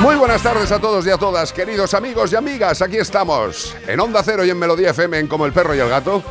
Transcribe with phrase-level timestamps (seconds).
[0.00, 2.80] Muy buenas tardes a todos y a todas, queridos amigos y amigas.
[2.80, 5.90] Aquí estamos, en Onda Cero y en Melodía FM, en Como el Perro y el
[5.90, 6.22] Gato.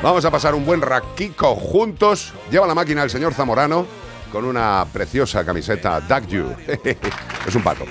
[0.00, 2.32] Vamos a pasar un buen raquico juntos.
[2.52, 3.84] Lleva la máquina el señor Zamorano
[4.30, 6.54] con una preciosa camiseta Duck You.
[7.46, 7.84] es un pato.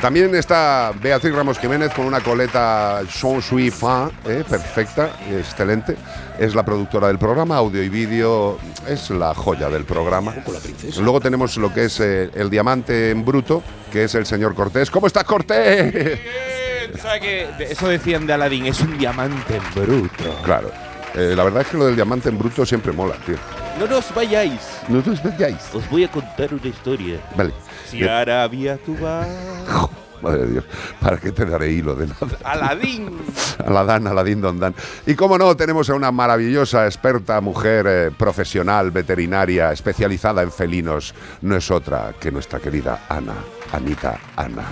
[0.00, 5.96] También está Beatriz Ramos Jiménez con una coleta Jean Sui Fin, eh, perfecta, excelente.
[6.38, 10.34] Es la productora del programa, audio y vídeo, es la joya del programa.
[11.00, 13.60] Luego tenemos lo que es eh, el diamante en bruto,
[13.90, 14.88] que es el señor Cortés.
[14.88, 15.92] ¿Cómo estás, Cortés?
[15.94, 18.66] Eh, ¿tú ¿Sabes que eso decían de Aladdin?
[18.66, 20.42] Es un diamante en bruto.
[20.44, 20.70] Claro.
[21.14, 23.36] Eh, la verdad es que lo del diamante en bruto siempre mola, tío.
[23.80, 24.60] No nos vayáis.
[24.88, 25.74] No os vayáis.
[25.74, 27.20] Os voy a contar una historia.
[27.36, 27.52] Vale.
[27.90, 28.06] Si.
[28.06, 29.28] Arabia tú vas.
[30.22, 30.64] Madre de Dios,
[31.00, 32.38] ¿para qué te daré hilo de nada?
[32.42, 33.18] Aladín.
[33.64, 34.74] Aladán, Aladín, Don Dan.
[35.06, 41.14] Y como no, tenemos a una maravillosa, experta mujer eh, profesional, veterinaria, especializada en felinos.
[41.42, 43.34] No es otra que nuestra querida Ana,
[43.72, 44.64] Anita Ana.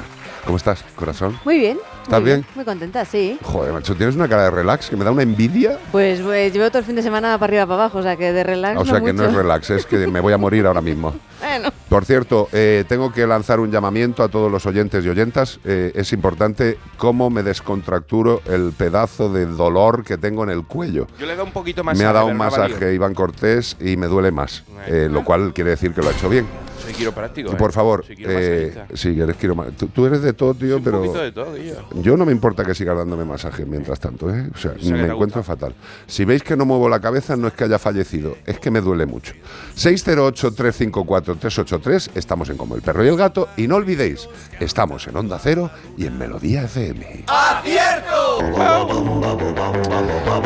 [0.44, 1.38] ¿Cómo estás, corazón?
[1.44, 1.78] Muy bien.
[2.06, 2.46] ¿Estás muy bien?
[2.54, 3.36] Muy contenta, sí.
[3.42, 5.76] Joder, macho, tienes una cara de relax que me da una envidia.
[5.90, 8.32] Pues, pues llevo todo el fin de semana para arriba para abajo, o sea que
[8.32, 9.42] de relax O sea que no es mucho.
[9.42, 11.14] relax, es que me voy a morir ahora mismo.
[11.38, 15.60] Bueno, Por cierto, eh, tengo que lanzar un llamamiento a todos los oyentes y oyentas.
[15.64, 21.06] Eh, es importante cómo me descontracturo el pedazo de dolor que tengo en el cuello.
[21.18, 23.96] Yo le he dado un poquito más me ha dado un masaje Iván Cortés y
[23.98, 26.46] me duele más, eh, lo cual quiere decir que lo ha hecho bien.
[26.86, 27.50] Soy quiropráctico.
[27.52, 27.72] Y por ¿eh?
[27.72, 31.32] favor, Soy eh, sí, eres quiroma- Tú, tú eres de todo, tío, pero poquito de
[31.32, 31.74] todo, tío.
[32.00, 34.48] yo no me importa que sigas dándome masaje mientras tanto, ¿eh?
[34.54, 35.74] O sea, O sea, que me encuentro fatal.
[36.06, 38.80] Si veis que no muevo la cabeza, no es que haya fallecido, es que me
[38.80, 39.34] duele mucho.
[39.76, 44.28] 608-354-383, estamos en Como el Perro y el Gato, y no olvidéis,
[44.60, 47.24] estamos en Onda Cero y en Melodía FM.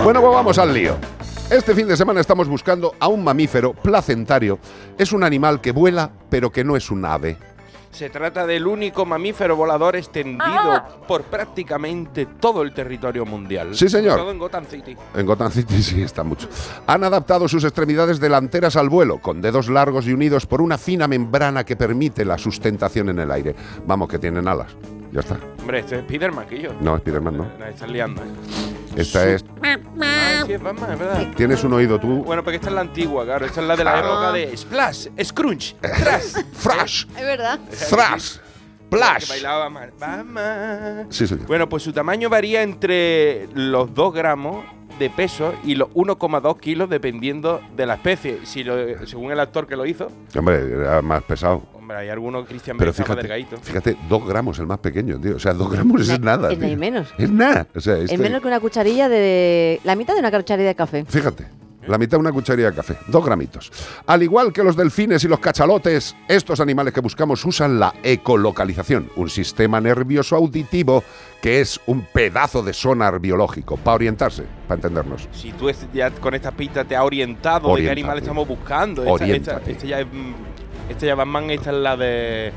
[0.02, 0.96] Bueno, pues vamos al lío.
[1.50, 4.60] Este fin de semana estamos buscando a un mamífero placentario.
[4.96, 7.36] Es un animal que vuela, pero que no es un ave.
[7.90, 13.74] Se trata del único mamífero volador extendido por prácticamente todo el territorio mundial.
[13.74, 14.12] Sí, señor.
[14.12, 14.96] Sobre Todo en Gotham City.
[15.12, 16.48] En Gotham City sí está mucho.
[16.86, 21.08] Han adaptado sus extremidades delanteras al vuelo, con dedos largos y unidos por una fina
[21.08, 23.56] membrana que permite la sustentación en el aire.
[23.84, 24.68] Vamos, que tienen alas.
[25.10, 25.36] Ya está.
[25.58, 26.70] Hombre, este es Spiderman, que yo.
[26.80, 27.48] No, Spiderman no.
[27.58, 28.79] La estás liando, ¿eh?
[28.96, 29.44] Esta es.
[29.62, 29.76] Ay,
[30.46, 31.26] sí, es Batman, es verdad.
[31.36, 32.24] Tienes un oído tú.
[32.24, 33.46] Bueno, porque esta es la antigua, claro.
[33.46, 34.08] Esta es la de la Claro.
[34.08, 36.32] época de Splash, Scrunch, Trash.
[36.62, 37.58] Thrash, es verdad.
[37.88, 39.28] thrash, Que plash.
[39.28, 39.68] bailaba.
[39.98, 41.06] Batman.
[41.10, 41.46] Sí, señor.
[41.46, 44.64] Bueno, pues su tamaño varía entre los 2 gramos
[44.98, 48.40] de peso y los 1,2 kilos dependiendo de la especie.
[48.44, 51.62] Si lo- según el actor que lo hizo, Hombre, era más pesado.
[51.90, 55.36] Hombre, hay algunos Christian Pero fíjate, fíjate, dos gramos el más pequeño, tío.
[55.36, 56.52] O sea, dos gramos es nada.
[56.52, 56.76] Es ni tío.
[56.78, 57.08] menos.
[57.18, 57.66] Es nada.
[57.74, 59.80] O sea, Es este- menos que una cucharilla de.
[59.84, 61.04] La mitad de una cucharilla de café.
[61.06, 61.46] Fíjate,
[61.86, 63.72] la mitad de una cucharilla de café, dos gramitos.
[64.06, 69.10] Al igual que los delfines y los cachalotes, estos animales que buscamos usan la ecolocalización,
[69.16, 71.02] un sistema nervioso auditivo
[71.42, 75.26] que es un pedazo de sonar biológico, para orientarse, para entendernos.
[75.32, 79.02] Si tú es- ya con estas pistas te has orientado de qué animal estamos buscando.
[79.02, 80.06] Esta, esta, esta ya es.
[80.90, 82.52] Esta ya Batman, esta es la de.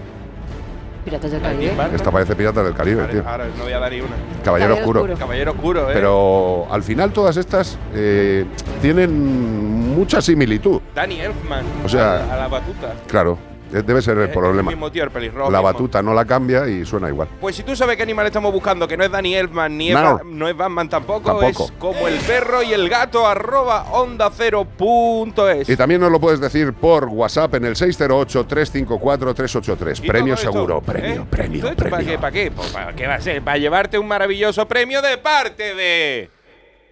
[1.06, 1.74] Piratas del Caribe.
[1.94, 3.24] Esta parece pirata del Caribe, Ahora, tío.
[3.30, 4.10] ahora no voy a dar ni una.
[4.10, 5.00] Caballero Caballero oscuro.
[5.02, 5.18] oscuro.
[5.20, 5.94] Caballero oscuro, ¿eh?
[5.94, 8.46] Pero al final todas estas eh,
[8.82, 10.80] tienen mucha similitud.
[10.96, 11.66] Danny Elfman.
[11.84, 12.94] O sea- A la, a la batuta.
[13.08, 13.38] Claro,
[13.82, 14.70] debe ser el Es problema.
[14.72, 15.52] El mismo tío, el pelirrojo.
[15.52, 15.72] La mismo.
[15.74, 17.28] batuta no la cambia y suena igual.
[17.42, 19.96] Pues si tú sabes qué animal estamos buscando, que no es Danny Elfman, ni es
[19.96, 20.02] No.
[20.16, 21.66] Ba- no es Batman tampoco, Tampoco.
[21.66, 25.68] es como el perro y el gato, arroba onda cero punto es.
[25.70, 30.04] Y también nos lo puedes decir por WhatsApp en el 608-354-383.
[30.04, 30.84] Y Premio esto, seguro, ¿eh?
[30.86, 32.12] premio, premio, ¿Todo esto ¿Para premio.
[32.14, 32.20] qué?
[32.20, 32.52] ¿Para qué?
[32.52, 33.42] Pues, ¿Para qué va a ser?
[33.42, 36.30] Para llevarte un maravilloso premio de parte de...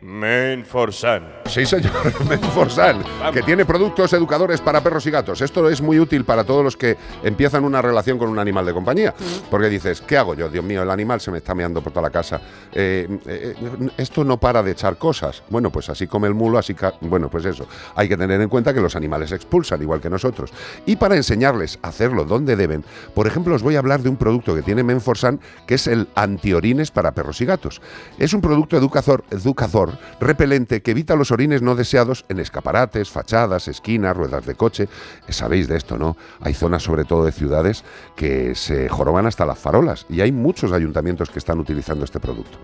[0.02, 1.28] Menforsan.
[1.46, 1.92] Sí, señor,
[2.30, 3.04] Menforsan,
[3.34, 5.42] que tiene productos educadores para perros y gatos.
[5.42, 8.74] Esto es muy útil para todos los que empiezan una relación con un animal de
[8.74, 9.14] compañía.
[9.50, 10.50] Porque dices, ¿qué hago yo?
[10.50, 12.42] Dios mío, el animal se me está meando por toda la casa.
[12.74, 13.56] Eh, eh,
[13.98, 15.44] esto no para de echar cosas.
[15.50, 16.74] Bueno, pues así come el mulo, así...
[16.74, 17.68] ca- Bueno, pues eso.
[17.96, 20.52] Hay que tener en cuenta que los animales expulsan, igual que nosotros.
[20.86, 22.84] Y para enseñarles a hacerlo donde deben,
[23.14, 26.08] por ejemplo, os voy a hablar de un producto que tiene Menforsan, que es el
[26.16, 27.82] antiorines para perros y gatos.
[28.18, 33.68] Es un producto educador, educador repelente que evita los orines no deseados en escaparates, fachadas,
[33.68, 34.88] esquinas, ruedas de coche.
[35.28, 36.18] Eh, Sabéis de esto, ¿no?
[36.42, 37.84] Hay zonas, sobre todo de ciudades,
[38.16, 42.58] que se joroban hasta las farolas y hay muchos ayuntamientos que están utilizando este producto.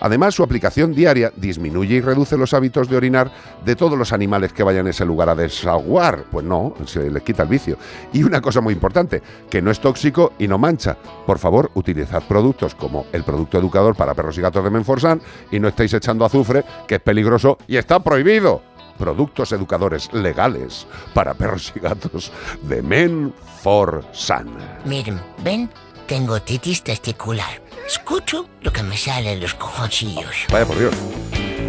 [0.00, 3.30] Además, su aplicación diaria disminuye y reduce los hábitos de orinar
[3.64, 6.24] de todos los animales que vayan a ese lugar a desaguar.
[6.30, 7.76] Pues no, se les quita el vicio.
[8.12, 10.96] Y una cosa muy importante, que no es tóxico y no mancha.
[11.26, 15.20] Por favor, utilizad productos como el producto educador para perros y gatos de Menforsan
[15.50, 18.62] y no estáis echando azufre, que es peligroso y está prohibido.
[18.98, 22.30] Productos educadores legales para perros y gatos
[22.62, 24.48] de Menforsan.
[24.84, 25.70] Miren, ven,
[26.06, 27.62] tengo titis testicular.
[27.86, 30.46] Escucho lo que me sale en los cojoncillos.
[30.50, 30.94] Vaya por Dios.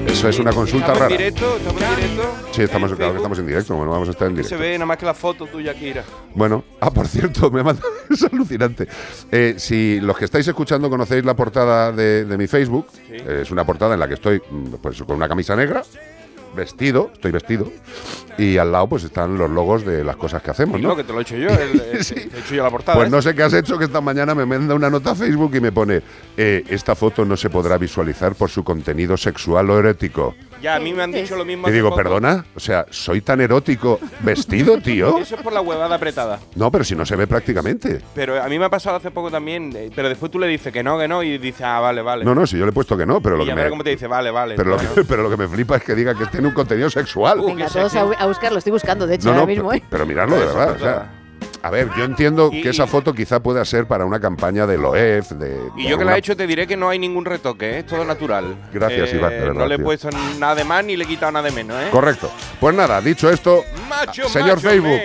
[0.08, 1.12] Eso es una consulta ¿Estamos rara.
[1.14, 1.58] en directo?
[1.58, 2.24] ¿Estamos en directo?
[2.52, 3.16] Sí, estamos, En claro que Facebook.
[3.18, 3.76] estamos en directo.
[3.76, 4.64] Bueno, vamos a estar en Que se directo.
[4.64, 6.04] ve nada más que la foto tuya, Kira.
[6.36, 8.88] Bueno, ah, por cierto, me manda, es alucinante.
[9.32, 13.52] Eh, si los que estáis escuchando conocéis la portada de, de mi Facebook, eh, es
[13.52, 15.84] una portada en la que estoy mm, pues, con una camisa negra,
[16.56, 17.72] vestido, estoy vestido,
[18.38, 21.14] y al lado pues están los logos de las cosas que hacemos, No, que te
[21.14, 21.50] lo he hecho yo.
[21.50, 22.16] el- el- Sí.
[22.16, 22.98] Te he hecho yo la portada.
[22.98, 23.12] Pues ¿eh?
[23.12, 25.62] no sé qué has hecho, que esta mañana me manda una nota a Facebook y
[25.62, 26.02] me pone,
[26.38, 30.36] eh, esta foto no se podrá visualizar por su contenido sexual o erótico.
[30.64, 31.68] Ya, a mí me han dicho lo mismo.
[31.68, 32.02] Y hace digo, poco.
[32.02, 35.18] perdona, o sea, soy tan erótico vestido, tío.
[35.20, 36.40] Eso es por la huevada apretada.
[36.56, 38.00] No, pero si no se ve prácticamente.
[38.16, 39.72] Pero a mí me ha pasado hace poco también.
[39.76, 41.22] eh, Pero después tú le dices que no, que no.
[41.22, 42.24] Y dice, ah, vale, vale.
[42.24, 43.84] No, no, si yo le he puesto que no, pero lo y que me, cómo
[43.84, 44.56] te dice, vale, vale.
[44.56, 44.92] pero lo que, no.
[45.08, 47.42] pero lo que me flipa es que diga que tiene un contenido sexual.
[47.46, 49.70] Venga, que todos a, bu- a buscarlo, estoy buscando, de hecho, No, no, ahora mismo,
[49.70, 49.88] pero, ¿eh?
[49.90, 50.72] pero miradlo de verdad.
[50.76, 51.12] o sea,
[51.64, 54.78] a ver, yo entiendo Y- que esa foto quizá pueda ser para una campaña de
[54.78, 55.58] LOEF, de...
[55.78, 57.80] Y yo que la he hecho te diré que no hay ningún retoque, ¿eh?
[57.80, 58.56] es todo natural.
[58.74, 61.08] Gracias, Eh, Iván, de verdad, No le he puesto nada de más ni le he
[61.08, 61.88] quitado nada de menos, ¿eh?
[61.90, 62.30] Correcto.
[62.60, 65.00] Pues nada, dicho esto, Macho, señor macho, Facebook,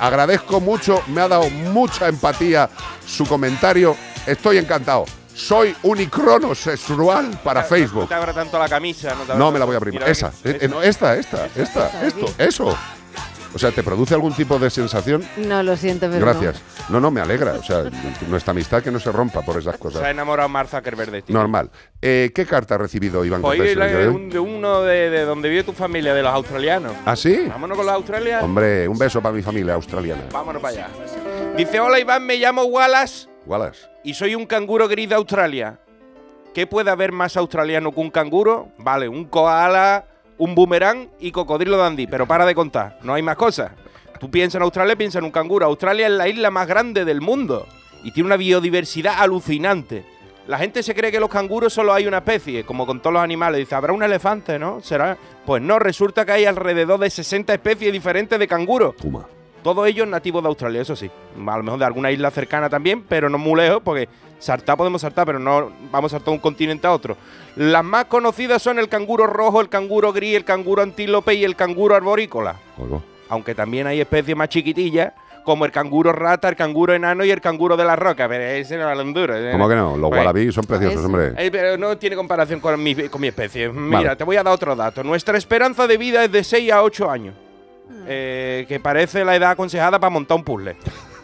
[0.00, 2.68] agradezco mucho, me ha dado mucha empatía
[3.06, 3.94] su comentario.
[4.26, 5.04] Estoy encantado.
[5.34, 8.08] Soy unicrono sexual para No Facebook.
[8.08, 9.10] te abra tanto la camisa.
[9.10, 10.02] No, te abra No me la voy a abrir.
[10.02, 12.78] Esa, eh, no, esta, esta, esta, esa, esto, eso.
[13.54, 15.24] O sea, ¿te produce algún tipo de sensación?
[15.38, 16.60] No, lo siento, pero Gracias.
[16.90, 17.52] No, no, me alegra.
[17.54, 17.84] O sea,
[18.28, 20.06] nuestra amistad que no se rompa por esas Se ha cosas.
[20.08, 21.32] enamorado Mark Zuckerberg de ti.
[21.32, 21.70] Normal.
[22.02, 24.14] Eh, ¿Qué carta ha recibido Iván Pues Cortés de de, hoy?
[24.14, 26.92] un- de uno de, de donde vive tu familia, de los australianos.
[27.06, 27.46] ¿Ah, sí?
[27.48, 28.44] Vámonos con los australianos.
[28.44, 30.22] Hombre, un beso para mi familia australiana.
[30.30, 30.88] Vámonos para allá.
[31.56, 33.80] Dice, hola Iván, me llamo Wallace Wallace.
[34.04, 35.78] y soy un canguro gris de Australia.
[36.54, 38.68] ¿Qué puede haber más australiano que un canguro?
[38.78, 40.06] Vale, un koala,
[40.38, 43.72] un boomerang y cocodrilo dandy, pero para de contar, no hay más cosas.
[44.18, 45.66] Tú piensas en Australia, piensas en un canguro.
[45.66, 47.66] Australia es la isla más grande del mundo
[48.02, 50.04] y tiene una biodiversidad alucinante.
[50.48, 53.22] La gente se cree que los canguros solo hay una especie, como con todos los
[53.22, 53.58] animales.
[53.58, 54.80] Dice, habrá un elefante, ¿no?
[54.80, 55.18] ¿Será?
[55.44, 58.94] Pues no, resulta que hay alrededor de 60 especies diferentes de canguros.
[58.94, 59.26] Puma.
[59.74, 61.10] Todos ellos nativos de Australia, eso sí.
[61.46, 65.02] A lo mejor de alguna isla cercana también, pero no muy lejos, porque saltar podemos
[65.02, 67.18] saltar, pero no vamos a saltar de un continente a otro.
[67.56, 71.54] Las más conocidas son el canguro rojo, el canguro gris, el canguro antílope y el
[71.54, 72.56] canguro arborícola.
[72.78, 73.02] Oigo.
[73.28, 75.12] Aunque también hay especies más chiquitillas,
[75.44, 78.26] como el canguro rata, el canguro enano y el canguro de la roca.
[78.26, 78.98] Pero ese no es.
[78.98, 79.48] ¿eh?
[79.52, 79.96] ¿Cómo que no?
[79.98, 81.04] Los Pues, wallabies son preciosos, Ese.
[81.06, 81.32] hombre.
[81.36, 83.68] eh, pero no tiene comparación con mi, con mi especie.
[83.68, 84.16] Mira, Vale.
[84.16, 85.04] te voy a dar otro dato.
[85.04, 87.34] Nuestra esperanza de vida es de 6 a 8 años.
[88.10, 90.76] Eh, que parece la edad aconsejada para montar un puzzle.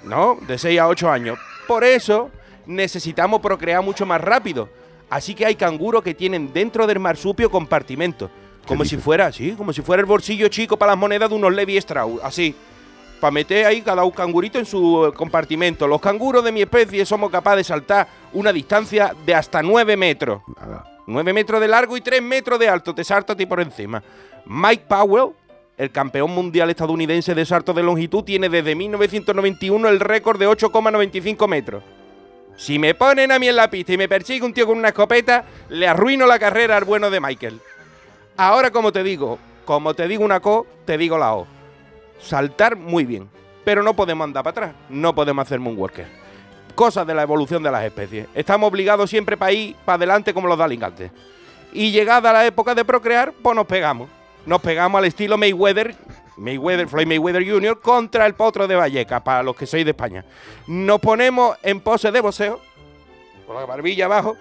[0.04, 0.38] ¿No?
[0.46, 1.38] De 6 a 8 años.
[1.66, 2.30] Por eso
[2.66, 4.68] necesitamos procrear mucho más rápido.
[5.08, 8.30] Así que hay canguros que tienen dentro del marsupio compartimentos.
[8.66, 11.52] Como si fuera, sí, como si fuera el bolsillo chico para las monedas de unos
[11.54, 12.20] Levi Strauss.
[12.22, 12.54] Así.
[13.20, 15.86] Para meter ahí cada un cangurito en su eh, compartimento.
[15.86, 20.42] Los canguros de mi especie somos capaces de saltar una distancia de hasta 9 metros.
[20.60, 20.84] Nada.
[21.06, 22.94] 9 metros de largo y 3 metros de alto.
[22.94, 24.02] Te salto a ti por encima.
[24.46, 25.30] Mike Powell,
[25.76, 31.48] el campeón mundial estadounidense de salto de longitud, tiene desde 1991 el récord de 8,95
[31.48, 31.82] metros.
[32.56, 34.88] Si me ponen a mí en la pista y me persigue un tío con una
[34.88, 37.60] escopeta, le arruino la carrera al bueno de Michael.
[38.36, 41.46] Ahora, como te digo, como te digo una co, te digo la o.
[42.20, 43.28] Saltar muy bien,
[43.64, 46.06] pero no podemos andar para atrás, no podemos hacer moonwalker.
[46.76, 48.28] Cosas de la evolución de las especies.
[48.34, 51.10] Estamos obligados siempre para ir para adelante como los dalingantes.
[51.72, 54.08] Y llegada la época de procrear, pues nos pegamos.
[54.46, 55.94] Nos pegamos al estilo Mayweather,
[56.36, 57.80] Mayweather, Floyd Mayweather Jr.
[57.80, 60.24] contra el potro de Vallecas, para los que sois de España.
[60.66, 62.60] Nos ponemos en pose de boxeo,
[63.46, 64.36] con la barbilla abajo,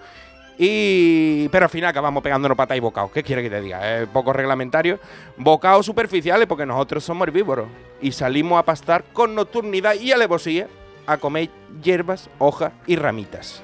[0.56, 3.10] Y, pero al final acabamos pegándonos patas y bocados.
[3.10, 4.02] ¿Qué quiere que te diga?
[4.02, 5.00] Es poco reglamentario.
[5.36, 7.66] Bocados superficiales porque nosotros somos herbívoros.
[8.00, 10.68] Y salimos a pastar con nocturnidad y alevosía
[11.06, 11.50] a comer
[11.82, 13.62] hierbas, hojas y ramitas.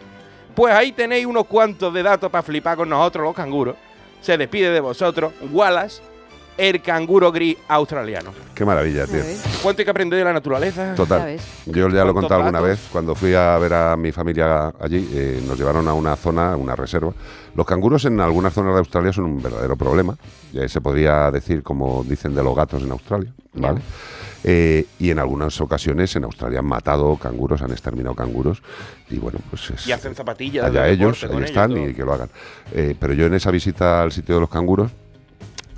[0.55, 3.77] Pues ahí tenéis unos cuantos de datos para flipar con nosotros los canguros.
[4.21, 6.03] Se despide de vosotros Wallace,
[6.57, 8.33] el canguro gris australiano.
[8.55, 9.23] Qué maravilla, tío.
[9.63, 10.95] ¿Cuánto hay que aprender de la naturaleza?
[10.95, 11.39] Total.
[11.67, 12.81] Yo ya lo he ¿Cuántos contado alguna vez.
[12.93, 16.77] Cuando fui a ver a mi familia allí, eh, nos llevaron a una zona, una
[16.77, 17.13] reserva.
[17.55, 20.17] Los canguros en algunas zonas de Australia son un verdadero problema.
[20.53, 23.81] Eh, se podría decir, como dicen de los gatos en Australia, ¿vale?
[24.43, 28.63] Eh, y en algunas ocasiones en Australia han matado canguros, han exterminado canguros.
[29.11, 29.87] Y bueno, pues es.
[29.87, 30.65] Y hacen zapatillas.
[30.65, 32.31] allá ellos, ahí están ellos, y que lo hagan.
[32.73, 34.91] Eh, pero yo en esa visita al sitio de los canguros,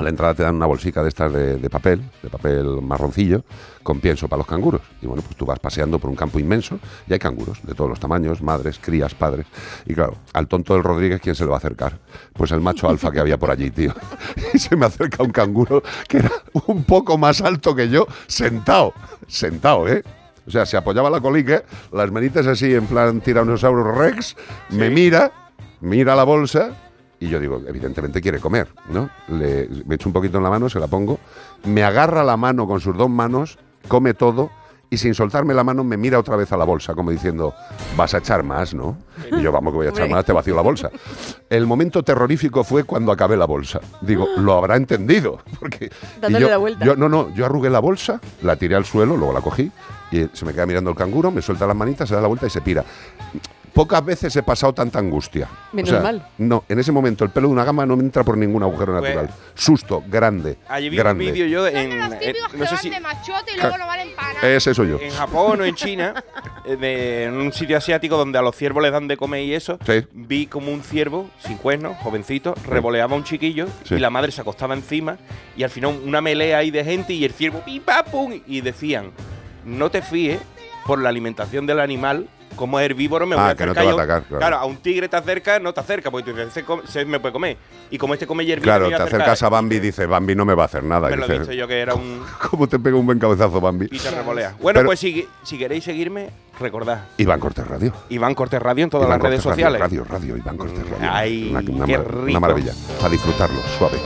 [0.02, 3.44] a la entrada te dan una bolsica de estas de, de papel, de papel marroncillo,
[3.82, 4.82] con pienso para los canguros.
[5.00, 6.78] Y bueno, pues tú vas paseando por un campo inmenso
[7.08, 9.46] y hay canguros de todos los tamaños, madres, crías, padres.
[9.86, 11.98] Y claro, al tonto del Rodríguez, ¿quién se le va a acercar?
[12.32, 13.94] Pues el macho alfa que había por allí, tío.
[14.54, 16.30] Y se me acerca un canguro que era
[16.66, 18.92] un poco más alto que yo, sentado,
[19.26, 20.02] sentado, ¿eh?
[20.46, 24.36] O sea, se apoyaba la colique, las manitas así en plan Tyrannosaurus Rex,
[24.70, 25.32] me mira,
[25.80, 26.72] mira la bolsa
[27.24, 29.08] y yo digo, evidentemente quiere comer, ¿no?
[29.28, 31.18] Le, me echo un poquito en la mano, se la pongo,
[31.64, 34.50] me agarra la mano con sus dos manos, come todo
[34.90, 37.54] y sin soltarme la mano me mira otra vez a la bolsa, como diciendo,
[37.96, 38.98] vas a echar más, ¿no?
[39.30, 40.90] Y yo, vamos que voy a echar más, te vacío la bolsa.
[41.48, 43.80] El momento terrorífico fue cuando acabé la bolsa.
[44.02, 45.38] Digo, lo habrá entendido.
[45.60, 46.84] Porque, Dándole yo, la vuelta.
[46.84, 49.70] yo- no, no, yo arrugué la bolsa, la tiré al suelo, luego la cogí
[50.10, 52.46] y se me queda mirando el canguro, me suelta las manitas, se da la vuelta
[52.46, 52.84] y se pira.
[53.72, 55.48] Pocas veces he pasado tanta angustia.
[55.72, 56.26] Menos mal.
[56.36, 58.98] No, en ese momento el pelo de una gama no me entra por ningún agujero
[58.98, 59.34] Pues- natural.
[59.54, 60.58] Susto, grande.
[60.68, 61.26] Allí vi grande.
[61.26, 64.08] un vídeo yo en, los que no sé si de machote y luego no valen
[64.14, 64.48] para nada.
[64.50, 64.98] Ese soy yo.
[65.00, 66.22] en Japón o en China,
[66.66, 69.54] eh, de- en un sitio asiático donde a los ciervos les dan de comer y
[69.54, 70.04] eso, Sí.
[70.12, 73.94] vi como un ciervo sin cuernos, jovencito, revoleaba a un chiquillo Sí.
[73.94, 75.16] y la madre se acostaba encima
[75.56, 78.60] y al final una melea ahí de gente y el ciervo pim, pam, pum, y
[78.60, 79.12] decían,
[79.64, 80.40] no te fíes
[80.86, 82.28] por la alimentación del animal.
[82.56, 83.90] Como es herbívoro, me Ah, voy a que no acercar.
[83.90, 84.56] te va a atacar, claro.
[84.56, 87.18] a un tigre te acerca, no te acerca, porque tú dices, "Se come- se me
[87.20, 87.56] puede comer.
[87.90, 89.20] Y como este come hierbita, Claro, te a acercar".
[89.22, 91.08] acercas a Bambi y dices, Bambi no me va a hacer nada.
[91.08, 93.60] Me Y lo he dices, yo que era un ¿Cómo te pega un buen cabezazo,
[93.60, 93.86] Bambi?
[93.90, 94.54] y te revolea.
[94.60, 96.30] Bueno, Pero- pues si, si queréis seguirme,
[96.60, 97.04] recordad.
[97.18, 97.92] Iván Cortés Radio.
[98.10, 99.80] Iván Cortés Radio en todas Iván las redes sociales.
[99.80, 101.08] Radio, radio, radio, Iván Cortés Radio.
[101.10, 102.22] Ay, una, una qué rico.
[102.30, 102.72] una maravilla.
[102.98, 103.98] Para disfrutarlo, suave.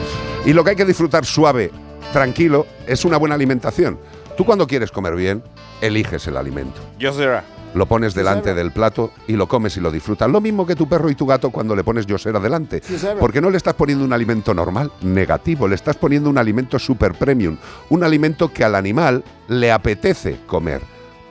[0.45, 1.71] Y lo que hay que disfrutar suave,
[2.13, 3.99] tranquilo, es una buena alimentación.
[4.37, 5.43] Tú cuando quieres comer bien,
[5.81, 6.79] eliges el alimento.
[6.99, 7.43] Yo será.
[7.73, 10.29] Lo pones delante del plato y lo comes y lo disfrutas.
[10.29, 12.81] Lo mismo que tu perro y tu gato cuando le pones yosera delante.
[13.19, 17.13] Porque no le estás poniendo un alimento normal, negativo, le estás poniendo un alimento super
[17.13, 17.57] premium.
[17.89, 20.81] Un alimento que al animal le apetece comer.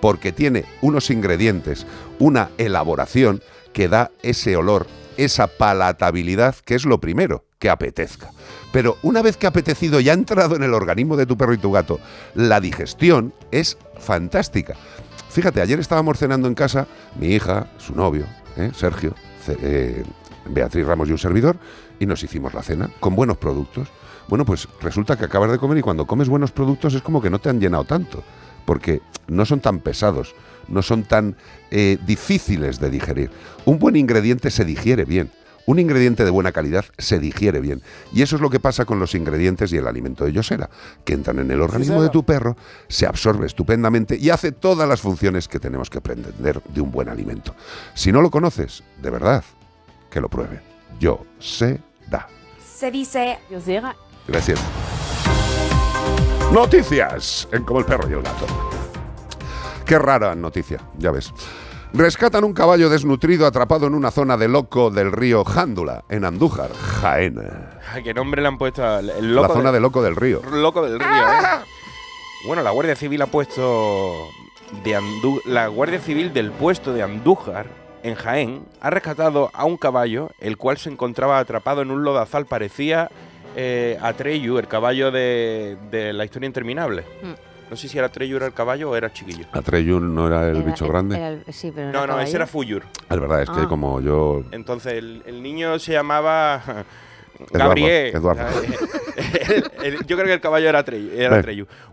[0.01, 1.87] Porque tiene unos ingredientes,
[2.19, 8.31] una elaboración que da ese olor, esa palatabilidad, que es lo primero, que apetezca.
[8.73, 11.55] Pero una vez que ha apetecido y ha entrado en el organismo de tu perro
[11.55, 11.99] y tu gato,
[12.35, 14.77] la digestión es fantástica.
[15.37, 16.87] Fíjate, ayer estábamos cenando en casa,
[17.21, 18.25] mi hija, su novio,
[18.57, 18.71] ¿eh?
[18.75, 19.15] Sergio,
[19.49, 20.03] eh,
[20.49, 21.59] Beatriz Ramos y un servidor,
[22.01, 23.89] y nos hicimos la cena con buenos productos.
[24.29, 27.29] Bueno, pues resulta que acabas de comer y cuando comes buenos productos es como que
[27.29, 28.25] no te han llenado tanto,
[28.65, 30.35] porque no son tan pesados,
[30.69, 31.37] no son tan
[31.71, 33.31] eh, difíciles de digerir.
[33.67, 35.31] Un buen ingrediente se digiere bien.
[35.67, 37.83] Un ingrediente de buena calidad se digiere bien.
[38.13, 40.71] Y eso es lo que pasa con los ingredientes y el alimento de Yosera,
[41.05, 42.57] que entran en el organismo de tu perro,
[42.89, 47.09] se absorbe estupendamente y hace todas las funciones que tenemos que aprender de un buen
[47.09, 47.55] alimento.
[47.95, 49.45] Si no lo conoces, de verdad,
[50.11, 50.61] que lo prueben.
[51.01, 52.29] Yosera.
[52.77, 53.97] Se dice Dios llega.
[54.29, 54.61] Gracias.
[56.53, 58.47] Noticias en Como el perro y el gato.
[59.85, 61.33] Qué rara noticia, ya ves.
[61.97, 66.71] Rescatan un caballo desnutrido atrapado en una zona de loco del río Jándula, en Andújar,
[66.75, 67.39] Jaén.
[67.93, 70.43] Ay, ¿Qué nombre le han puesto el loco la zona de- de loco del río.
[70.51, 71.09] loco del río.
[71.09, 71.65] ¿eh?
[72.47, 74.29] Bueno, la Guardia Civil ha puesto
[74.85, 77.67] de Andú- la Guardia Civil del puesto de Andújar
[78.03, 82.45] en Jaén ha rescatado a un caballo el cual se encontraba atrapado en un lodazal
[82.47, 83.11] parecía
[83.57, 87.05] eh, Atreyu, el caballo de, de la historia interminable.
[87.23, 87.33] Mm.
[87.71, 89.45] No sé si era Atreyu era el caballo o era chiquillo.
[89.53, 91.17] Atreyun no era el Era- bicho era- grande.
[91.17, 92.27] era el- sí, pero No, no, caballo.
[92.29, 92.85] ese era Fuyur.
[93.11, 93.69] Es verdad, es que Ah.
[93.69, 94.43] como yo.
[94.53, 96.63] Entonces el, el niño se llamaba
[97.53, 98.15] Gabriel.
[98.15, 98.43] Eduardo.
[99.17, 101.11] El- el- yo creo que el caballo era Atreyu.
[101.15, 101.43] Era.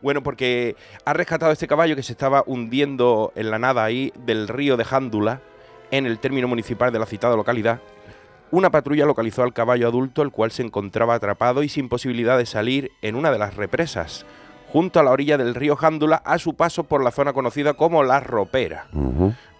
[0.01, 0.75] Bueno, porque
[1.06, 4.84] ha rescatado este caballo que se estaba hundiendo en la nada ahí del río de
[4.86, 5.42] Jándula,
[5.92, 7.80] en el término municipal de la citada localidad.
[8.51, 12.46] Una patrulla localizó al caballo adulto, el cual se encontraba atrapado y sin posibilidad de
[12.46, 14.25] salir en una de las represas.
[14.74, 18.03] Junto a la orilla del río Jándula a su paso por la zona conocida como
[18.03, 18.88] La Ropera.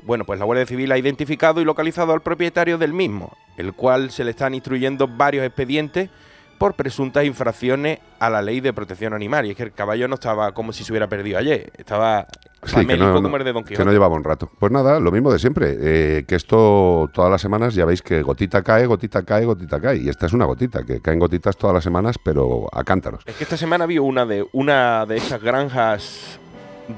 [0.02, 4.10] Bueno, pues la Guardia Civil ha identificado y localizado al propietario del mismo, el cual
[4.10, 6.10] se le están instruyendo varios expedientes
[6.58, 9.46] por presuntas infracciones a la ley de protección animal.
[9.46, 12.26] Y es que el caballo no estaba como si se hubiera perdido ayer, estaba
[12.66, 14.50] Sí, que no, de Don que no llevaba un rato.
[14.60, 15.78] Pues nada, lo mismo de siempre.
[15.80, 19.98] eh, que esto todas las semanas ya veis que gotita cae, gotita cae, gotita cae.
[19.98, 23.24] Y esta es una gotita, que caen gotitas todas las semanas, pero a cántaros.
[23.26, 26.40] Es que esta semana vi una de una de esas granjas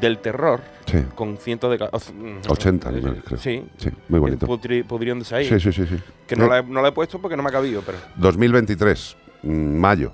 [0.01, 1.03] del terror Sí.
[1.15, 1.77] con cientos de...
[1.79, 3.39] ca- o- mm, 80 animales, creo.
[3.39, 3.63] Sí.
[3.77, 4.45] Sí, muy bonito.
[4.47, 5.47] Pudri- pudriéndose ahí.
[5.49, 5.85] Sí, sí, sí.
[5.87, 5.97] sí.
[6.27, 7.97] Que no Eh, la, he, no la he puesto porque no me ha cabido, pero...
[8.17, 10.13] 2023, mm, mayo.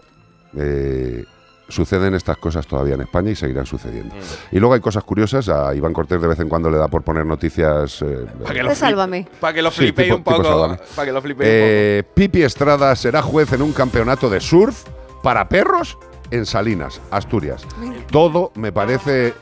[0.57, 1.23] eh,
[1.71, 4.13] suceden estas cosas todavía en España y seguirán sucediendo.
[4.15, 4.55] Mm.
[4.55, 5.49] Y luego hay cosas curiosas.
[5.49, 8.01] A Iván Cortés de vez en cuando le da por poner noticias.
[8.01, 9.27] eh, Para que lo, flip- sálvame.
[9.39, 10.77] pa' que lo Sí, flipéis tipo- un poco.
[10.95, 14.83] Para que lo flipéis un Eh, Pipi Estrada será juez en un campeonato de surf
[15.23, 15.97] para perros
[16.31, 17.65] en Salinas, Asturias.
[18.11, 19.33] Todo me parece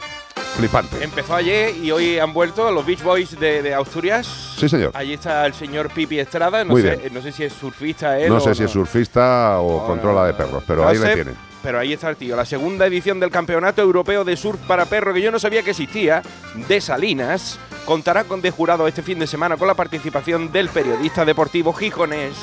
[0.56, 0.90] flipante.
[0.96, 1.04] poco.
[1.04, 4.28] Empezó ayer y hoy han vuelto los Beach Boys de, de Asturias.
[4.58, 4.92] Sí, señor.
[4.96, 6.64] Allí está el señor Pipi Estrada.
[6.64, 7.14] No, Muy sé, bien.
[7.14, 10.26] no sé si es surfista él No o sé si es surfista o No, controla
[10.26, 11.36] de perros, pero No ahí sé, le tienen.
[11.62, 12.36] Pero ahí está el tío.
[12.36, 15.72] La segunda edición del Campeonato Europeo de Surf para Perros, que yo no sabía que
[15.72, 16.22] existía,
[16.68, 21.26] de Salinas, contará con de jurado este fin de semana con la participación del periodista
[21.26, 22.36] deportivo gijonés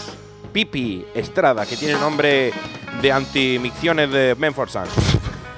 [0.53, 2.53] Pipi Estrada, que tiene nombre
[3.01, 4.85] de antimicciones de Menford Sun.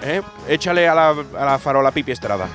[0.03, 0.23] ¿Eh?
[0.49, 2.49] Échale a la farola Pipi Estrada.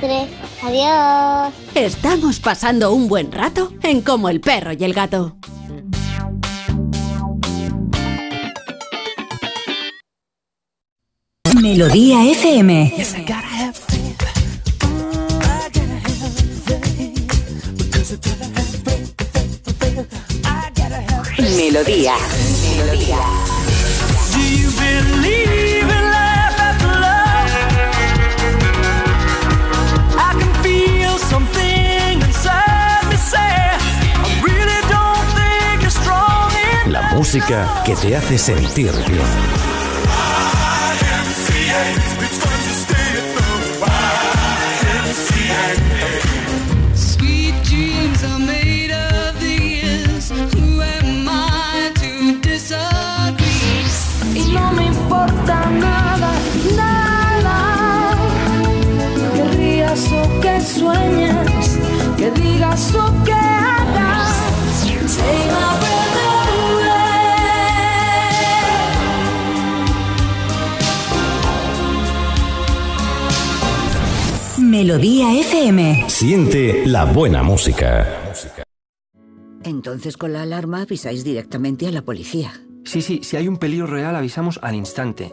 [0.00, 0.28] 3
[0.62, 1.54] Adiós.
[1.74, 5.36] Estamos pasando un buen rato en Como el perro y el gato.
[11.60, 12.94] Melodía FM.
[21.56, 22.14] Melodía.
[22.80, 23.18] Melodía.
[36.86, 39.69] La música que te hace sentir bien.
[55.50, 56.32] Importa nada,
[56.76, 58.14] nada.
[59.34, 61.78] Que rías o que sueñes,
[62.16, 64.36] que digas o que hagas.
[65.06, 67.00] Say my breath away.
[74.58, 76.04] Melodía FM.
[76.08, 78.06] Siente la buena música.
[79.62, 82.52] Entonces con la alarma avisáis directamente a la policía.
[82.84, 85.32] Sí, sí, si hay un peligro real avisamos al instante,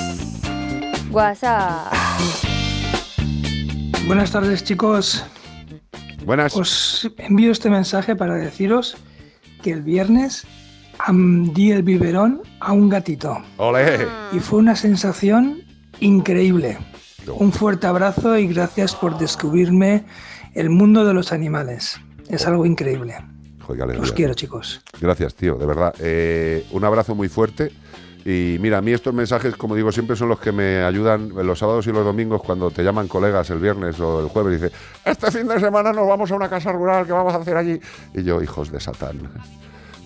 [1.11, 1.93] WhatsApp.
[4.07, 5.23] Buenas tardes chicos.
[6.25, 6.55] Buenas.
[6.55, 8.95] Os envío este mensaje para deciros
[9.61, 10.45] que el viernes
[11.09, 13.41] di el biberón a un gatito.
[13.57, 14.07] ¡Ole!
[14.33, 15.61] Y fue una sensación
[15.99, 16.77] increíble.
[17.27, 20.05] Un fuerte abrazo y gracias por descubrirme
[20.53, 21.99] el mundo de los animales.
[22.29, 23.15] Es algo increíble.
[23.61, 23.99] Joder.
[23.99, 24.81] Os quiero, chicos.
[24.99, 25.93] Gracias, tío, de verdad.
[25.99, 27.71] Eh, un abrazo muy fuerte.
[28.25, 31.57] Y mira, a mí estos mensajes, como digo, siempre son los que me ayudan los
[31.57, 34.75] sábados y los domingos cuando te llaman colegas el viernes o el jueves y dice,
[35.05, 37.79] este fin de semana nos vamos a una casa rural, ¿qué vamos a hacer allí?
[38.13, 39.29] Y yo, hijos de Satán,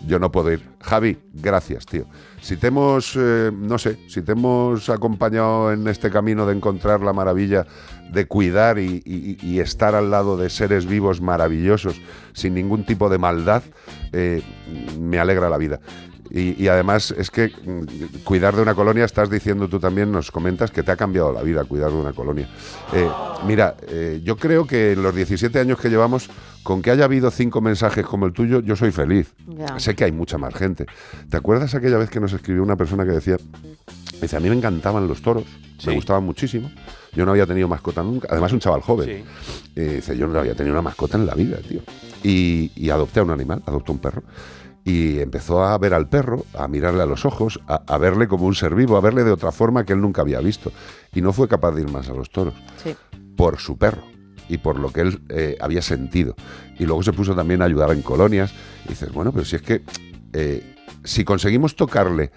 [0.07, 0.61] yo no puedo ir.
[0.81, 2.05] Javi, gracias, tío.
[2.41, 7.01] Si te hemos, eh, no sé, si te hemos acompañado en este camino de encontrar
[7.01, 7.65] la maravilla
[8.11, 11.99] de cuidar y estar al lado de seres vivos maravillosos,
[12.33, 13.63] sin ningún tipo de maldad,
[14.13, 14.43] eh,
[14.99, 15.79] me alegra la vida.
[16.37, 20.31] Y, y además es que mm, cuidar de una colonia, estás diciendo tú también, nos
[20.31, 22.49] comentas que te ha cambiado la vida cuidar de una colonia.
[22.91, 23.07] Eh,
[23.47, 26.29] mira, eh, yo creo que en los 17 años que llevamos,
[26.61, 29.33] con que haya habido cinco mensajes como el tuyo, yo soy feliz.
[29.47, 29.79] Ya.
[29.79, 30.85] Sé que hay mucha más gente.
[31.29, 33.37] ¿Te acuerdas aquella vez que nos escribió una persona que decía,
[34.21, 35.45] dice, a mí me encantaban los toros,
[35.77, 35.87] Sí.
[35.89, 36.69] me gustaban muchísimo,
[37.13, 39.07] yo no había tenido mascota nunca, además un chaval joven.
[39.07, 39.23] Sí.
[39.77, 41.81] Eh, dice, yo no había tenido una mascota en la vida, tío.
[42.23, 44.23] Y, y adopté a un animal, adopté un perro.
[44.85, 48.45] Y empezó a ver al perro, a mirarle a los ojos, a, a verle como
[48.45, 50.71] un ser vivo, a verle de otra forma que él nunca había visto.
[51.13, 52.95] Y no fue capaz de ir más a los toros Sí.
[53.35, 54.03] por su perro
[54.47, 56.35] y por lo que él eh, había sentido.
[56.77, 58.53] Y luego se puso también a ayudar en colonias.
[58.85, 59.81] Y dices, bueno, pero si es que
[60.33, 62.31] eh, si conseguimos tocarle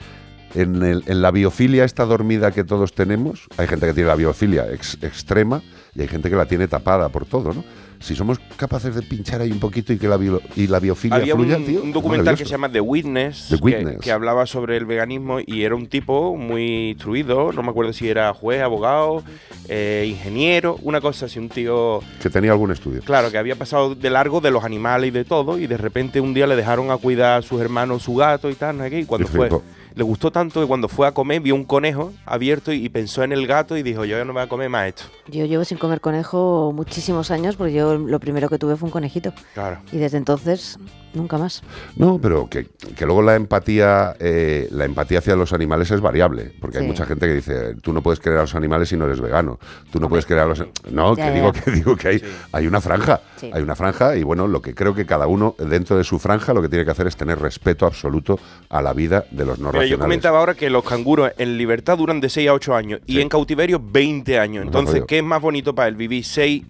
[0.55, 4.15] en, el- en la biofilia esta dormida que todos tenemos, hay gente que tiene la
[4.17, 5.61] biofilia ex- extrema
[5.95, 7.63] y hay gente que la tiene tapada por todo, ¿no?
[8.01, 11.17] Si somos capaces de pinchar ahí un poquito y que la, bio- y la biofilia
[11.17, 13.99] Había fluya, un, tío, un documental que se llama The Witness, The que- Witness.
[14.01, 18.09] Que, hablaba sobre el veganismo y era un tipo muy instruido, no me acuerdo si
[18.09, 19.23] era juez, abogado,
[19.69, 23.03] eh, ingeniero, una cosa así, un tío, Que tenía algún estudio.
[23.03, 26.21] claro, que había pasado de largo de los animales y de todo y de repente
[26.21, 29.05] un día le dejaron a cuidar a sus hermanos su gato y tal, no y
[29.05, 29.49] cuando Y fue...
[29.49, 29.63] flipó.
[29.99, 33.25] Le gustó tanto que cuando fue a comer vio un conejo abierto y, y pensó
[33.25, 35.03] en el gato y dijo, yo ya no me voy a comer más esto.
[35.27, 38.93] Yo llevo sin comer conejo muchísimos años porque yo lo primero que tuve fue un
[38.93, 39.33] conejito.
[39.55, 39.81] Claro.
[39.91, 40.79] Y desde entonces,
[41.15, 41.63] nunca más.
[41.97, 42.67] No, pero que,
[42.97, 47.07] que luego la empatía, eh, la empatía hacia los animales es variable, porque hay mucha
[47.07, 49.59] gente que dice, tú no puedes querer a los animales si no eres vegano,
[49.91, 50.65] tú no puedes querer a los...
[50.91, 51.35] No, Ya, que ya.
[51.35, 53.51] digo que digo que hay, hay una franja, Sí.
[53.53, 56.53] hay una franja y bueno, lo que creo que cada uno dentro de su franja
[56.53, 59.73] lo que tiene que hacer es tener respeto absoluto a la vida de los no
[59.73, 63.01] Mira, yo comentaba ahora que los canguros en libertad duran de 6 a 8 años
[63.07, 63.21] y Sí.
[63.21, 64.65] en cautiverio 20 años.
[64.65, 65.05] Entonces.
[65.07, 65.97] ¿qué es más bonito para él?
[65.97, 66.65] ¿Vivir 6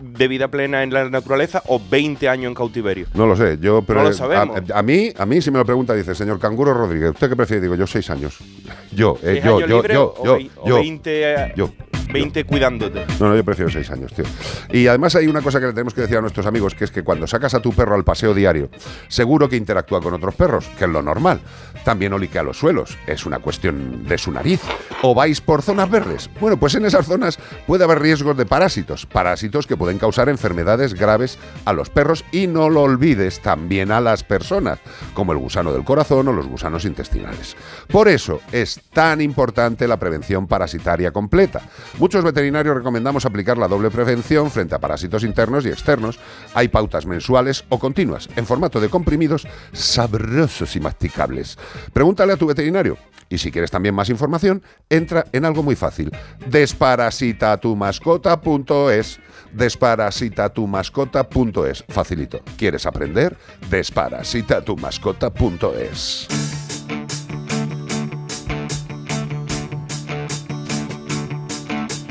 [0.00, 3.06] de vida plena en la naturaleza o 20 años en cautiverio?
[3.14, 4.70] No lo sé, yo pero No lo eh, sabemos.
[4.70, 7.36] A, a mí, a mí si me lo pregunta dice, señor Canguro Rodríguez, ¿usted qué
[7.36, 7.62] prefiere?
[7.62, 8.38] Digo, yo seis años.
[8.92, 11.70] Yo, eh, ¿Seis yo, años yo, libre yo, yo, o yo, 20, eh, yo.
[12.12, 13.04] 20 cuidándote?
[13.20, 14.24] No, no, yo prefiero seis años, tío.
[14.72, 16.90] Y además hay una cosa que le tenemos que decir a nuestros amigos, que es
[16.90, 18.70] que cuando sacas a tu perro al paseo diario,
[19.08, 21.40] seguro que interactúa con otros perros, que es lo normal.
[21.84, 24.60] También oliquea los suelos, es una cuestión de su nariz.
[25.02, 26.30] O vais por zonas verdes.
[26.40, 30.94] Bueno, pues en esas zonas puede haber riesgos de parásitos, parásitos que pueden causar enfermedades
[30.94, 34.78] graves a los perros y no lo olvides, también a las personas,
[35.14, 37.56] como el gusano del corazón o los gusanos intestinales.
[37.88, 41.62] Por eso es tan importante la prevención parasitaria completa.
[41.98, 46.18] Muchos veterinarios recomendamos aplicar la doble prevención frente a parásitos internos y externos.
[46.54, 51.58] Hay pautas mensuales o continuas, en formato de comprimidos sabrosos y masticables.
[51.92, 52.96] Pregúntale a tu veterinario.
[53.28, 56.12] Y si quieres también más información, entra en algo muy fácil.
[56.48, 59.18] Desparasitatumascota.es.
[59.56, 61.84] Desparasitatumascota.es.
[61.88, 62.40] Facilito.
[62.56, 63.36] ¿Quieres aprender?
[63.70, 66.28] Desparasitatumascota.es.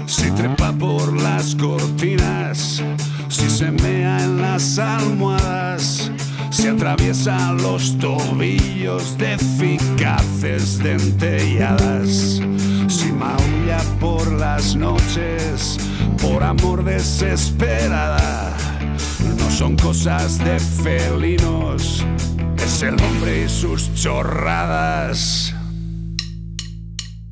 [0.08, 2.84] Si trepa por las cortinas,
[3.30, 6.12] si se mea en las almohadas,
[6.50, 12.42] si atraviesa los tobillos de eficaces dentelladas,
[12.88, 15.78] si maulla por las noches,
[16.26, 18.56] por amor desesperada,
[19.38, 22.04] no son cosas de felinos,
[22.58, 25.54] es el hombre y sus chorradas.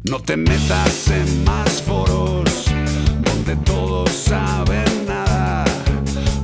[0.04, 2.66] No te metas en más foros
[3.24, 5.66] donde todos saben nada.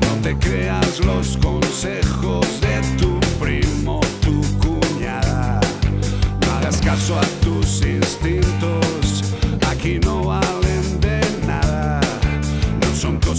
[0.02, 5.60] No te creas los consejos de tu primo, tu cuñada.
[6.42, 9.24] No hagas caso a tus instintos,
[9.70, 10.49] aquí no valen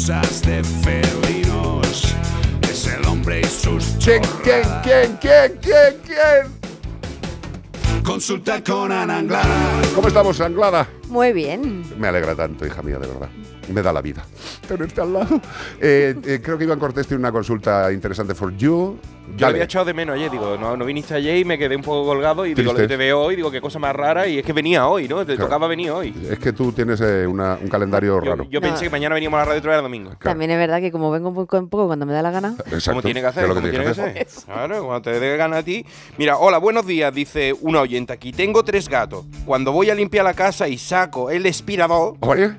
[0.01, 2.15] cosas de felinos,
[2.63, 8.03] es el hombre y sus ¿Quién, quién, quién, quién, quién, quién?
[8.03, 9.83] Consulta con Ana Anglada.
[9.95, 10.89] ¿Cómo estamos, Anglada?
[11.09, 11.85] Muy bien.
[11.99, 13.29] Me alegra tanto, hija mía, de verdad.
[13.73, 14.25] Me da la vida
[14.67, 15.41] tenerte al lado.
[15.81, 18.99] Eh, eh, creo que Iván Cortés tiene una consulta interesante for you.
[19.37, 21.77] Yo lo había echado de menos ayer, digo, no, no viniste ayer y me quedé
[21.77, 24.45] un poco colgado y digo, te veo hoy, digo, qué cosa más rara y es
[24.45, 25.19] que venía hoy, ¿no?
[25.21, 25.45] Te Claro.
[25.45, 26.13] tocaba venir hoy.
[26.29, 28.47] Es que tú tienes eh, una- un calendario Yo, raro.
[28.51, 30.11] yo pensé que mañana veníamos a la radio otra vez el domingo.
[30.21, 32.55] También es verdad que como vengo un poco, un poco cuando me da la gana.
[32.59, 32.91] Exacto.
[32.91, 34.27] Como tiene que hacer, como tiene que que hacer.
[34.47, 35.85] Claro, cuando te dé gana a ti.
[36.19, 38.33] Mira, hola, buenos días, dice una oyente aquí.
[38.33, 39.27] Tengo tres gatos.
[39.47, 42.51] Cuando voy a limpiar la casa y saco el aspirador, Oye,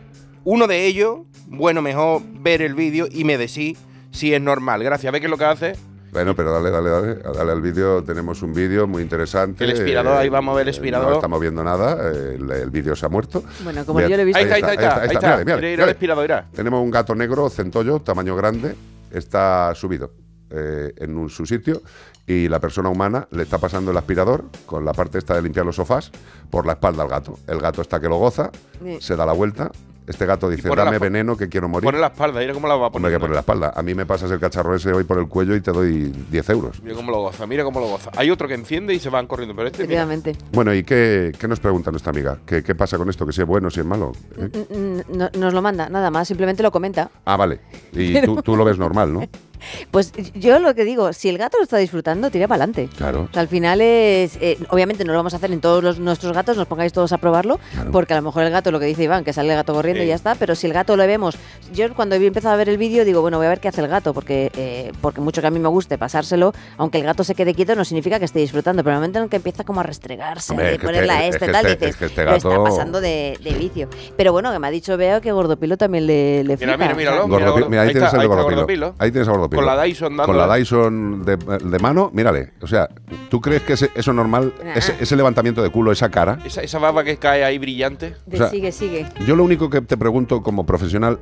[0.43, 3.77] uno de ellos, bueno, mejor ver el vídeo y me decís
[4.11, 4.83] si es normal.
[4.83, 5.11] Gracias.
[5.11, 5.73] ¿Ves qué es lo que hace?
[6.11, 8.03] Bueno, pero dale, dale, dale, dale al vídeo.
[8.03, 9.63] Tenemos un vídeo muy interesante.
[9.63, 11.09] El aspirador, ahí vamos a ver el eh, aspirador.
[11.09, 13.43] No estamos viendo nada, eh, el, el vídeo se ha muerto.
[13.63, 14.37] Bueno, como Mira, yo lo he visto.
[14.39, 16.17] Ahí está, ahí está, ahí está.
[16.17, 16.49] Mira.
[16.53, 18.75] Tenemos un gato negro, centollo, tamaño grande,
[19.11, 20.11] está subido
[20.49, 21.81] eh, en un- su sitio
[22.27, 25.65] y la persona humana le está pasando el aspirador con la parte esta de limpiar
[25.65, 26.11] los sofás
[26.49, 27.39] por la espalda al gato.
[27.47, 28.51] El gato está que lo goza,
[28.83, 28.97] Sí.
[28.99, 29.71] se da la vuelta.
[30.11, 31.85] Este gato dice, pone dame veneno que quiero morir.
[31.85, 33.07] Pone la espalda, mira cómo la va a poner.
[33.07, 33.73] Hombre, que poner la espalda.
[33.75, 36.49] A mí me pasas el cacharro ese hoy por el cuello y te doy 10
[36.49, 36.81] euros.
[36.83, 38.11] Mira cómo lo goza, mira cómo lo goza.
[38.15, 39.87] Hay otro que enciende y se van corriendo, pero este.
[39.87, 40.35] mira, Efectivamente.
[40.51, 42.37] Bueno, ¿y qué, qué nos pregunta nuestra amiga?
[42.45, 43.25] ¿Qué, qué pasa con esto?
[43.25, 44.11] ¿Que si es bueno, si es malo?
[44.37, 44.49] ¿Eh?
[44.69, 47.09] Mm, mm, no- nos lo manda, nada más, simplemente lo comenta.
[47.25, 47.59] Ah, vale.
[47.93, 49.21] Y tú, tú lo ves normal, ¿no?
[49.91, 52.89] Pues yo lo que digo, si el gato lo está disfrutando, tira para adelante.
[52.97, 53.27] Claro.
[53.29, 54.37] O sea, al final es.
[54.41, 57.11] eh, obviamente no lo vamos a hacer en todos los, nuestros gatos, nos pongáis todos
[57.13, 57.59] a probarlo,
[57.91, 60.01] porque a lo mejor el gato, lo que dice Iván, que sale el gato corriendo
[60.01, 60.05] Sí.
[60.05, 61.37] y ya está, pero si el gato lo vemos.
[61.73, 63.81] Yo cuando he empezado a ver el vídeo digo, bueno, voy a ver qué hace
[63.81, 67.23] el gato, porque, eh, porque mucho que a mí me guste pasárselo, aunque el gato
[67.23, 69.63] se quede quieto, no significa que esté disfrutando, pero en el momento en que empieza
[69.63, 72.05] como a restregarse, Hombre, es ponerla este- a es este tal, este- dices, es que
[72.05, 73.89] este lo está pasando de, de vicio.
[74.17, 76.77] Pero bueno, que me ha dicho Veo que Gordopilo también le, le Mira, flipa.
[76.77, 77.27] mira, míralo.
[77.27, 78.55] Gordo- mira, ahí, ahí tienes está- el Gordopilo.
[78.57, 78.95] Gordopilo.
[78.99, 79.50] Ahí tienes a Gordopilo.
[79.57, 82.53] Con la Dyson dando- Con la Dyson de, de mano, mírale.
[82.61, 82.89] O sea,
[83.29, 84.73] ¿tú crees que ese- eso normal, Nah.
[84.73, 86.39] ese, ese levantamiento de culo, esa cara?
[86.45, 88.15] Esa, esa baba que cae ahí brillante.
[88.25, 89.07] de o sea, sigue, sigue.
[89.25, 91.19] Yo lo único que te pregunto como profesional,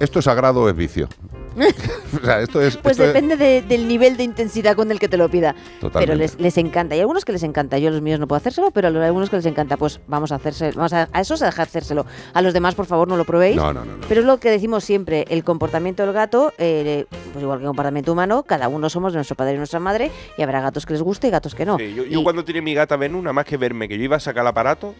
[0.00, 1.08] ¿esto es sagrado o es vicio?
[2.22, 2.76] o sea, esto es...
[2.76, 5.54] Pues esto es- depende de- del nivel de intensidad con el que te lo pida.
[5.80, 5.98] Totalmente.
[5.98, 6.94] Pero les, les encanta.
[6.94, 7.78] Hay algunos que les encanta.
[7.78, 9.76] Yo los míos no puedo hacérselo, pero hay algunos que les encanta.
[9.76, 12.06] Pues vamos a hacerse, vamos a, a esos a dejar hacérselo.
[12.32, 13.56] A los demás, por favor, no lo probéis.
[13.56, 14.04] No, no, no, no.
[14.08, 17.68] Pero es lo que decimos siempre, el comportamiento del gato, eh, pues igual que el
[17.68, 21.02] comportamiento humano, cada uno somos nuestro padre y nuestra madre, y habrá gatos que les
[21.02, 21.76] guste y gatos que no.
[21.78, 24.04] Sí, yo, yo Y- cuando tenía mi gata Venus, nada más que verme que yo
[24.04, 24.94] iba a sacar el aparato.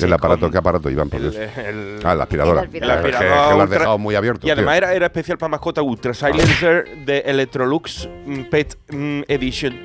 [0.00, 0.50] ¿El aparato?
[0.50, 1.08] ¿Qué aparato, Iván?
[1.08, 1.36] Por El, Dios?
[1.58, 2.60] el- ah, la aspiradora.
[2.60, 3.06] El aspirador.
[3.06, 3.20] el que-
[3.56, 4.46] lo has dejado muy abierto.
[4.46, 9.82] Y además era, era especial para mascota Ultra Silencer de Electrolux mm, Pet mm, Edition.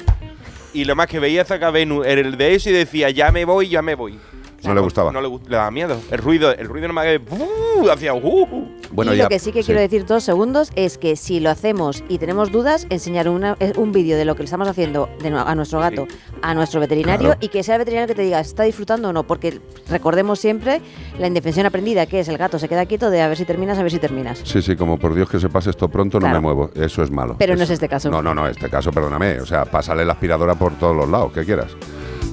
[0.73, 3.45] Y lo más que veía sacar Venus era el de eso y decía, ya me
[3.45, 4.19] voy, ya me voy.
[4.65, 5.11] No le gustaba.
[5.11, 5.99] No le, gust- le daba miedo.
[6.11, 7.89] El ruido, el ruido nomás que ¡uh!
[7.89, 8.47] hacía ¡uh!
[8.91, 11.49] Bueno, y ya- lo que sí que quiero decir dos segundos es que si lo
[11.49, 15.09] hacemos y tenemos dudas, enseñar una- eh, un vídeo de lo que le estamos haciendo
[15.21, 16.07] de a nuestro gato,
[16.41, 17.39] a nuestro veterinario Claro.
[17.41, 19.23] y que sea el veterinario que te diga, ¿está disfrutando o no?
[19.23, 20.81] Porque recordemos siempre
[21.19, 23.77] la indefensión aprendida, que es el gato se queda quieto de a ver si terminas,
[23.79, 24.41] a ver si terminas.
[24.43, 26.35] Sí, sí, como por Dios que se pase esto pronto, no Claro.
[26.35, 26.69] me muevo.
[26.75, 27.35] Eso es malo.
[27.39, 28.09] Pero no es este caso.
[28.11, 29.39] No, no, no, este caso, perdóname.
[29.41, 31.71] O sea, pásale la aspiradora por todos los lados, que quieras.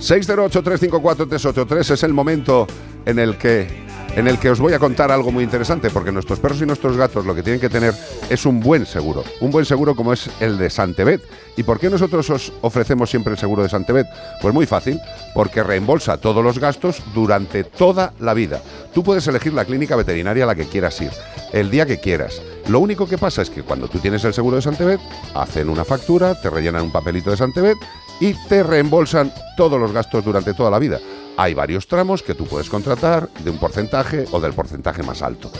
[0.00, 2.66] 608-354-383 es el momento
[3.04, 6.40] en el que en el que os voy a contar algo muy interesante, porque nuestros
[6.40, 7.94] perros y nuestros gatos lo que tienen que tener
[8.28, 11.22] es un buen seguro, un buen seguro como es el de Santebet.
[11.56, 14.06] ¿Y por qué nosotros os ofrecemos siempre el seguro de Santebet?
[14.42, 14.98] Pues muy fácil,
[15.32, 18.60] porque reembolsa todos los gastos durante toda la vida.
[18.92, 21.12] Tú puedes elegir la clínica veterinaria a la que quieras ir,
[21.52, 22.42] el día que quieras.
[22.68, 25.00] Lo único que pasa es que cuando tú tienes el seguro de Santebet,
[25.34, 27.76] hacen una factura, te rellenan un papelito de Santebet
[28.20, 30.98] y te reembolsan todos los gastos durante toda la vida.
[31.36, 35.50] Hay varios tramos que tú puedes contratar de un porcentaje o del porcentaje más alto.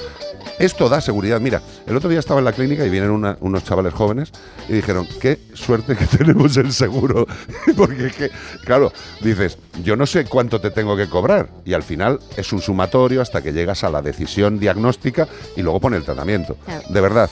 [0.58, 1.40] Esto da seguridad.
[1.40, 4.30] Mira, el otro día estaba en la clínica y vienen una- unos chavales jóvenes
[4.68, 7.26] y dijeron, qué suerte que tenemos el seguro.
[7.78, 8.30] Porque es que,
[8.66, 8.92] claro,
[9.22, 11.48] dices, yo no sé cuánto te tengo que cobrar.
[11.64, 15.80] Y al final es un sumatorio hasta que llegas a la decisión diagnóstica y luego
[15.80, 16.58] pone el tratamiento.
[16.90, 17.30] De verdad.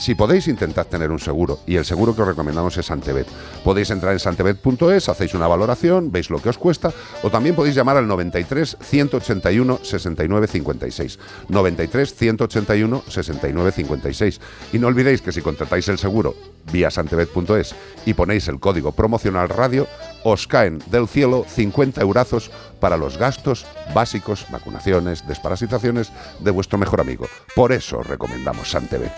[0.00, 3.26] Si podéis intentar tener un seguro, y el seguro que os recomendamos es Santebet,
[3.62, 6.90] podéis entrar en santebet.es, hacéis una valoración, veis lo que os cuesta,
[7.22, 11.18] o también podéis llamar al 93 181 69 56.
[11.50, 14.40] 93 181 69 56.
[14.72, 16.34] Y no olvidéis que si contratáis el seguro
[16.72, 17.74] vía santebet.es
[18.06, 19.86] y ponéis el código promocional radio,
[20.24, 27.00] os caen del cielo 50 eurazos para los gastos básicos, vacunaciones, desparasitaciones de vuestro mejor
[27.00, 27.26] amigo.
[27.54, 29.12] Por eso os recomendamos Santebet.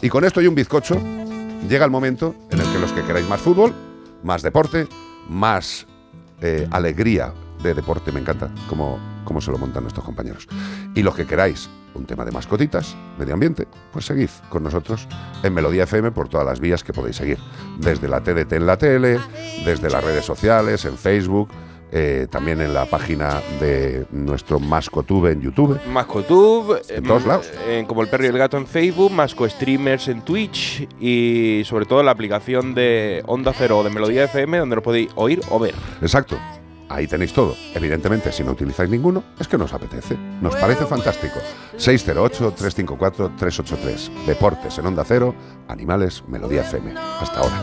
[0.00, 0.96] Y con esto y un bizcocho,
[1.68, 3.74] llega el momento en el que los que queráis más fútbol,
[4.22, 4.88] más deporte,
[5.28, 5.86] más
[6.40, 10.46] eh, alegría de deporte, me encanta cómo, cómo se lo montan nuestros compañeros.
[10.94, 15.08] Y los que queráis un tema de mascotitas, medio ambiente, pues seguid con nosotros
[15.42, 17.38] en Melodía FM por todas las vías que podéis seguir.
[17.78, 19.18] Desde la TDT en la tele,
[19.64, 21.48] desde las redes sociales, en Facebook,
[21.92, 25.78] eh, también en la página de nuestro Mascotube en YouTube.
[25.90, 27.50] Mascotube, En todos em, lados.
[27.68, 31.86] en como el perro y el gato en Facebook, Masco Streamers en Twitch y sobre
[31.86, 35.58] todo la aplicación de Onda Cero o de Melodía FM donde lo podéis oír o
[35.58, 35.74] ver.
[36.02, 36.36] Exacto.
[36.90, 37.54] Ahí tenéis todo.
[37.74, 40.16] Evidentemente, si no utilizáis ninguno, es que nos apetece.
[40.40, 41.38] Nos parece fantástico.
[41.76, 44.24] 608-354-383.
[44.26, 45.34] Deportes en Onda Cero,
[45.68, 46.94] Animales, Melodía FM.
[46.96, 47.62] Hasta ahora.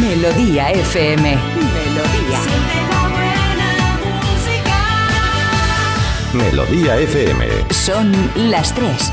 [0.00, 1.38] Melodía FM.
[1.74, 2.40] Melodía.
[6.32, 7.46] Melodía FM.
[7.70, 9.12] Son las tres.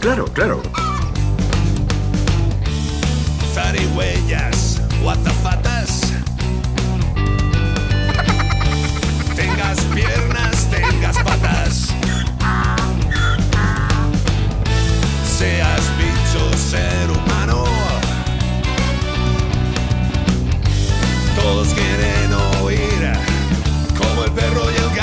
[0.00, 0.62] Claro, claro.
[3.58, 6.00] zarigüeyas o azafatas.
[9.34, 11.88] Tengas piernas, tengas patas.
[15.38, 17.64] Seas bicho, ser humano.
[21.40, 21.68] Todos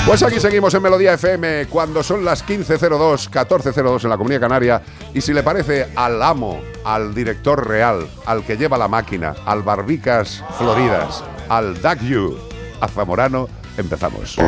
[0.06, 4.80] Pues aquí seguimos en Melodía FM cuando son las 15.02, 14.02 en la Comunidad Canaria.
[5.12, 9.62] Y si le parece al amo, al director real, al que lleva la máquina, al
[9.62, 12.38] Barbicas Floridas, al Duck You,
[12.80, 14.38] a Zamorano, empezamos.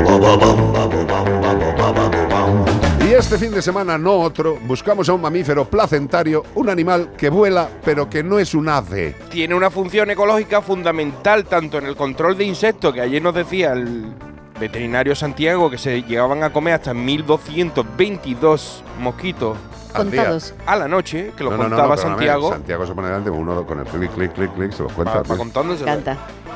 [3.05, 7.31] Y este fin de semana, no otro, buscamos a un mamífero placentario, un animal que
[7.31, 9.17] vuela, pero que no es un ave.
[9.29, 13.73] Tiene una función ecológica fundamental tanto en el control de insectos, que ayer nos decía
[13.73, 14.15] el
[14.59, 19.57] veterinario Santiago que se llegaban a comer hasta 1222 mosquitos.
[19.95, 20.55] Contados.
[20.67, 22.51] a la noche, que lo No, no, no, contaba no, Santiago.
[22.51, 25.23] Santiago se pone delante uno con el clic, clic, clic, clic, se los cuenta.
[25.23, 25.39] Pa- pa pues.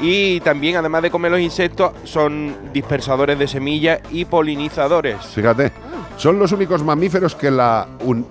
[0.00, 5.16] Y también, además de comer los insectos, son dispersadores de semillas y polinizadores.
[5.26, 5.72] Fíjate,
[6.16, 8.26] son los únicos mamíferos que la, un-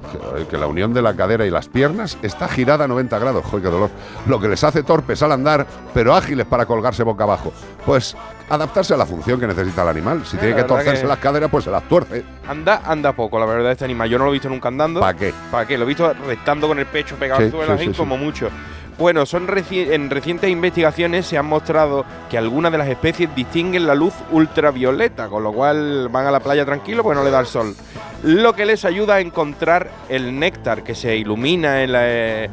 [0.50, 3.44] que la unión de la cadera y las piernas está girada a 90 grados.
[3.46, 3.90] ¡Joder, qué dolor!
[4.28, 7.52] Lo que les hace torpes al andar, pero ágiles para colgarse boca abajo.
[7.86, 8.16] Pues
[8.50, 10.26] adaptarse a la función que necesita el animal.
[10.26, 12.24] Si Eh, tiene que torcerse que- las caderas, pues se las tuerce.
[12.48, 14.10] Anda, anda poco, la verdad, este animal.
[14.10, 15.00] Yo no lo he visto nunca andando.
[15.00, 15.34] ¿Para qué?
[15.52, 15.78] ¿Para qué?
[15.78, 18.50] Lo he visto restando con el pecho pegado Sí, al suelo, sí, como mucho.
[19.02, 23.88] Bueno, son reci- en recientes investigaciones se han mostrado que algunas de las especies distinguen
[23.88, 27.40] la luz ultravioleta, con lo cual van a la playa tranquilo porque no le da
[27.40, 27.74] el sol.
[28.24, 32.50] Lo que les ayuda a encontrar el néctar que se ilumina en la, eh,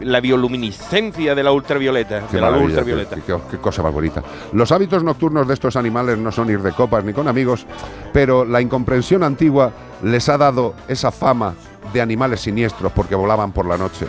[0.00, 3.16] la bioluminiscencia de la ultravioleta, Qué de la luz maravilla, ultravioleta.
[3.16, 4.22] qué- qué- qué cosa más bonita.
[4.52, 7.64] Los hábitos nocturnos de estos animales no son ir de copas ni con amigos,
[8.12, 11.54] pero la incomprensión antigua les ha dado esa fama
[11.94, 14.06] de animales siniestros porque volaban por la noche.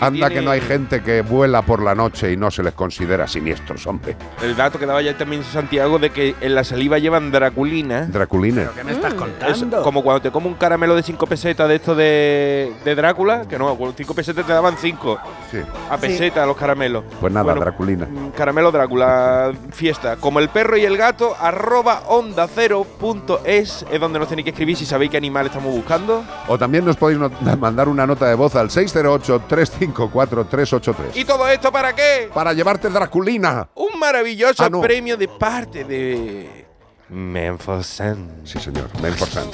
[0.00, 2.72] Anda tiene- que no hay gente que vuela por la noche y no se les
[2.74, 4.16] considera siniestros, hombre.
[4.42, 8.06] El dato que daba ya también Santiago de que en la saliva llevan draculina.
[8.06, 8.70] Draculina.
[8.74, 9.82] ¿Qué me estás Es contando?
[9.82, 13.58] como cuando te comes un caramelo de 5 pesetas de esto de, de Drácula, que
[13.58, 15.18] no, con 5 pesetas te daban 5
[15.50, 15.58] Sí.
[15.90, 17.04] a peseta los caramelos.
[17.20, 18.06] Pues nada, Bueno, Draculina.
[18.06, 20.16] mm, Caramelo Drácula, fiesta.
[20.16, 24.44] Como el perro y el gato, arroba onda cero punto es, es donde nos tenéis
[24.44, 26.24] que escribir si sabéis qué animal estamos buscando.
[26.48, 27.18] O también nos podéis
[27.58, 28.70] mandar una nota de voz al
[29.64, 30.94] 608-354-383.
[31.14, 32.30] ¿Y todo esto para qué?
[32.32, 33.68] Para llevarte Draculina.
[33.74, 34.80] Un maravilloso Ah, no.
[34.80, 36.66] premio de parte de
[37.08, 38.40] Menforsan.
[38.44, 38.88] Sí, señor.
[39.02, 39.44] Menforsan.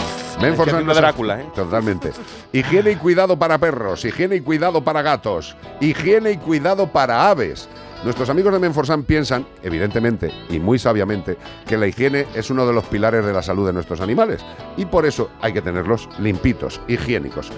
[0.41, 1.47] Menforsan Drácula, ¿eh?
[1.55, 2.13] Totalmente.
[2.53, 7.69] Higiene y cuidado para perros, higiene y cuidado para gatos, higiene y cuidado para aves.
[8.05, 11.37] Nuestros amigos de Menforsan piensan, evidentemente y muy sabiamente,
[11.67, 14.41] que la higiene es uno de los pilares de la salud de nuestros animales
[14.79, 17.53] y por eso hay que tenerlos limpitos, higiénicos.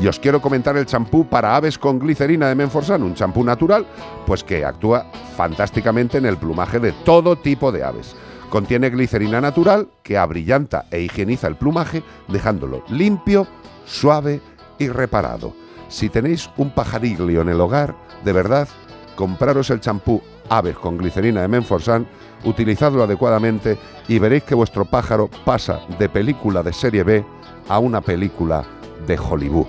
[0.00, 3.84] Y os quiero comentar el champú para aves con glicerina de Menforsan, un champú natural,
[4.26, 5.04] pues que actúa
[5.36, 8.16] fantásticamente en el plumaje de todo tipo de aves.
[8.48, 13.46] Contiene glicerina natural que abrillanta e higieniza el plumaje, dejándolo limpio,
[13.84, 14.40] suave
[14.78, 15.52] y reparado.
[15.88, 17.94] Si tenéis un pajariglio en el hogar,
[18.24, 18.68] de verdad,
[19.16, 22.08] compraros el champú Aves con glicerina de Menforsan,
[22.44, 23.76] utilizadlo adecuadamente
[24.08, 27.22] y veréis que vuestro pájaro pasa de película de serie B
[27.68, 28.64] a una película
[29.06, 29.66] de Hollywood.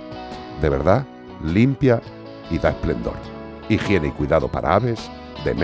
[0.62, 1.04] De verdad,
[1.42, 2.00] limpia
[2.48, 3.16] y da esplendor.
[3.68, 5.10] Higiene y cuidado para aves
[5.44, 5.54] de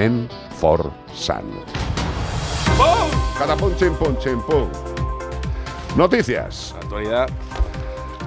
[3.95, 4.69] pum, chim, pum.
[5.97, 6.75] Noticias.
[6.83, 7.29] Actualidad.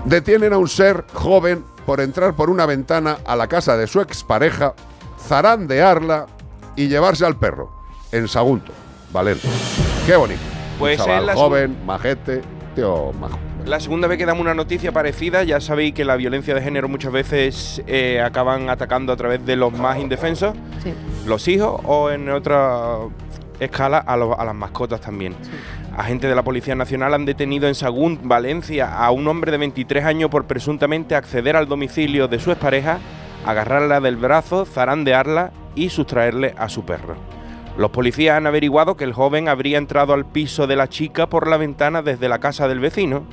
[0.06, 4.00] Detienen a un ser joven por entrar por una ventana a la casa de su
[4.00, 4.74] expareja,
[5.20, 6.28] zarandearla
[6.78, 7.70] y llevarse al perro.
[8.14, 8.72] En Sagunto,
[9.12, 9.50] Valente.
[10.06, 10.42] Qué bonito.
[10.80, 12.42] Pues un chaval joven, majete,
[12.76, 13.51] tío majo.
[13.66, 16.90] La segunda vez que damos una noticia parecida, ya sabéis que la violencia de género
[16.90, 20.94] muchas veces eh, acaban atacando a través de los más indefensos, Sí.
[21.26, 22.98] los hijos, o en otra
[23.60, 25.36] escala a, los- a las mascotas también.
[25.96, 30.04] Agentes de la Policía Nacional han detenido en Sagún, Valencia, a un hombre de 23
[30.06, 32.98] años por presuntamente acceder al domicilio de su expareja,
[33.46, 37.16] agarrarla del brazo, zarandearla y sustraerle a su perro.
[37.78, 41.48] Los policías han averiguado que el joven habría entrado al piso de la chica por
[41.48, 43.24] la ventana desde la casa del vecino,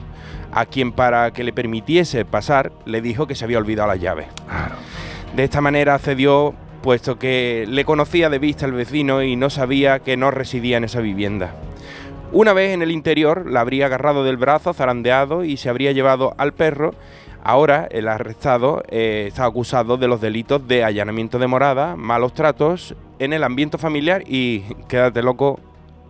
[0.53, 4.27] a quien para que le permitiese pasar le dijo que se había olvidado las llaves.
[5.35, 10.01] De esta manera accedió, puesto que le conocía de vista el vecino y no sabía
[10.01, 11.53] que no residía en esa vivienda.
[12.31, 16.35] Una vez en el interior, la habría agarrado del brazo, zarandeado y se habría llevado
[16.37, 16.95] al perro.
[17.43, 22.95] Ahora el arrestado eh, está acusado de los delitos de allanamiento de morada, malos tratos
[23.19, 25.59] en el ambiente familiar y, quédate loco,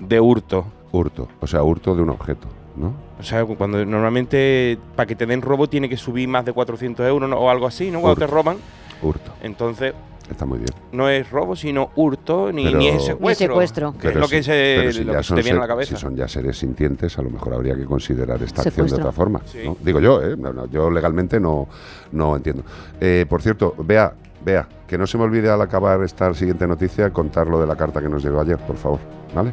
[0.01, 0.65] de hurto.
[0.91, 3.08] Hurto, o sea, hurto de un objeto, ¿no?
[3.21, 7.07] O sea, cuando normalmente para que te den robo tiene que subir más de 400
[7.07, 7.37] euros ¿no?
[7.37, 8.01] o algo así, ¿no?
[8.01, 8.27] Cuando Hurto.
[8.27, 8.57] te roban.
[9.03, 9.33] Hurto.
[9.43, 9.93] Entonces,
[10.31, 10.71] Está muy bien.
[10.93, 13.47] no es robo, sino hurto, ni, Pero- ni es secuestro.
[13.47, 13.95] Ni secuestro.
[13.99, 15.63] Que es lo que, si- se, si lo ya que se son te viene a
[15.63, 15.97] la cabeza.
[15.97, 19.11] Si son ya seres sintientes, a lo mejor habría que considerar esta acción de otra
[19.13, 19.41] forma.
[19.47, 19.61] Sí.
[19.65, 19.77] ¿no?
[19.81, 20.37] Digo yo, ¿eh?
[20.37, 21.67] No, no, yo legalmente no,
[22.13, 22.63] no entiendo.
[23.01, 24.13] Eh, por cierto, vea,
[24.45, 27.75] vea, que no se me olvide al acabar esta siguiente noticia contar lo de la
[27.75, 29.01] carta que nos llegó ayer, por favor.
[29.35, 29.53] ¿Vale?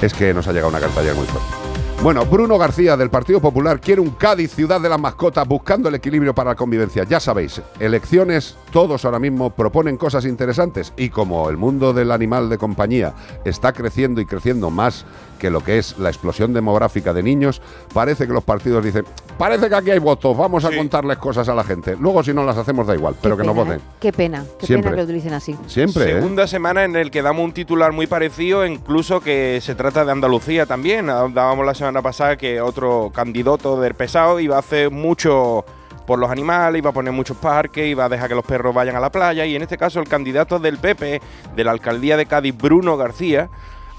[0.00, 1.67] Es que nos ha llegado una carta ayer muy fuerte.
[2.00, 5.96] Bueno, Bruno García del Partido Popular quiere un Cádiz, ciudad de las mascotas, buscando el
[5.96, 7.02] equilibrio para la convivencia.
[7.02, 12.48] Ya sabéis, elecciones, todos ahora mismo proponen cosas interesantes y como el mundo del animal
[12.50, 15.06] de compañía está creciendo y creciendo más
[15.40, 17.60] que lo que es la explosión demográfica de niños,
[17.92, 19.04] parece que los partidos dicen,
[19.36, 21.96] parece que aquí hay votos, vamos a contarles cosas a la gente.
[21.98, 23.80] Luego si no las hacemos da igual, pero que Qué nos pena, voten.
[23.80, 23.90] ¿eh?
[24.00, 24.90] Qué pena, qué Siempre.
[24.90, 25.56] pena que lo utilicen así.
[25.66, 26.14] Siempre, ¿eh?
[26.14, 30.10] Segunda semana en el que damos un titular muy parecido, incluso que se trata de
[30.12, 31.06] Andalucía también.
[31.06, 35.64] Dábamos la semana pasada que otro candidato del pesado iba a hacer mucho
[36.06, 38.96] por los animales, iba a poner muchos parques, iba a dejar que los perros vayan
[38.96, 39.44] a la playa.
[39.44, 41.20] Y en este caso, el candidato del PP,
[41.54, 43.50] de la alcaldía de Cádiz, Bruno García,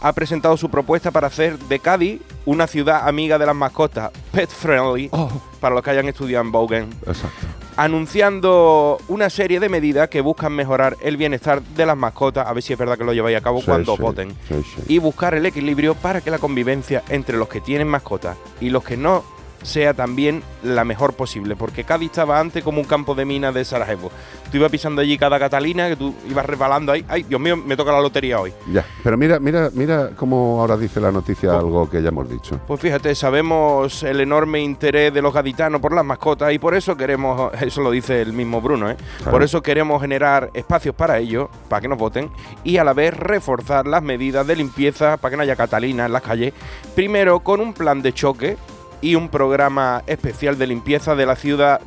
[0.01, 4.49] ha presentado su propuesta para hacer de Cádiz una ciudad amiga de las mascotas, pet
[4.49, 5.11] friendly,
[5.59, 7.58] para los que hayan estudiado en Bogen Exacto.
[7.79, 12.61] Anunciando una serie de medidas que buscan mejorar el bienestar de las mascotas, a ver
[12.61, 15.33] si es verdad que lo lleváis a cabo Sí, cuando sí, voten, sí, y buscar
[15.33, 19.23] el equilibrio para que la convivencia entre los que tienen mascotas y los que no
[19.61, 23.65] sea también la mejor posible, porque Cádiz estaba antes como un campo de minas de
[23.65, 24.11] Sarajevo.
[24.51, 27.75] Tú ibas pisando allí cada Catalina, que tú ibas resbalando ahí, ay, Dios mío, me
[27.75, 28.53] toca la lotería hoy.
[28.71, 32.59] Ya, pero mira, mira, mira cómo ahora dice la noticia algo que ya hemos dicho.
[32.67, 36.95] Pues fíjate, sabemos el enorme interés de los gaditanos por las mascotas y por eso
[36.97, 38.97] queremos, eso lo dice el mismo Bruno, ¿eh?
[39.17, 39.31] Claro.
[39.31, 42.29] por eso queremos generar espacios para ellos, para que nos voten,
[42.63, 46.13] y a la vez reforzar las medidas de limpieza para que no haya Catalina en
[46.13, 46.53] las calles.
[46.95, 48.57] Primero con un plan de choque
[49.01, 51.81] y un programa especial de limpieza de la ciudad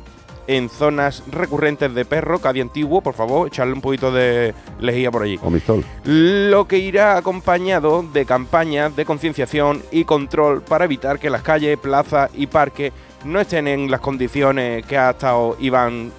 [0.47, 5.23] en zonas recurrentes de perro, Cádiz antiguo, por favor, echarle un poquito de lejía por
[5.23, 5.39] allí.
[5.41, 5.83] O Mistol.
[6.03, 11.77] Lo que irá acompañado de campañas de concienciación y control para evitar que las calles,
[11.77, 12.91] plazas y parques
[13.23, 16.11] no estén en las condiciones que ha estado Iván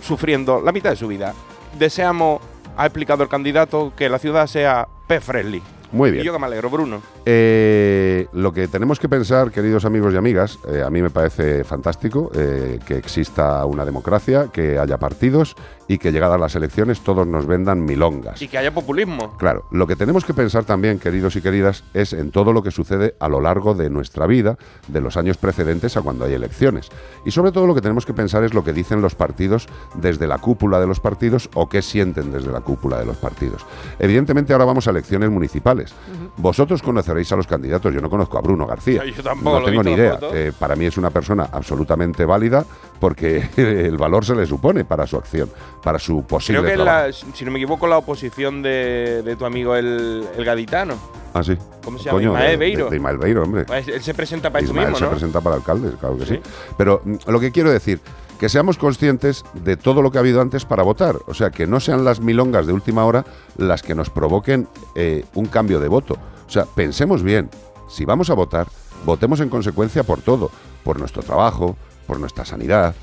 [0.00, 1.34] sufriendo la mitad de su vida.
[1.78, 2.40] Deseamos,
[2.76, 5.62] ha explicado el candidato, que la ciudad sea pet friendly.
[5.94, 6.22] Muy bien.
[6.22, 7.00] Y yo que me alegro, Bruno.
[7.24, 11.62] Eh, lo que tenemos que pensar, queridos amigos y amigas, eh, a mí me parece
[11.62, 15.54] fantástico eh, que exista una democracia, que haya partidos
[15.88, 18.40] y que llegadas las elecciones todos nos vendan milongas.
[18.40, 19.36] Y que haya populismo.
[19.36, 22.70] Claro, lo que tenemos que pensar también, queridos y queridas, es en todo lo que
[22.70, 24.56] sucede a lo largo de nuestra vida,
[24.88, 26.88] de los años precedentes a cuando hay elecciones.
[27.24, 30.26] Y sobre todo lo que tenemos que pensar es lo que dicen los partidos desde
[30.26, 33.64] la cúpula de los partidos o qué sienten desde la cúpula de los partidos.
[33.98, 35.94] Evidentemente ahora vamos a elecciones municipales.
[36.36, 39.04] Vosotros conoceréis a los candidatos, yo no conozco a Bruno García.
[39.04, 40.18] Yo tampoco, no tengo ni idea.
[40.32, 42.64] Eh, para mí es una persona absolutamente válida
[43.00, 45.50] porque el valor se le supone para su acción,
[45.84, 49.36] para su posible Creo que es la, si no me equivoco, la oposición de, de
[49.36, 50.94] tu amigo el, el gaditano.
[51.34, 51.56] Ah, sí.
[51.84, 52.18] ¿Cómo se llama?
[52.18, 52.84] Coño, Ismael de- Beiro.
[52.86, 53.64] de- de Ismael Beiro, hombre.
[53.66, 55.10] Pues él se presenta para Ismael eso mismo, se ¿no?
[55.10, 56.40] presenta para alcalde, claro que sí.
[56.78, 58.00] Pero mm, lo que quiero decir,
[58.40, 61.16] que seamos conscientes de todo lo que ha habido antes para votar.
[61.26, 63.24] O sea, que no sean las milongas de última hora
[63.58, 66.14] las que nos provoquen eh, un cambio de voto.
[66.46, 67.50] O sea, pensemos bien.
[67.88, 68.66] Si vamos a votar,
[69.04, 70.50] votemos en consecuencia por todo.
[70.82, 71.76] Por nuestro trabajo,
[72.06, 72.94] por nuestra sanidad.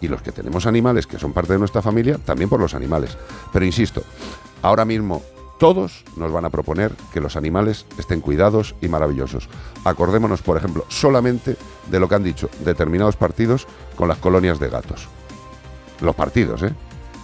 [0.00, 3.16] Y los que tenemos animales, que son parte de nuestra familia, también por los animales.
[3.52, 4.02] Pero insisto,
[4.62, 5.22] ahora mismo
[5.58, 9.48] todos nos van a proponer que los animales estén cuidados y maravillosos.
[9.84, 11.56] Acordémonos, por ejemplo, solamente
[11.90, 15.08] de lo que han dicho determinados partidos con las colonias de gatos.
[16.00, 16.72] Los partidos, ¿eh?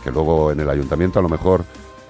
[0.03, 1.65] Que luego en el ayuntamiento a lo mejor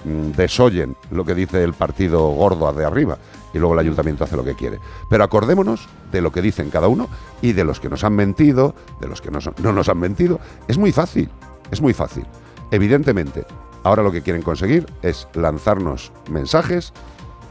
[0.04, 3.18] mm, desoyen lo que dice el partido gordo de arriba
[3.54, 4.78] y luego el ayuntamiento hace lo que quiere.
[5.08, 7.08] Pero acordémonos de lo que dicen cada uno
[7.40, 9.98] y de los que nos han mentido, de los que no, son- no nos han
[9.98, 10.40] mentido.
[10.68, 11.30] Es muy fácil,
[11.70, 12.26] es muy fácil.
[12.70, 13.46] Evidentemente,
[13.84, 16.92] ahora lo que quieren conseguir es lanzarnos mensajes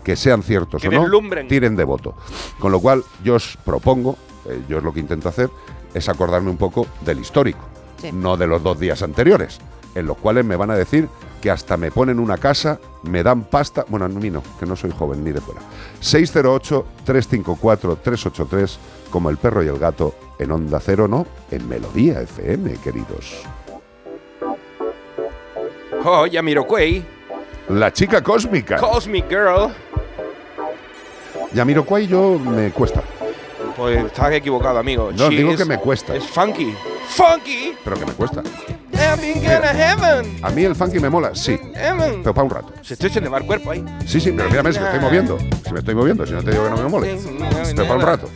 [0.04, 1.48] que sean ciertos Que o no, deslumbren.
[1.48, 2.16] tiren de voto.
[2.60, 4.18] Con lo cual, yo os propongo,
[4.50, 5.50] eh, yo es lo que intento hacer,
[5.94, 7.62] es acordarme un poco del histórico,
[8.02, 8.12] Sí.
[8.12, 9.60] no de los dos días anteriores,
[9.96, 11.08] en los cuales me van a decir
[11.42, 13.86] que hasta me ponen una casa, me dan pasta.
[13.90, 15.62] Bueno, a mí no, que no soy joven ni de fuera.
[16.02, 18.78] 608-354-383,
[19.12, 23.44] como el perro y el gato, en Onda Cero, no, en Melodía FM, queridos.
[26.06, 27.06] Oh, Yamiroquai.
[27.70, 28.78] La chica cósmica.
[28.78, 29.74] Cosmic Girl.
[31.54, 33.04] Yamiroquai yo me cuesta.
[33.76, 35.12] Pues estás equivocado, amigo.
[35.12, 36.16] No, She digo que me cuesta.
[36.16, 36.74] Es funky.
[37.08, 37.76] ¡Funky!
[37.84, 38.44] Pero que me cuesta.
[38.96, 40.40] Heaven.
[40.42, 41.60] A mí el funky me mola, sí.
[41.74, 42.74] Pero para un rato.
[42.82, 43.84] Se estoy echando el cuerpo ahí.
[44.06, 45.38] Sí, sí, pero mírame si me estoy moviendo.
[45.40, 47.20] Si me estoy moviendo, si no te digo que no me mole.
[47.76, 48.30] Pero para un rato.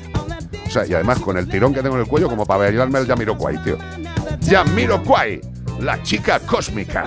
[0.66, 2.99] O sea, y además con el tirón que tengo en el cuello como para bailarme
[2.99, 3.78] el Yamiroquai, tío.
[4.41, 5.41] Yamiroquai,
[5.80, 7.05] la chica cósmica.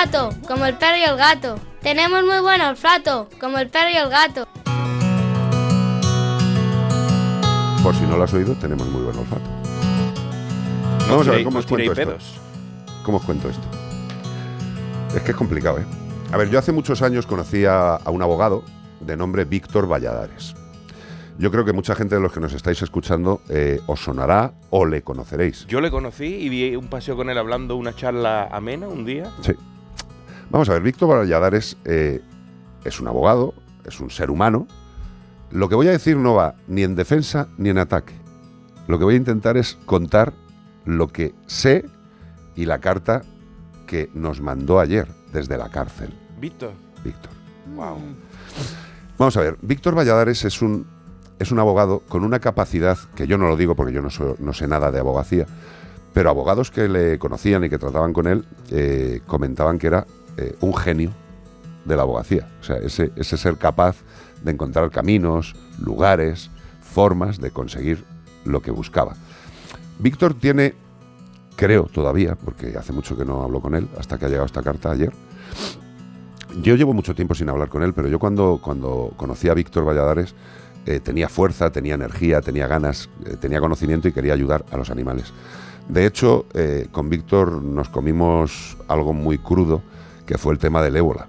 [0.00, 1.56] Olfato, como el perro y el gato.
[1.82, 4.46] Tenemos muy buen olfato, como el perro y el gato.
[7.82, 9.42] Por si no lo has oído, tenemos muy buen olfato.
[11.00, 12.04] No Vamos a ver cómo no os cuento esto.
[12.06, 12.40] pedos.
[13.04, 13.62] ¿Cómo os cuento esto?
[15.14, 15.84] Es que es complicado, ¿eh?
[16.32, 18.62] A ver, yo hace muchos años conocí a, a un abogado
[19.00, 20.54] de nombre Víctor Valladares.
[21.38, 24.84] Yo creo que mucha gente de los que nos estáis escuchando eh, os sonará o
[24.84, 25.66] le conoceréis.
[25.66, 29.24] Yo le conocí y vi un paseo con él hablando una charla amena un día.
[29.40, 29.52] Sí.
[30.60, 32.20] Vamos a ver, Víctor Valladares eh,
[32.84, 33.54] es un abogado,
[33.86, 34.66] es un ser humano.
[35.50, 38.12] Lo que voy a decir no va ni en defensa ni en ataque.
[38.86, 40.34] Lo que voy a intentar es contar
[40.84, 41.86] lo que sé
[42.56, 43.22] y la carta
[43.86, 46.12] que nos mandó ayer desde la cárcel.
[46.38, 46.72] Víctor.
[47.02, 47.32] Víctor.
[47.74, 47.96] Wow.
[49.16, 50.86] Vamos a ver, Víctor Valladares es un,
[51.38, 54.36] es un abogado con una capacidad, que yo no lo digo porque yo no, so-
[54.38, 55.46] no sé nada de abogacía,
[56.12, 60.06] pero abogados que le conocían y que trataban con él eh, comentaban que era
[60.36, 61.12] eh, un genio
[61.84, 62.48] de la abogacía.
[62.60, 63.96] O sea, ese, ese ser capaz
[64.42, 66.50] de encontrar caminos, lugares,
[66.80, 68.04] formas de conseguir
[68.44, 69.14] lo que buscaba.
[69.98, 70.74] Víctor tiene,
[71.56, 74.62] creo todavía, porque hace mucho que no hablo con él, hasta que ha llegado esta
[74.62, 75.12] carta ayer,
[76.62, 79.84] yo llevo mucho tiempo sin hablar con él, pero yo cuando, cuando conocí a Víctor
[79.86, 80.34] Valladares
[80.86, 84.90] eh, tenía fuerza, tenía energía, tenía ganas, eh, tenía conocimiento y quería ayudar a los
[84.90, 85.32] animales.
[85.88, 86.46] De hecho,
[86.92, 89.82] con Víctor nos comimos algo muy crudo,
[90.30, 91.26] que fue el tema del ébola.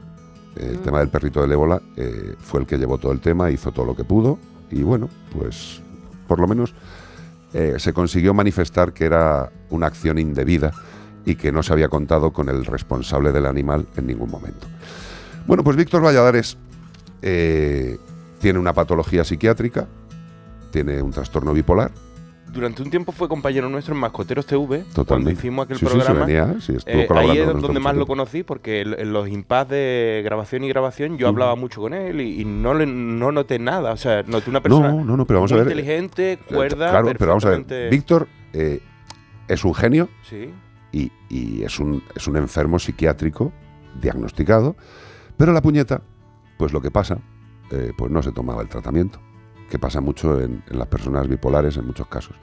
[0.56, 3.72] El tema del perrito del ébola eh, fue el que llevó todo el tema, hizo
[3.72, 4.38] todo lo que pudo
[4.70, 5.82] y bueno, pues
[6.28, 6.76] por lo menos
[7.52, 10.72] eh, se consiguió manifestar que era una acción indebida
[11.26, 14.68] y que no se había contado con el responsable del animal en ningún momento.
[15.48, 16.60] Bueno, pues Víctor Valladares
[17.24, 17.98] eh,
[18.40, 19.88] tiene una patología psiquiátrica,
[20.70, 21.90] tiene un trastorno bipolar.
[22.52, 24.68] Durante un tiempo fue compañero nuestro en Mascoteros TV.
[24.68, 25.32] Cuando Totalmente.
[25.34, 26.26] hicimos aquel Sí, sí, sí, programa.
[26.26, 30.64] venía, sí, eh, ahí es donde más lo conocí, porque en, los impas de grabación
[30.64, 33.94] y grabación yo hablaba mucho con él y, y no, le, no noté nada.
[33.94, 35.72] O sea, noté una persona No, no, no, pero vamos a muy ver.
[35.78, 36.90] inteligente, Eh, cuerda.
[36.90, 37.90] Claro, pero vamos a ver.
[37.90, 38.82] Víctor eh,
[39.48, 40.10] es un genio
[40.92, 43.54] y, y es, un, es un enfermo psiquiátrico
[44.02, 44.76] diagnosticado,
[45.38, 46.02] pero la puñeta,
[46.58, 47.18] pues lo que pasa,
[47.72, 49.20] eh, pues no se tomaba el tratamiento,
[49.72, 52.36] que pasa mucho en, en las personas bipolares en muchos casos.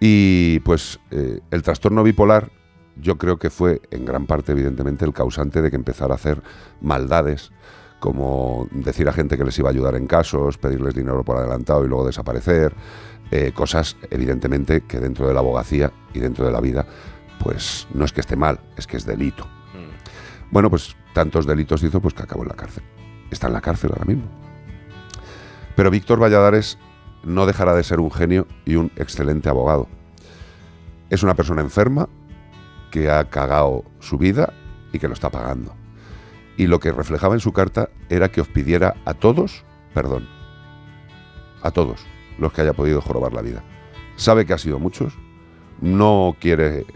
[0.00, 2.50] Y pues eh, el trastorno bipolar
[2.96, 6.42] yo creo que fue en gran parte evidentemente el causante de que empezara a hacer
[6.80, 7.52] maldades
[8.00, 11.84] como decir a gente que les iba a ayudar en casos, pedirles dinero por adelantado
[11.84, 12.72] y luego desaparecer,
[13.30, 16.86] eh, cosas evidentemente que dentro de la abogacía y dentro de la vida
[17.42, 19.46] pues no es que esté mal, es que es delito.
[20.50, 22.82] Bueno, pues tantos delitos hizo pues que acabó en la cárcel.
[23.30, 24.47] Está en la cárcel ahora mismo.
[25.78, 26.76] Pero Víctor Valladares
[27.22, 29.86] no dejará de ser un genio y un excelente abogado.
[31.08, 32.08] Es una persona enferma
[32.90, 34.52] que ha cagado su vida
[34.92, 35.76] y que lo está pagando.
[36.56, 39.64] Y lo que reflejaba en su carta era que os pidiera a todos
[39.94, 40.26] perdón.
[41.62, 42.04] A todos
[42.40, 43.62] los que haya podido jorobar la vida.
[44.16, 45.16] Sabe que ha sido muchos,
[45.80, 46.86] no quiere,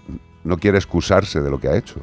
[0.43, 2.01] no quiere excusarse de lo que ha hecho,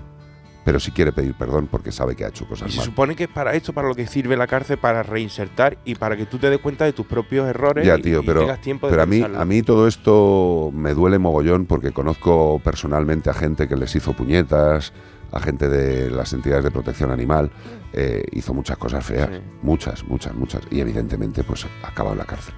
[0.66, 2.86] pero sí quiere pedir perdón porque sabe que ha hecho Y cosas se mal.
[2.86, 6.16] supone que es para esto, para lo que sirve la cárcel, para reinsertar y para
[6.18, 8.62] que tú te des cuenta de tus propios errores Ya, y- tío, y, pero, tengas
[8.62, 13.30] tiempo de pero a, mí, a mí todo esto me duele mogollón porque conozco personalmente
[13.30, 14.94] a gente que les hizo puñetas,
[15.32, 17.52] a gente de las entidades de protección animal,
[17.94, 19.40] eh, hizo muchas cosas feas, Sí.
[19.62, 22.54] muchas, muchas, muchas, y evidentemente pues ha acabado en la cárcel.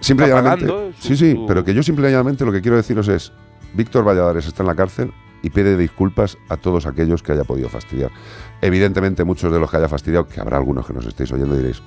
[0.00, 2.60] Simple y llanamente- su- sí, sí, su- pero que yo simple y llanamente lo que
[2.62, 3.32] quiero deciros es,
[3.74, 5.12] Víctor Valladares está en la cárcel
[5.42, 8.10] y pide disculpas a todos aquellos que haya podido fastidiar.
[8.60, 11.82] Evidentemente muchos de los que haya fastidiado, que habrá algunos que nos estéis oyendo diréis,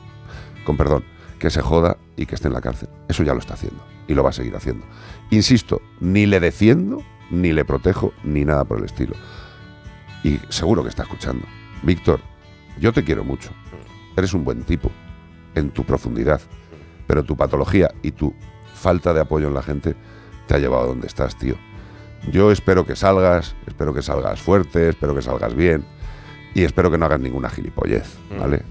[0.65, 1.03] con perdón,
[1.39, 2.89] que se joda y que esté en la cárcel.
[3.07, 4.85] Eso ya lo está haciendo y lo va a seguir haciendo.
[5.29, 9.15] Insisto, ni le defiendo, ni le protejo, ni nada por el estilo.
[10.23, 11.45] Y seguro que está escuchando.
[11.83, 12.21] Víctor,
[12.79, 13.49] yo te quiero mucho.
[14.15, 14.89] Eres un buen tipo
[15.55, 16.41] en tu profundidad,
[17.07, 18.33] pero tu patología y tu
[18.73, 19.95] falta de apoyo en la gente
[20.47, 21.55] te ha llevado a donde estás, tío.
[22.31, 25.83] Yo espero que salgas, espero que salgas fuerte, espero que salgas bien
[26.53, 28.39] y espero que no hagas ninguna gilipollez, Mm.
[28.39, 28.61] ¿vale?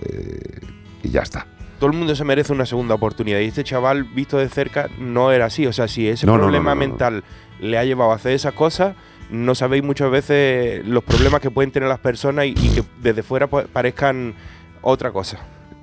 [0.00, 0.60] Eh,
[1.02, 1.46] y ya está.
[1.78, 5.32] Todo el mundo se merece una segunda oportunidad y este chaval, visto de cerca, no
[5.32, 5.66] era así.
[5.66, 6.88] O sea, si ese No, problema no, no, no.
[6.88, 7.24] mental
[7.60, 8.94] le ha llevado a hacer esas cosas,
[9.30, 13.22] no sabéis muchas veces los problemas que pueden tener las personas y, y que desde
[13.24, 14.34] fuera parezcan
[14.80, 15.38] otra cosa.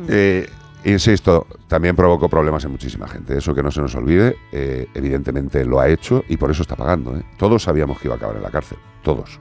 [0.08, 0.48] Eh,
[0.86, 3.38] insisto, también provocó problemas en muchísima gente.
[3.38, 6.76] Eso que no se nos olvide, eh, evidentemente lo ha hecho y por eso está
[6.76, 7.16] pagando.
[7.16, 7.24] ¿eh?
[7.38, 8.78] Todos sabíamos que iba a acabar en la cárcel.
[9.04, 9.40] Todos.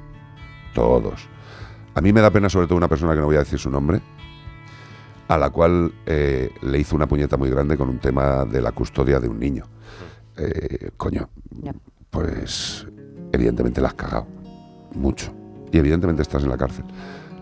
[0.74, 1.28] Todos.
[1.94, 3.70] A mí me da pena sobre todo una persona que no voy a decir su
[3.70, 4.00] nombre,
[5.26, 8.72] a la cual eh, le hizo una puñeta muy grande con un tema de la
[8.72, 9.64] custodia de un niño.
[10.36, 11.28] Eh, coño,
[12.10, 12.86] pues
[13.32, 14.26] evidentemente la has cagado.
[14.94, 15.34] Mucho.
[15.70, 16.84] y evidentemente estás en la cárcel.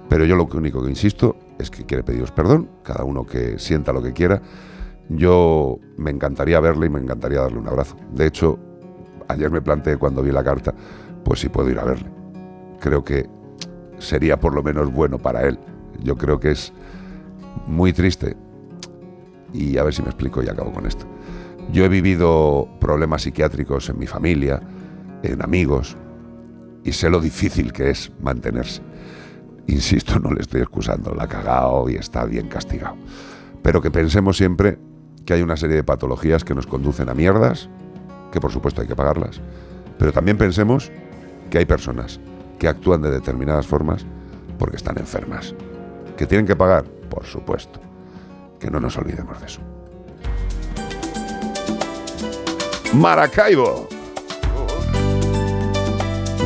[0.09, 3.92] Pero yo lo único que insisto es que quiere pediros perdón, cada uno que sienta
[3.92, 4.40] lo que quiera.
[5.09, 7.96] Yo me encantaría verle y me encantaría darle un abrazo.
[8.12, 8.59] De hecho,
[9.28, 10.74] ayer me planteé cuando vi la carta,
[11.24, 12.11] pues si puedo ir a verle.
[12.80, 13.28] Creo que
[13.98, 15.59] sería por lo menos bueno para él.
[16.02, 16.72] Yo creo que es
[17.66, 18.36] muy triste.
[19.52, 21.07] Y a ver si me explico y acabo con esto.
[21.72, 24.61] Yo he vivido problemas psiquiátricos en mi familia,
[25.22, 25.96] en amigos,
[26.84, 28.82] y sé lo difícil que es mantenerse.
[29.67, 32.97] Insisto, no le estoy excusando, la ha cagado y está bien castigado.
[33.62, 34.79] Pero que pensemos siempre
[35.25, 37.69] que hay una serie de patologías que nos conducen a mierdas,
[38.31, 39.41] que por supuesto hay que pagarlas,
[39.99, 40.91] pero también pensemos
[41.51, 42.21] que hay personas
[42.59, 44.07] que actúan de determinadas formas
[44.59, 45.55] porque están enfermas.
[46.17, 46.85] ¿Que tienen que pagar?
[46.85, 47.81] Por supuesto.
[48.59, 49.61] Que no nos olvidemos de eso.
[52.95, 53.89] Maracaibo.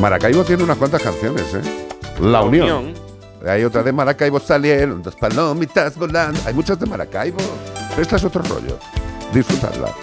[0.01, 1.61] Maracaibo tiene unas cuantas canciones, ¿eh?
[2.19, 2.93] La, Unión.
[3.47, 6.39] Hay otra de Maracaibo salieron dos palomitas volando.
[6.45, 7.39] Hay muchas de Maracaibo.
[7.97, 8.77] Esta es otro rollo.
[9.33, 9.93] Disfrutadla.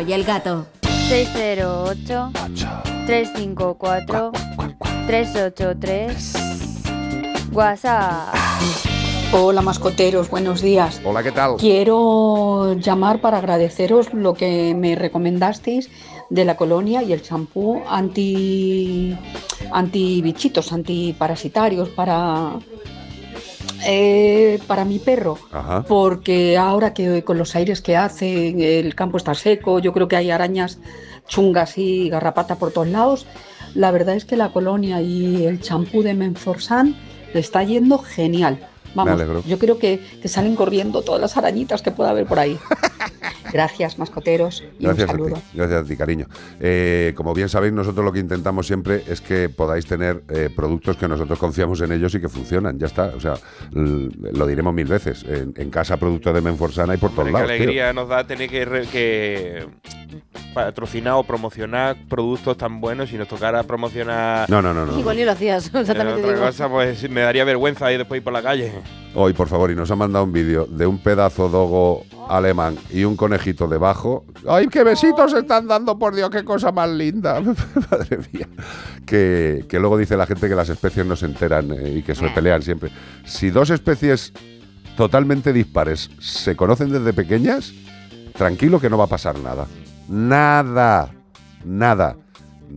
[0.00, 0.66] Y el gato.
[1.08, 2.32] 608
[3.06, 4.32] 354
[5.06, 6.32] 383
[7.52, 8.34] WhatsApp.
[9.32, 11.00] Hola mascoteros, buenos días.
[11.04, 11.56] Hola, ¿qué tal?
[11.56, 15.90] Quiero llamar para agradeceros lo que me recomendasteis
[16.30, 19.16] de la colonia y el champú anti
[19.72, 22.52] anti bichitos, antiparasitarios para
[23.90, 25.38] eh, para mi perro.
[25.50, 25.82] Ajá.
[25.88, 30.16] Porque ahora que con los aires que hace, el campo está seco, yo creo que
[30.16, 30.78] hay arañas
[31.26, 33.26] chungas y garrapata por todos lados.
[33.74, 36.96] La verdad es que la colonia y el champú de Menforsan
[37.32, 38.58] le está yendo genial.
[38.94, 42.58] Vamos, yo creo que, que salen corriendo todas las arañitas que pueda haber por ahí.
[43.52, 45.42] Gracias, mascoteros, y Gracias un a ti, saludo.
[45.54, 46.26] gracias a ti, cariño.
[46.60, 50.96] Eh, como bien sabéis, nosotros lo que intentamos siempre es que podáis tener eh, productos
[50.96, 52.78] que nosotros confiamos en ellos y que funcionan.
[52.78, 53.12] Ya está.
[53.16, 53.34] O sea,
[53.72, 55.24] lo diremos mil veces.
[55.24, 57.48] En, en casa, productos de Menforsana y por todos Qué lados.
[57.48, 57.56] tío.
[57.56, 59.66] alegría nos da tener que, re- que
[60.54, 63.10] patrocinar o promocionar productos tan buenos.
[63.10, 64.98] Si nos tocara promocionar No, no, no, no.
[64.98, 66.46] Igual ni lo hacías, exactamente otra digo.
[66.46, 68.72] cosa, pues me daría vergüenza ir después por la calle.
[69.14, 73.04] Hoy, por favor, y nos ha mandado un vídeo de un pedazo dogo alemán y
[73.04, 74.24] un conejito debajo.
[74.48, 77.40] ¡Ay, qué besitos se están dando, por Dios, qué cosa más linda!
[77.90, 78.48] Madre mía.
[79.04, 82.14] Que, que luego dice la gente que las especies no se enteran eh, y que
[82.14, 82.90] se pelean siempre.
[83.24, 84.32] Si dos especies
[84.96, 87.72] totalmente dispares se conocen desde pequeñas,
[88.34, 89.66] tranquilo que no va a pasar nada.
[90.08, 91.10] Nada.
[91.64, 92.16] Nada.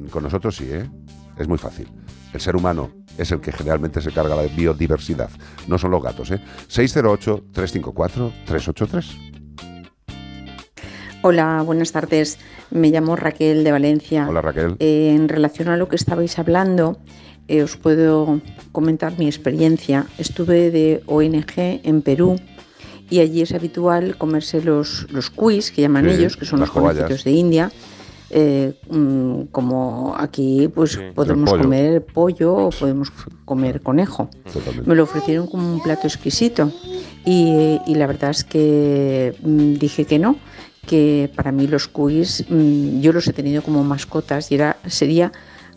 [0.10, 0.90] Con nosotros sí, ¿eh?
[1.38, 1.88] Es muy fácil.
[2.34, 5.30] El ser humano es el que generalmente se carga la biodiversidad.
[5.68, 6.42] No son los gatos, ¿eh?
[6.70, 9.31] 608-354-383.
[11.24, 12.40] Hola, buenas tardes.
[12.72, 14.26] Me llamo Raquel de Valencia.
[14.28, 14.76] Hola, Raquel.
[14.80, 16.98] Eh, en relación a lo que estabais hablando,
[17.48, 18.42] eh, os puedo
[18.72, 20.08] comentar mi experiencia.
[20.18, 21.54] Estuve de ONG
[21.84, 22.38] en Perú
[23.10, 26.72] y allí es habitual comerse los, los cuis, que llaman Sí, ellos, que son los
[26.72, 27.24] conejitos cobayas.
[27.24, 27.72] de India.
[28.34, 31.64] Eh, mm, como aquí pues podemos pollo.
[31.64, 33.12] comer pollo o podemos
[33.44, 34.30] comer conejo.
[34.52, 34.90] Totalmente.
[34.90, 36.72] Me lo ofrecieron como un plato exquisito
[37.26, 40.38] y, y la verdad es que mm, dije que no,
[40.86, 45.32] que para mí los cuis mm, yo los he tenido como mascotas y era, sería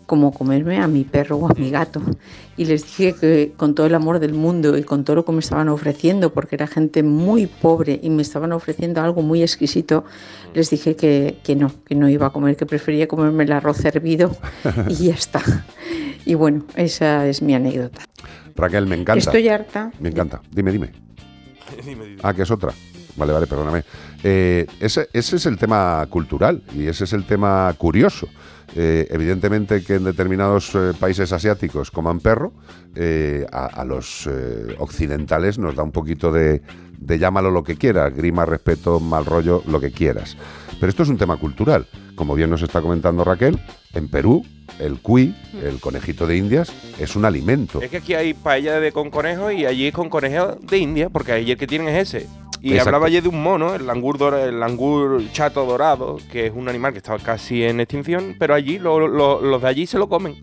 [0.05, 2.01] como comerme a mi perro o a mi gato.
[2.57, 5.31] Y les dije que con todo el amor del mundo y con todo lo que
[5.31, 10.05] me estaban ofreciendo, porque era gente muy pobre y me estaban ofreciendo algo muy exquisito,
[10.53, 13.83] les dije que, que no, que no iba a comer, que prefería comerme el arroz
[13.83, 14.35] hervido
[14.89, 15.41] y ya está.
[16.25, 18.01] Y bueno, esa es mi anécdota.
[18.55, 19.19] Raquel, me encanta.
[19.19, 19.91] Estoy harta.
[19.99, 20.41] Me encanta.
[20.51, 20.91] Dime, dime.
[22.23, 22.73] Ah, que es otra.
[23.15, 23.83] Vale, vale, perdóname.
[24.23, 28.27] Eh, ese, ese es el tema cultural y ese es el tema curioso.
[28.75, 32.53] Eh, evidentemente que en determinados eh, países asiáticos coman perro,
[33.51, 34.29] a, a los
[34.77, 36.61] occidentales nos da un poquito de,
[36.97, 40.37] de llámalo lo que quieras, grima, respeto, mal rollo, lo que quieras.
[40.79, 41.87] Pero esto es un tema cultural.
[42.15, 43.59] Como bien nos está comentando Raquel,
[43.93, 44.45] en Perú
[44.79, 47.81] el cuy, el conejito de Indias, es un alimento.
[47.81, 51.31] Es que aquí hay paella de con conejo y allí con conejo de India, porque
[51.31, 52.27] allí el que tienen es ese.
[52.65, 52.89] Y Exacto.
[52.89, 56.67] hablaba ayer de un mono, el langur, dora- el langur chato dorado, que es un
[56.67, 60.09] animal que estaba casi en extinción, pero allí lo- lo- los de allí se lo
[60.09, 60.41] comen.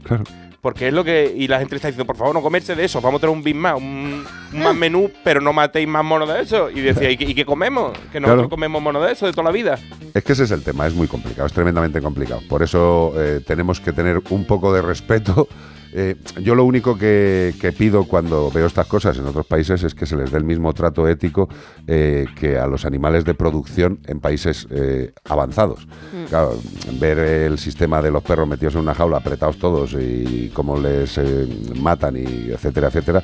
[0.60, 1.34] Porque es lo que.
[1.36, 3.42] Y la gente está diciendo, por favor, no comerse de eso, vamos a tener un
[3.42, 6.70] bit más, un, un más menú, pero no matéis más monos de eso.
[6.70, 7.90] Y decía, ¿y qué, comemos?
[8.12, 8.48] Que nosotros Claro.
[8.50, 9.76] comemos monos de eso de toda la vida.
[10.14, 12.40] Es que ese es el tema, es muy complicado, es tremendamente complicado.
[12.48, 15.48] Por eso eh, tenemos que tener un poco de respeto.
[15.92, 19.94] Eh, yo lo único que, que pido cuando veo estas cosas en otros países es
[19.94, 21.48] que se les dé el mismo trato ético
[21.86, 25.86] eh, que a los animales de producción en países eh, avanzados.
[25.86, 26.28] Mm.
[26.28, 26.58] Claro,
[26.98, 31.20] ver el sistema de los perros metidos en una jaula, apretados todos y cómo les
[31.76, 33.22] matan y etcétera, etcétera,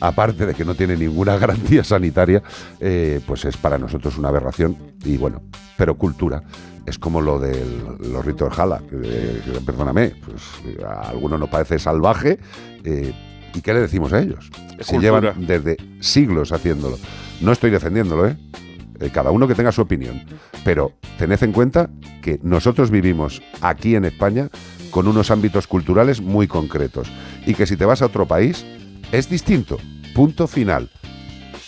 [0.00, 2.42] aparte de que no tiene ninguna garantía sanitaria,
[2.80, 5.42] eh, pues es para nosotros una aberración y bueno,
[5.76, 6.42] pero cultura.
[6.86, 7.62] Es como lo de
[8.10, 10.42] los ritos de Jala, que, perdóname, pues
[10.84, 12.38] a algunos nos parece salvaje.
[12.84, 13.12] eh,
[13.54, 14.48] ¿Y qué le decimos a ellos?
[14.86, 15.00] Cultura.
[15.00, 16.98] llevan desde siglos haciéndolo.
[17.40, 18.36] No estoy defendiéndolo, ¿eh?
[19.00, 20.22] Eh, Cada uno que tenga su opinión.
[20.64, 21.90] Pero tened en cuenta
[22.22, 24.48] que nosotros vivimos aquí en España
[24.90, 27.10] con unos ámbitos culturales muy concretos.
[27.46, 28.64] Y que si te vas a otro país,
[29.12, 29.78] es distinto.
[30.14, 30.90] Punto final.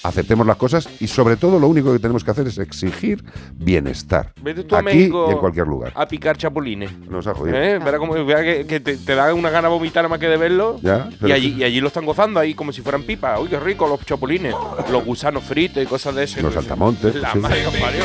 [0.04, 3.22] Aceptemos las cosas y sobre todo lo único que tenemos que hacer es exigir
[3.54, 4.32] bienestar.
[4.42, 5.92] Vete tú a aquí México y en cualquier lugar.
[5.94, 6.90] a picar chapulines.
[7.08, 7.56] Nos ha jodido.
[7.56, 7.78] ¿Eh?
[7.78, 10.80] Verá cómo, verá que, que te, te da una gana vomitar más que de verlo.
[10.82, 13.38] Ya, y, allí, y allí lo están gozando ahí como si fueran pipas.
[13.38, 14.56] Uy, qué rico los chapulines.
[14.90, 16.42] Los gusanos fritos y cosas de ese.
[16.42, 17.14] Los saltamontes.
[17.14, 17.38] La sí.
[17.38, 18.04] madre que os parió.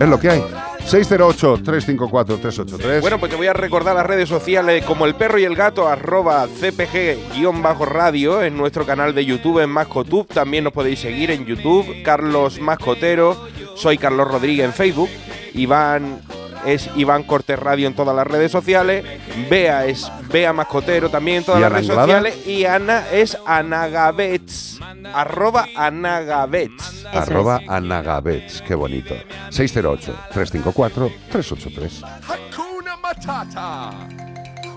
[0.00, 0.44] Es lo que hay.
[0.86, 3.00] 608-354-383.
[3.00, 5.88] Bueno, pues te voy a recordar las redes sociales como el perro y el gato,
[5.88, 10.26] arroba cpg-radio en nuestro canal de YouTube en Mascotube.
[10.32, 13.36] También nos podéis seguir en YouTube, Carlos Mascotero.
[13.74, 15.08] Soy Carlos Rodríguez en Facebook.
[15.54, 16.20] Iván
[16.64, 19.04] es Iván Cortés Radio en todas las redes sociales.
[19.50, 22.46] Bea es Bea Mascotero también en todas ¿Y las redes sociales.
[22.46, 24.78] Y Ana es Anagabets.
[25.12, 27.04] Arroba Anagabets.
[27.12, 28.62] Arroba Anagabets.
[28.62, 29.14] Qué bonito.
[29.50, 32.02] 608-354-383.
[32.26, 33.90] Hakuna Matata.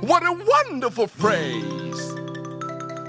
[0.02, 2.14] What a wonderful phrase.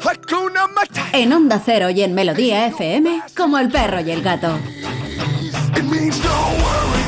[0.01, 1.19] Hakuna Matata.
[1.19, 4.59] En Onda Cero y en Melodía FM, como el perro y el gato.
[5.77, 7.06] It means no worries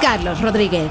[0.00, 0.90] Carlos Rodríguez.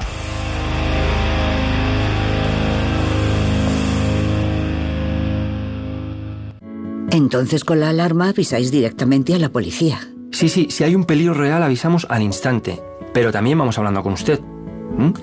[7.11, 9.99] Entonces con la alarma avisáis directamente a la policía.
[10.31, 12.79] Sí, sí, si hay un peligro real avisamos al instante,
[13.11, 14.39] pero también vamos hablando con usted,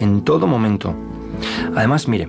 [0.01, 0.93] en todo momento.
[1.77, 2.29] Además, mire,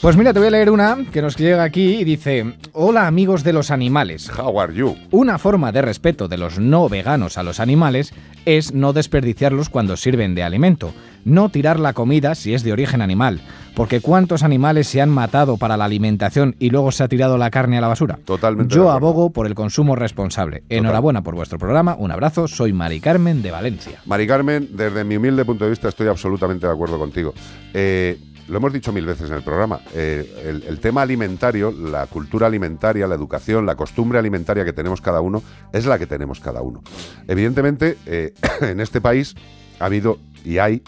[0.00, 3.42] Pues mira, te voy a leer una que nos llega aquí y dice: Hola amigos
[3.42, 4.30] de los animales.
[4.38, 4.94] How are you?
[5.10, 8.12] Una forma de respeto de los no veganos a los animales
[8.44, 10.92] es no desperdiciarlos cuando sirven de alimento,
[11.24, 13.40] no tirar la comida si es de origen animal,
[13.74, 17.50] porque ¿cuántos animales se han matado para la alimentación y luego se ha tirado la
[17.50, 18.18] carne a la basura?
[18.24, 18.72] Totalmente.
[18.72, 20.62] Yo abogo por el consumo responsable.
[20.68, 23.98] Enhorabuena por vuestro programa, un abrazo, soy Mari Carmen de Valencia.
[24.04, 27.34] Mari Carmen, desde mi humilde punto de vista estoy absolutamente de acuerdo contigo.
[27.74, 28.18] Eh,
[28.48, 29.80] lo hemos dicho mil veces en el programa.
[29.94, 35.20] eh, el, tema alimentario, la cultura alimentaria, la educación, la costumbre alimentaria que tenemos cada
[35.20, 35.42] uno,
[35.72, 36.82] es la que tenemos cada uno.
[37.26, 39.34] Evidentemente, eh, en este país
[39.80, 40.82] ha habido y hay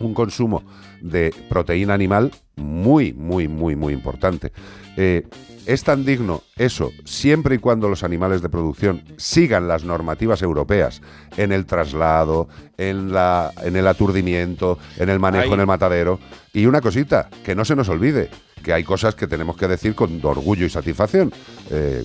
[0.00, 0.62] un consumo
[1.00, 4.52] de proteína animal muy, muy, muy, muy importante.
[4.96, 5.26] Eh,
[5.64, 11.00] es tan digno eso siempre y cuando los animales de producción sigan las normativas europeas
[11.36, 15.52] en el traslado, en, la, en el aturdimiento, en el manejo Ahí.
[15.52, 16.18] en el matadero.
[16.52, 18.28] Y una cosita, que no se nos olvide,
[18.62, 21.32] que hay cosas que tenemos que decir con orgullo y satisfacción.
[21.70, 22.04] Eh,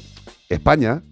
[0.49, 1.03] España,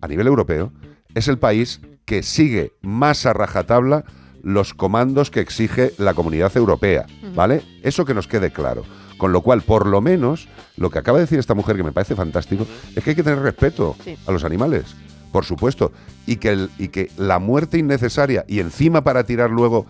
[0.00, 0.72] a nivel europeo,
[1.14, 4.04] es el país que sigue más a rajatabla
[4.42, 7.62] los comandos que exige la comunidad europea, ¿vale?
[7.82, 8.84] Eso que nos quede claro.
[9.16, 11.92] Con lo cual, por lo menos, lo que acaba de decir esta mujer, que me
[11.92, 14.16] parece fantástico, es que hay que tener respeto Sí.
[14.26, 14.84] a los animales,
[15.32, 15.90] por supuesto,
[16.26, 19.86] y que, el- y que la muerte innecesaria y encima para tirar luego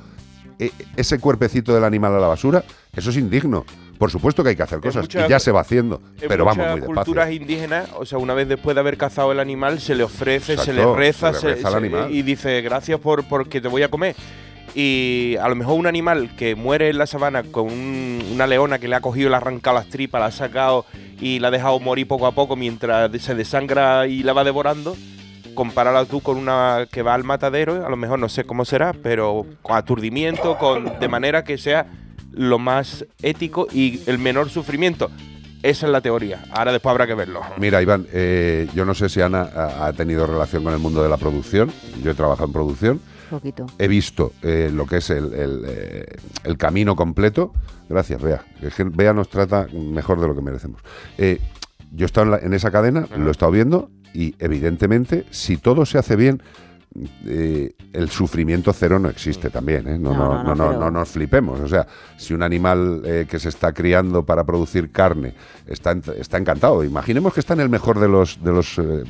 [0.61, 2.64] eh, ese cuerpecito del animal a la basura,
[2.96, 3.64] eso es indigno.
[3.99, 6.44] Por supuesto que hay que hacer cosas, muchas- y ya se va haciendo, En pero
[6.44, 6.94] vamos muy despacio.
[6.94, 10.57] culturas indígenas, o sea, una vez después de haber cazado el animal, se le ofrece,
[10.57, 12.12] se le reza, se le reza al se- animal.
[12.14, 14.14] y dice gracias por porque te voy a comer.
[14.74, 18.78] Y a lo mejor un animal que muere en la sabana con un- una leona
[18.78, 20.84] que le ha cogido, le ha arrancado las tripas, la ha sacado
[21.20, 24.96] y la ha dejado morir poco a poco mientras se desangra y la va devorando,
[25.55, 28.92] compárala tú con una que va al matadero, a lo mejor no sé cómo será,
[28.92, 31.86] pero con aturdimiento, con de manera que sea
[32.32, 35.10] lo más ético y el menor sufrimiento.
[35.62, 36.44] Esa es la teoría.
[36.52, 37.40] Ahora después habrá que verlo.
[37.58, 41.02] Mira, Iván, eh, yo no sé si Ana ha, ha tenido relación con el mundo
[41.02, 41.72] de la producción.
[42.02, 43.00] Yo he trabajado en producción.
[43.28, 43.66] Poquito.
[43.78, 46.06] He visto eh, lo que es el, el, eh,
[46.44, 47.52] el camino completo.
[47.88, 48.44] Gracias, Bea.
[48.62, 50.80] Es que Bea nos trata mejor de lo que merecemos.
[51.18, 51.40] Eh,
[51.92, 55.56] yo he estado en, la- en esa cadena, lo he estado viendo y evidentemente si
[55.56, 56.40] todo se hace bien,
[57.26, 59.88] eh, el sufrimiento cero no existe también.
[59.88, 59.99] ¿eh?
[59.99, 61.61] No, no, no, no, no nos flipemos.
[61.61, 61.86] O sea,
[62.16, 65.34] si un animal eh, que se está criando para producir carne
[65.66, 68.42] está, en- está encantado, imaginemos que está en el mejor de los...
[68.42, 69.05] De los, eh,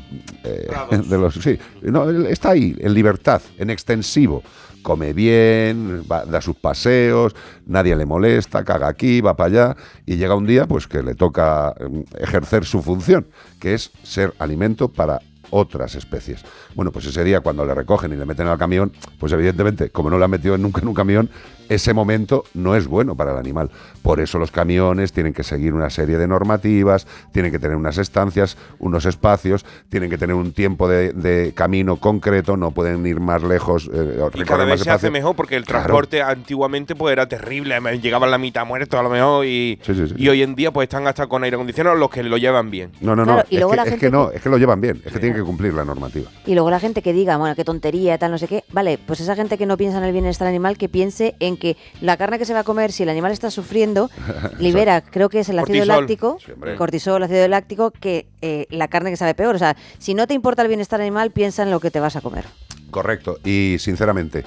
[1.08, 4.42] de los sí, no, él está ahí, en libertad, en extensivo.
[4.82, 7.34] Come bien, va- da sus paseos,
[7.66, 9.76] nadie le molesta, caga aquí, va para allá
[10.06, 13.26] y llega un día pues que le toca eh, ejercer su función,
[13.60, 15.20] que es ser alimento para
[15.50, 16.44] otras especies.
[16.74, 20.10] Bueno, pues ese día cuando le recogen y le meten al camión, pues evidentemente, como
[20.10, 21.30] no le han metido nunca en un camión,
[21.68, 23.70] ese momento no es bueno para el animal.
[24.02, 27.98] Por eso los camiones tienen que seguir una serie de normativas, tienen que tener unas
[27.98, 33.20] estancias, unos espacios, tienen que tener un tiempo de, de camino concreto, no pueden ir
[33.20, 33.90] más lejos.
[33.92, 35.82] eh, Y cada más vez se hace mejor porque el Claro.
[35.84, 40.08] transporte antiguamente pues era terrible, llegaban la mitad muertos a lo mejor y, Sí, sí,
[40.08, 40.14] sí.
[40.16, 42.90] y hoy en día pues están hasta con aire acondicionado los que lo llevan bien.
[43.00, 43.44] No, no, Claro, no.
[43.50, 45.12] y es, luego que, la es gente que no, es que lo llevan bien, es
[45.12, 46.30] que tienen que cumplir la normativa.
[46.46, 48.64] Y luego la gente que diga, bueno, qué tontería, tal, no sé qué.
[48.72, 51.76] Vale, pues esa gente que no piensa en el bienestar animal, que piense en que
[52.00, 54.10] la carne que se va a comer, si el animal está sufriendo,
[54.58, 55.88] libera, creo que es el ácido Cortisol.
[56.00, 59.54] láctico, Sí, cortisol, ácido láctico, que eh, la carne que sabe peor.
[59.54, 62.16] O sea, si no te importa el bienestar animal, piensa en lo que te vas
[62.16, 62.44] a comer.
[62.90, 63.38] Correcto.
[63.44, 64.44] Y sinceramente,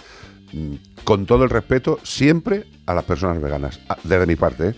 [0.54, 3.80] mm, con todo el respeto, siempre a las personas veganas.
[3.90, 4.76] Ah, Desde mi parte, ¿eh?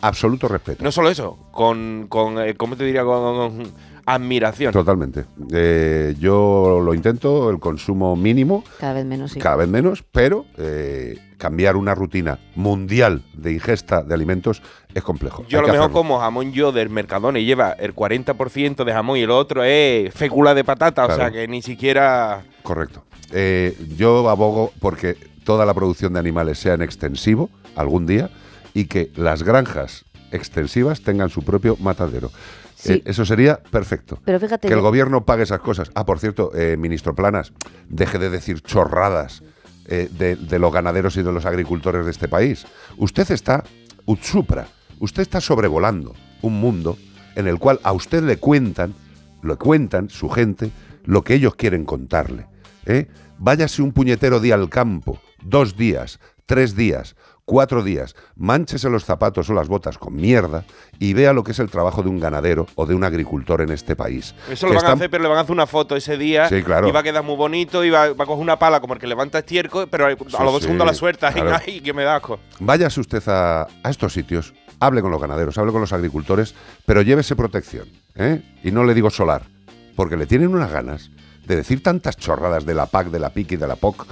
[0.00, 0.84] Absoluto respeto.
[0.84, 3.02] No solo eso, con, con eh, ¿cómo te diría?
[3.04, 3.20] Con,
[3.56, 3.72] con
[4.14, 4.72] admiración.
[4.72, 5.26] Totalmente.
[5.52, 9.38] Eh, yo lo intento, el consumo mínimo, Cada vez menos, sí.
[9.38, 14.62] cada vez menos, pero eh, cambiar una rutina mundial de ingesta de alimentos
[14.94, 15.44] es complejo.
[15.48, 15.94] Yo a lo mejor hacerlo.
[15.94, 20.12] como jamón yo del Mercadona y lleva el 40% de jamón y el otro es
[20.14, 22.44] fécula de patata, o sea que ni siquiera...
[22.62, 23.04] Correcto.
[23.32, 28.30] Eh, yo abogo porque toda la producción de animales sea en extensivo algún día
[28.72, 32.30] y que las granjas extensivas tengan su propio matadero.
[32.78, 32.92] Sí.
[32.92, 34.20] Eh, eso sería perfecto.
[34.24, 35.90] Pero fíjate que el gobierno pague esas cosas.
[35.94, 37.52] Ah, por cierto, eh, ministro Planas,
[37.88, 39.42] deje de decir chorradas
[39.86, 42.66] eh, de, de los ganaderos y de los agricultores de este país.
[42.96, 43.64] Usted está
[44.06, 44.68] utsupra,
[45.00, 46.96] usted está sobrevolando un mundo
[47.34, 48.94] en el cual a usted le cuentan,
[49.42, 50.70] le cuentan su gente,
[51.04, 52.46] lo que ellos quieren contarle.
[52.86, 53.06] ¿eh?
[53.38, 57.16] Váyase un puñetero día al campo, dos días, tres días,
[57.48, 60.64] cuatro días, manchese los zapatos o las botas con mierda
[60.98, 63.70] y vea lo que es el trabajo de un ganadero o de un agricultor en
[63.70, 64.34] este país.
[64.50, 66.62] Eso lo van a hacer, pero le van a hacer una foto ese día Sí,
[66.62, 66.86] claro.
[66.86, 69.00] y va a quedar muy bonito y va, va a coger una pala como el
[69.00, 71.52] que levanta estiércol, pero a los dos sí, segundos la suelta claro.
[71.66, 72.38] y ¡ay, que me da asco!
[72.60, 77.00] Váyase usted a, a estos sitios, hable con los ganaderos, hable con los agricultores, pero
[77.00, 77.88] llévese protección.
[78.14, 78.42] ¿eh?
[78.62, 79.44] Y no le digo solar,
[79.96, 81.10] porque le tienen unas ganas
[81.46, 84.06] de decir tantas chorradas de la PAC, de la PIC y de la POC.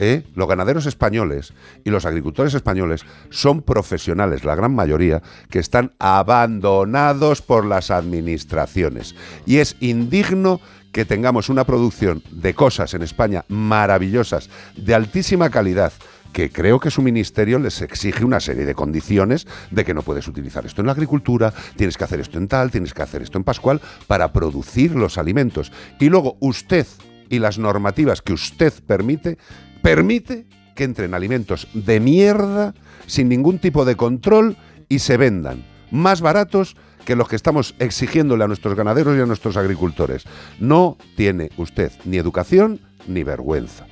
[0.00, 0.24] ¿Eh?
[0.34, 1.52] Los ganaderos españoles
[1.84, 9.14] y los agricultores españoles son profesionales, la gran mayoría, que están abandonados por las administraciones.
[9.46, 15.92] Y es indigno que tengamos una producción de cosas en España maravillosas, de altísima calidad,
[16.32, 20.28] que creo que su ministerio les exige una serie de condiciones de que no puedes
[20.28, 23.38] utilizar esto en la agricultura, tienes que hacer esto en tal, tienes que hacer esto
[23.38, 25.72] en Pascual, para producir los alimentos.
[25.98, 26.86] Y luego usted
[27.28, 29.38] y las normativas que usted permite,
[29.82, 32.74] permite que entren alimentos de mierda,
[33.06, 34.56] sin ningún tipo de control,
[34.88, 39.26] y se vendan más baratos que los que estamos exigiéndole a nuestros ganaderos y a
[39.26, 40.24] nuestros agricultores.
[40.58, 43.86] No tiene usted ni educación ni vergüenza.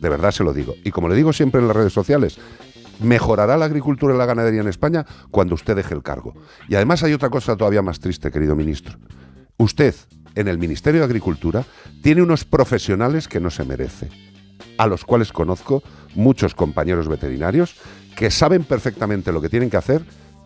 [0.00, 0.74] De verdad se lo digo.
[0.84, 2.38] Y como le digo siempre en las redes sociales,
[3.00, 6.34] mejorará la agricultura y la ganadería en España cuando usted deje el cargo.
[6.68, 8.98] Y además hay otra cosa todavía más triste, querido ministro.
[9.56, 9.94] Usted,
[10.34, 11.64] en el Ministerio de Agricultura,
[12.02, 14.08] tiene unos profesionales que no se merece,
[14.78, 15.82] a los cuales conozco
[16.14, 17.76] muchos compañeros veterinarios
[18.16, 20.02] que saben perfectamente lo que tienen que hacer,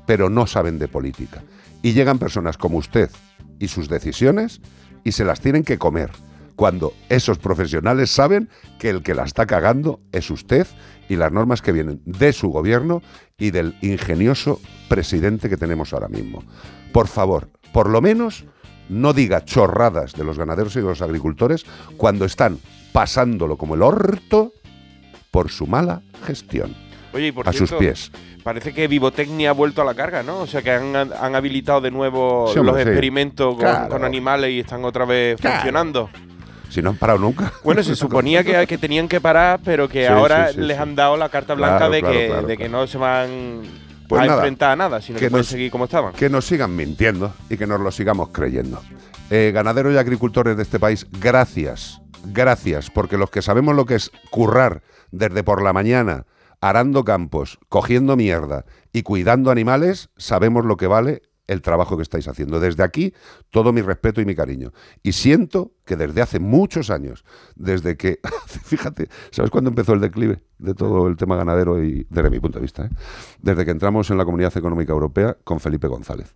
[0.06, 1.42] pero no saben de política.
[1.82, 3.10] Y llegan personas como usted
[3.58, 4.60] y sus decisiones
[5.04, 6.10] y se las tienen que comer,
[6.56, 10.66] cuando esos profesionales saben que el que la está cagando es usted
[11.08, 13.02] y las normas que vienen de su gobierno
[13.38, 16.42] y del ingenioso presidente que tenemos ahora mismo.
[16.92, 18.44] Por favor, por lo menos
[18.88, 21.64] no diga chorradas de los ganaderos y de los agricultores
[21.96, 22.58] cuando están
[22.94, 24.52] pasándolo como el orto
[25.32, 26.72] por su mala gestión.
[27.12, 28.12] Oye, y por a sus pies.
[28.44, 30.38] Parece que Vivotecnia ha vuelto a la carga, ¿no?
[30.38, 32.88] O sea, que han, han habilitado de nuevo Sí, hombre, los sí.
[32.88, 33.88] experimentos con, Claro.
[33.88, 35.56] con animales y están otra vez Claro.
[35.56, 36.08] funcionando.
[36.70, 37.52] Si no han parado nunca.
[37.64, 41.16] Bueno, se suponía que, que tenían que parar, pero que Sí, ahora les han dado
[41.16, 43.62] la carta blanca Claro, de, que, de que no se van
[44.08, 46.12] Pues a nada, enfrentar a nada, sino que, que pueden nos- seguir como estaban.
[46.12, 48.80] que nos sigan mintiendo y que nos lo sigamos creyendo.
[49.30, 53.96] Eh, ganaderos y agricultores de este país, gracias, gracias, porque los que sabemos lo que
[53.96, 56.26] es currar desde por la mañana,
[56.60, 62.26] arando campos, cogiendo mierda y cuidando animales, sabemos lo que vale el trabajo que estáis
[62.28, 62.60] haciendo.
[62.60, 63.12] Desde aquí,
[63.50, 64.72] todo mi respeto y mi cariño.
[65.02, 67.24] Y siento que desde hace muchos años,
[67.54, 72.30] desde que, fíjate, ¿sabes cuándo empezó el declive de todo el tema ganadero y desde
[72.30, 72.86] mi punto de vista?
[72.86, 72.90] eh?
[73.40, 76.34] Desde que entramos en la Comunidad Económica Europea con Felipe González.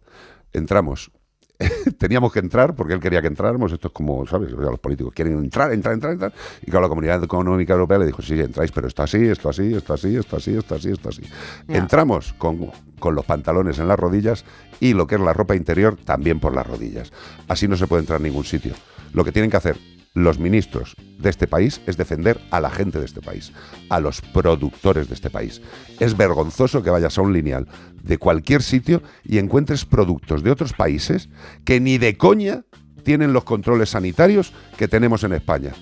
[0.52, 1.10] Entramos
[1.98, 3.72] teníamos que entrar porque él quería que entráramos.
[3.72, 4.52] Esto es como, ¿sabes?
[4.52, 6.32] O sea, los políticos quieren entrar, entrar, entrar, entrar.
[6.62, 9.74] Y claro, la Comunidad Económica Europea le dijo, sí, entráis, pero esto así, esto así,
[9.74, 11.22] esto así, esto así, esto así, esto así.
[11.66, 14.44] Entramos con, con los pantalones en las rodillas
[14.80, 17.12] y lo que es la ropa interior también por las rodillas.
[17.48, 18.74] Así no se puede entrar a ningún sitio.
[19.12, 19.78] Lo que tienen que hacer
[20.24, 23.52] los ministros de este país es defender a la gente de este país,
[23.88, 25.60] a los productores de este país.
[26.00, 27.66] Es vergonzoso que vayas a un lineal
[28.02, 31.28] de cualquier sitio y encuentres productos de otros países
[31.64, 32.64] que ni de coña
[33.04, 35.72] tienen los controles sanitarios que tenemos en España.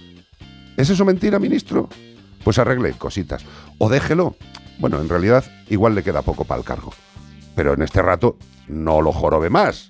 [0.76, 1.88] ¿Es eso mentira, ministro?
[2.44, 3.44] Pues arregle cositas.
[3.78, 4.36] O déjelo.
[4.78, 6.92] Bueno, en realidad igual le queda poco para el cargo.
[7.54, 8.36] Pero en este rato
[8.68, 9.88] no lo jorobe más.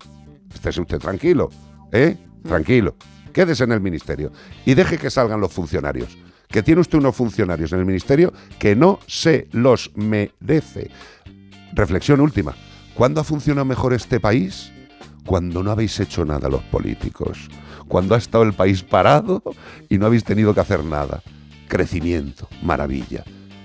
[0.54, 1.50] Estése usted tranquilo.
[1.92, 2.16] ¿Eh?
[2.44, 2.96] Tranquilo.
[3.36, 4.32] Quédese en el ministerio
[4.64, 6.16] y deje que salgan los funcionarios.
[6.48, 10.90] Que tiene usted unos funcionarios en el ministerio que no se los merece.
[11.74, 12.56] Reflexión última.
[12.94, 14.72] ¿Cuándo ha funcionado mejor este país?
[15.26, 17.50] Cuando no habéis hecho nada los políticos.
[17.88, 19.42] Cuando ha estado el país parado
[19.90, 21.22] y no habéis tenido que hacer nada.
[21.68, 23.22] Crecimiento, maravilla.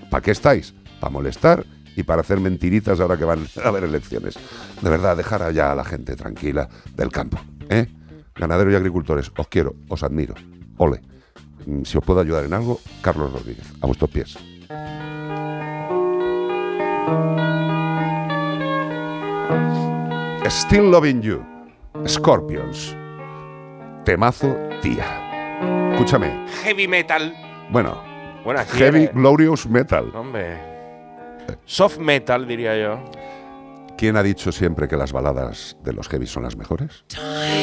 [0.09, 0.73] ¿Para qué estáis?
[0.99, 1.65] Para molestar
[1.95, 4.35] y para hacer mentiritas ahora que van a haber elecciones.
[4.81, 7.39] De verdad, dejar allá a la gente tranquila del campo.
[7.69, 7.87] ¿eh?
[8.41, 10.33] Ganaderos y agricultores, os quiero, os admiro.
[10.77, 10.99] Ole.
[11.67, 14.35] Mm, Si os puedo ayudar en algo, Carlos Rodríguez, a vuestros pies.
[20.49, 21.41] Still Loving You,
[22.07, 22.95] Scorpions.
[24.03, 25.05] Temazo, tía.
[25.93, 26.45] Escúchame.
[26.63, 27.33] Heavy metal.
[27.69, 27.97] Bueno,
[28.43, 30.11] Bueno, aquí Heavy eres- Glorious Metal.
[30.15, 30.57] Hombre.
[31.65, 32.99] Soft metal, diría yo.
[34.01, 37.05] ¿Quién ha dicho siempre que las baladas de los heavy son las mejores?
[37.07, 37.61] Time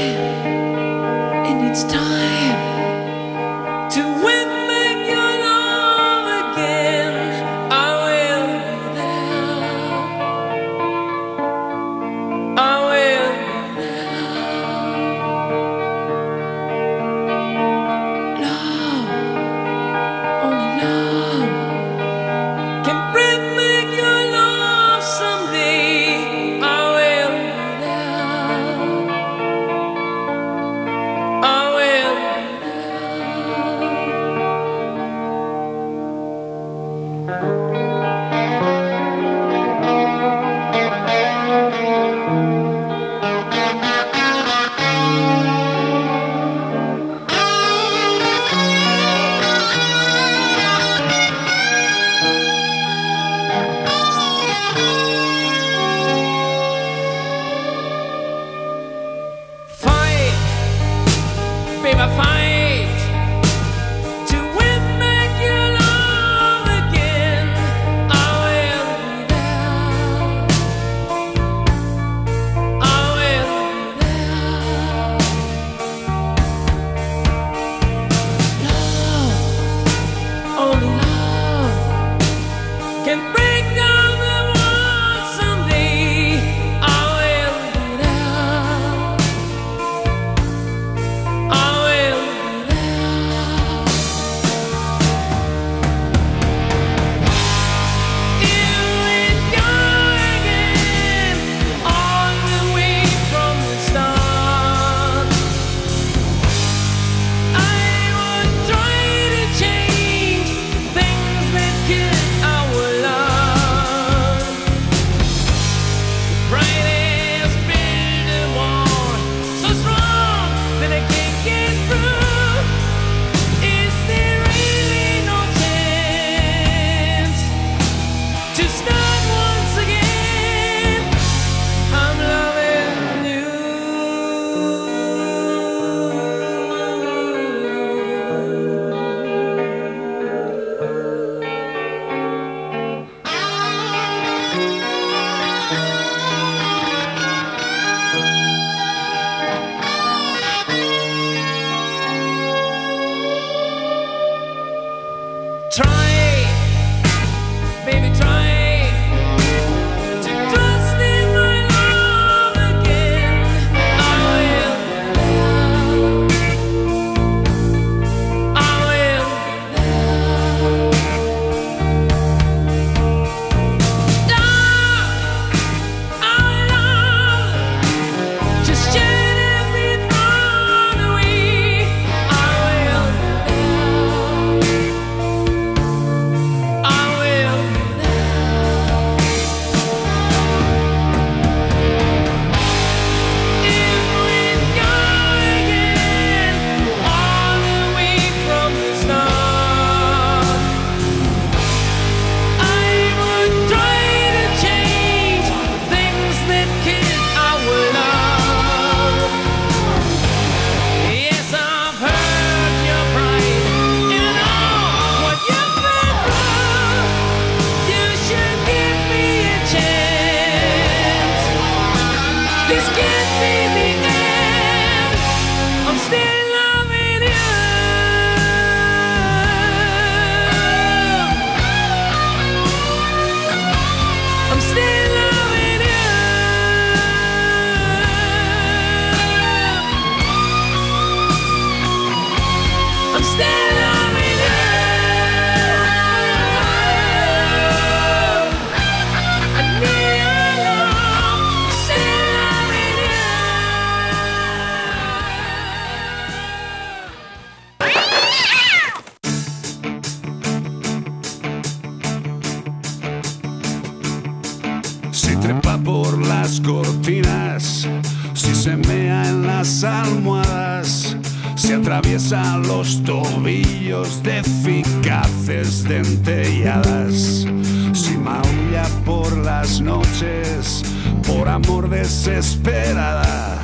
[282.09, 283.61] desesperada,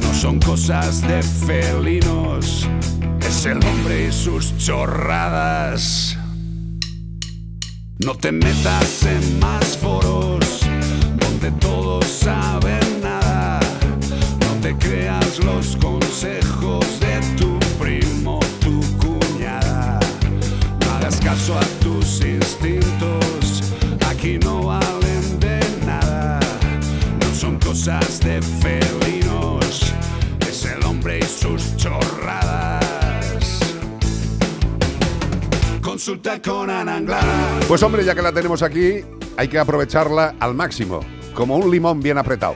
[0.00, 2.68] no son cosas de felinos,
[3.26, 6.16] es el hombre y sus chorradas.
[7.98, 10.60] No te metas en más foros
[11.18, 13.58] donde todos saben nada.
[14.42, 19.98] No te creas los consejos de tu primo, tu cuñada.
[20.84, 23.25] No hagas caso a tus instintos,
[36.06, 37.58] Consulta con Ana Anglada.
[37.66, 39.00] Pues hombre, ya que la tenemos aquí,
[39.36, 41.00] hay que aprovecharla al máximo,
[41.34, 42.54] como un limón bien apretado.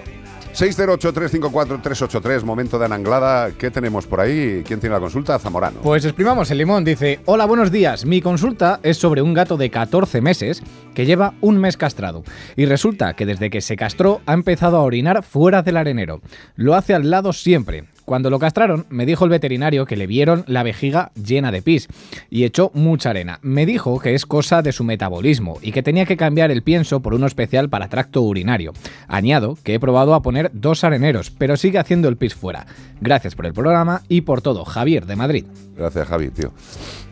[0.54, 3.50] 608-354-383, momento de ananglada.
[3.50, 4.62] ¿Qué tenemos por ahí?
[4.64, 5.36] ¿Quién tiene la consulta?
[5.40, 5.80] Zamorano.
[5.80, 6.84] Pues exprimamos el limón.
[6.84, 8.04] Dice, hola, buenos días.
[8.04, 10.62] Mi consulta es sobre un gato de 14 meses
[10.94, 12.22] que lleva un mes castrado.
[12.56, 16.20] Y resulta que desde que se castró ha empezado a orinar fuera del arenero.
[16.54, 17.86] Lo hace al lado siempre.
[18.10, 21.86] Cuando lo castraron, me dijo el veterinario que le vieron la vejiga llena de pis
[22.28, 23.38] y echó mucha arena.
[23.40, 27.02] Me dijo que es cosa de su metabolismo y que tenía que cambiar el pienso
[27.02, 28.72] por uno especial para tracto urinario.
[29.06, 32.66] Añado que he probado a poner dos areneros, pero sigue haciendo el pis fuera.
[33.00, 34.64] Gracias por el programa y por todo.
[34.64, 35.44] Javier de Madrid.
[35.76, 36.52] Gracias, Javi, tío.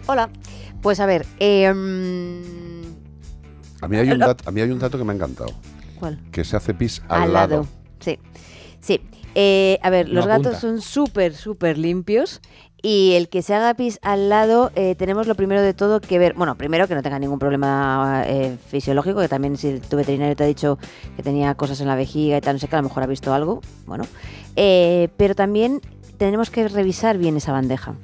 [0.07, 0.29] Hola.
[0.83, 4.99] Pues a ver, eh, mm, A mí hay un dato, a mí hay un dato
[4.99, 5.53] que me ha encantado.
[5.95, 6.19] ¿Cuál?
[6.33, 7.69] Que se hace pis al, lado.
[8.01, 8.19] Sí,
[8.81, 9.01] sí.
[9.35, 12.41] Eh, a ver, No los gatos son súper, súper limpios.
[12.81, 16.19] Y el que se haga pis al lado, eh, tenemos lo primero de todo que
[16.19, 16.35] ver.
[16.35, 20.45] Bueno, primero que no tenga ningún problema eh, fisiológico, que también si tu veterinario te
[20.45, 20.79] ha dicho
[21.17, 23.07] que tenía cosas en la vejiga y tal, no sé qué, a lo mejor ha
[23.07, 23.61] visto algo.
[23.87, 24.05] Bueno.
[24.55, 25.81] Eh, pero también
[26.19, 27.97] tenemos que revisar bien esa bandeja.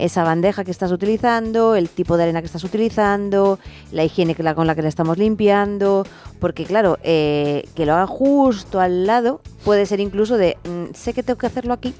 [0.00, 3.58] Esa bandeja que estás utilizando, el tipo de arena que estás utilizando,
[3.92, 6.06] la higiene que la, con la que la estamos limpiando,
[6.38, 11.12] porque claro, eh, que lo haga justo al lado puede ser incluso de, mm, sé
[11.12, 11.94] que tengo que hacerlo aquí,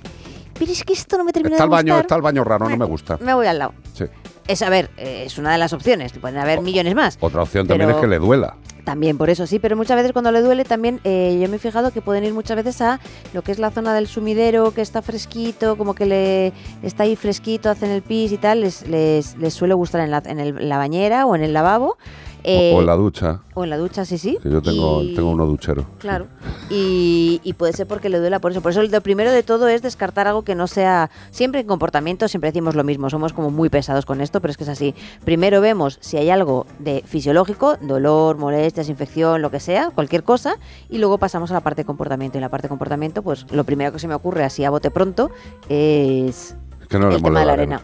[0.59, 2.44] pero es que esto no me termina Está de el baño, gustar, está el baño
[2.44, 3.18] raro, no me gusta.
[3.18, 3.72] me voy al lado.
[3.94, 4.05] Sí.
[4.51, 7.16] Es, a ver, eh, es una de las opciones, pueden haber millones más.
[7.20, 8.56] Otra opción también es que le duela.
[8.85, 11.59] También, por eso sí, pero muchas veces cuando le duele también, eh, yo me he
[11.59, 12.98] fijado que pueden ir muchas veces a
[13.35, 16.52] lo que es la zona del sumidero, que está fresquito, como que le
[16.82, 20.22] está ahí fresquito, hacen el pis y tal, les, les, les suele gustar en la,
[20.24, 21.98] en el- la bañera o en el lavabo.
[22.45, 24.39] Eh, o en la ducha, o en la ducha, sí, sí.
[24.43, 25.85] que yo tengo, Y- tengo uno duchero.
[25.99, 26.27] Claro.
[26.71, 28.61] Y, y puede ser porque le duela por eso.
[28.61, 31.11] Por eso lo primero de todo es descartar algo que no sea.
[31.31, 33.11] Siempre en comportamiento siempre decimos lo mismo.
[33.11, 34.95] Somos como muy pesados con esto, pero es que es así.
[35.25, 40.57] Primero vemos si hay algo de fisiológico, dolor, molestias, infección, lo que sea, cualquier cosa,
[40.89, 42.39] y luego pasamos a la parte de comportamiento.
[42.39, 44.91] Y la parte de comportamiento, pues lo primero que se me ocurre así a bote
[44.91, 45.31] pronto
[45.69, 46.55] es
[46.89, 47.81] que no el tema de la la arena.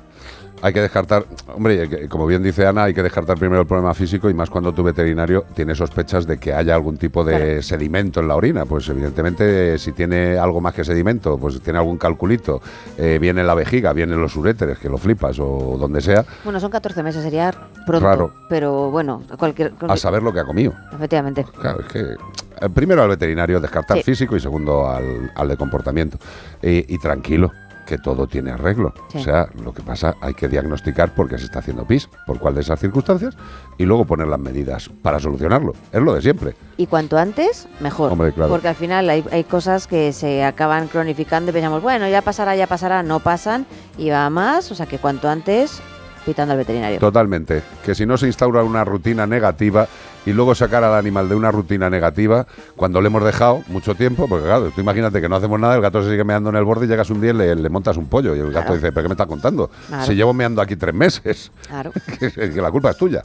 [0.67, 1.25] Hay que descartar,
[1.55, 4.73] hombre, como bien dice Ana, hay que descartar primero el problema físico y más cuando
[4.73, 8.65] tu veterinario tiene sospechas de que haya algún tipo de sedimento en la orina.
[8.65, 12.61] Pues evidentemente, si tiene algo más que sedimento, pues tiene algún calculito,
[12.99, 16.25] eh, viene en la vejiga, viene en los uréteres, que lo flipas o donde sea,
[16.43, 17.55] Bueno, son 14 meses, sería
[17.87, 18.05] pronto.
[18.05, 18.33] Raro.
[18.49, 19.73] Pero bueno, cualquier.
[19.87, 20.73] a saber lo que ha comido.
[20.93, 21.47] Efectivamente.
[21.61, 24.03] Claro, es que eh, primero al veterinario descartar Sí.
[24.03, 26.19] físico y segundo al, al de comportamiento.
[26.61, 27.53] Y tranquilo,
[27.87, 28.93] que todo tiene arreglo.
[29.09, 29.19] Sí.
[29.19, 32.39] O sea, lo que pasa, hay que diagnosticar por qué se está haciendo pis, por
[32.39, 33.37] cuál de esas circunstancias,
[33.79, 35.73] y luego poner las medidas para solucionarlo.
[35.93, 36.55] Es lo de siempre.
[36.77, 38.13] Y cuanto antes, mejor.
[38.13, 38.51] Hombre, claro.
[38.51, 42.55] Porque al final hay, hay cosas que se acaban cronificando y pensamos, bueno, ya pasará,
[42.57, 44.71] ya pasará, no pasan y va a más.
[44.71, 45.81] O sea que cuanto antes,
[46.27, 46.99] pitando al veterinario.
[46.99, 47.63] Totalmente.
[47.85, 49.87] Que si no se instaura una rutina negativa
[50.27, 54.27] y luego sacar al animal de una rutina negativa cuando le hemos dejado mucho tiempo,
[54.29, 56.65] porque claro, tú imagínate que no hacemos nada, el gato se sigue meando en el
[56.65, 58.75] borde y llegas un día y le, le montas un pollo y el gato Claro.
[58.75, 59.71] dice, ¿pero qué me estás contando?
[59.87, 60.05] Claro.
[60.05, 61.93] Si llevo meando aquí tres meses, Claro.
[62.19, 63.23] que, que la culpa es tuya.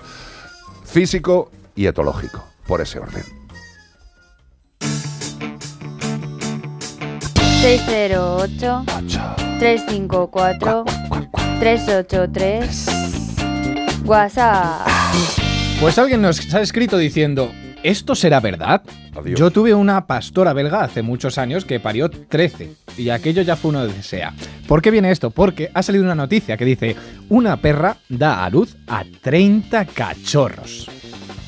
[0.86, 3.24] Físico y etológico, por ese orden.
[7.62, 8.84] 608
[9.60, 10.84] 354
[11.62, 12.88] 383
[14.04, 14.88] WhatsApp.
[15.80, 17.52] Pues alguien nos ha escrito diciendo,
[17.84, 18.82] ¿Esto será verdad?
[19.16, 19.40] Adiós.
[19.40, 23.70] Yo tuve una pastora belga hace muchos años que parió 13 y aquello ya fue
[23.70, 24.34] uno de desea.
[24.68, 25.30] ¿Por qué viene esto?
[25.30, 26.96] Porque ha salido una noticia que dice
[27.30, 30.90] una perra da a luz a 30 cachorros.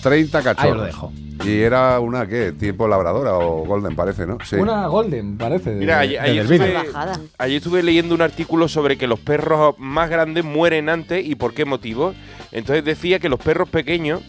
[0.04, 0.64] 30 cachorros.
[0.64, 1.23] Ahí lo dejo.
[1.46, 2.52] Y era una, ¿qué?
[2.52, 4.38] Tipo labradora o golden, parece, ¿no?
[4.44, 4.56] Sí.
[4.58, 5.72] Una golden, parece.
[5.72, 6.92] de- Mira, ayer, de- ayer del estuve,
[7.38, 11.54] ayer estuve leyendo un artículo sobre que los perros más grandes mueren antes y por
[11.54, 12.14] qué motivo.
[12.52, 14.22] Entonces decía que los perros pequeños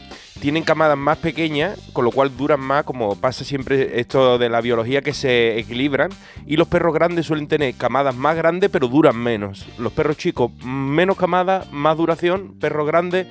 [0.44, 4.60] tienen camadas más pequeñas, con lo cual duran más, como pasa siempre esto de la
[4.60, 6.10] biología, que se equilibran.
[6.46, 9.64] Y los perros grandes suelen tener camadas más grandes, pero duran menos.
[9.78, 12.56] Los perros chicos, menos camadas, más duración.
[12.60, 13.26] Perros grandes,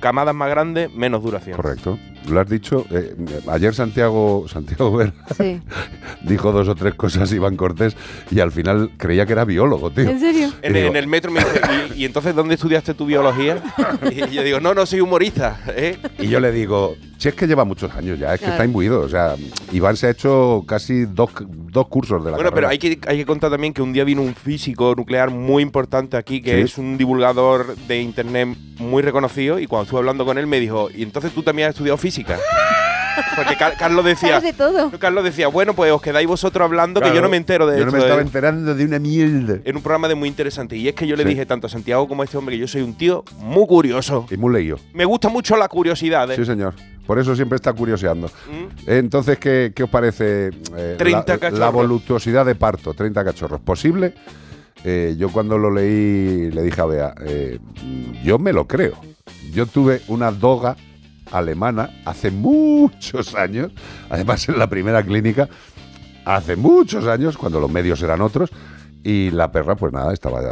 [0.00, 1.56] camadas más grandes, menos duración.
[1.56, 1.98] Correcto.
[2.28, 2.84] Lo has dicho.
[2.90, 3.16] eh,
[3.48, 5.00] ayer Santiago, Santiago
[5.38, 5.58] Sí.
[6.22, 7.96] dijo dos o tres cosas Iván Cortés
[8.30, 10.04] y al final creía que era biólogo, tío.
[10.10, 10.52] ¿En serio?
[10.60, 11.60] En, Y digo, en el metro me dice,
[11.96, 13.62] ¿y, y entonces dónde estudiaste tu biología?
[14.12, 15.60] Y yo digo, no, no soy humorista.
[15.68, 15.96] ¿eh?
[16.18, 18.52] Y yo le digo, si es que lleva muchos años ya, es que Claro.
[18.54, 19.00] está imbuido.
[19.00, 19.36] O sea,
[19.72, 23.18] Iván se ha hecho casi dos, dos cursos de la Bueno, pero hay que, hay
[23.18, 26.60] que contar también que un día vino un físico nuclear muy importante aquí, que Sí.
[26.62, 28.48] es un divulgador de internet
[28.78, 31.74] muy reconocido, y cuando estuve hablando con él me dijo, ¿y entonces tú también has
[31.74, 32.38] estudiado física?
[33.36, 34.90] Porque Car- Carlos decía, Sabes de todo.
[34.98, 37.86] Carlos decía, bueno, pues os quedáis vosotros hablando, que yo no me entero de Yo
[37.86, 39.58] no me estaba de- enterando de una mierda.
[39.64, 40.76] en un programa de muy interesante.
[40.76, 41.30] Y es que yo le Sí.
[41.30, 44.26] dije tanto a Santiago como a este hombre que yo soy un tío muy curioso.
[44.30, 44.78] Y muy leído.
[44.94, 46.30] Me gusta mucho la curiosidad.
[46.30, 46.36] ¿eh?
[46.36, 46.74] Sí, señor.
[47.06, 48.28] Por eso siempre está curioseando.
[48.28, 48.88] Mm.
[48.88, 51.58] Eh, Entonces, ¿qué, qué os parece eh, 30 la, cachorros.
[51.58, 52.94] la voluptuosidad de parto?
[52.94, 53.60] 30 cachorros.
[53.60, 54.14] ¿Posible?
[54.84, 57.58] Eh, yo cuando lo leí le dije a Bea, eh,
[58.24, 58.94] yo me lo creo.
[59.52, 60.76] Yo tuve una doga
[61.30, 63.72] alemana hace muchos años,
[64.08, 65.48] además en la primera clínica,
[66.24, 68.50] hace muchos años, cuando los medios eran otros,
[69.02, 70.42] y la perra, pues nada, estaba,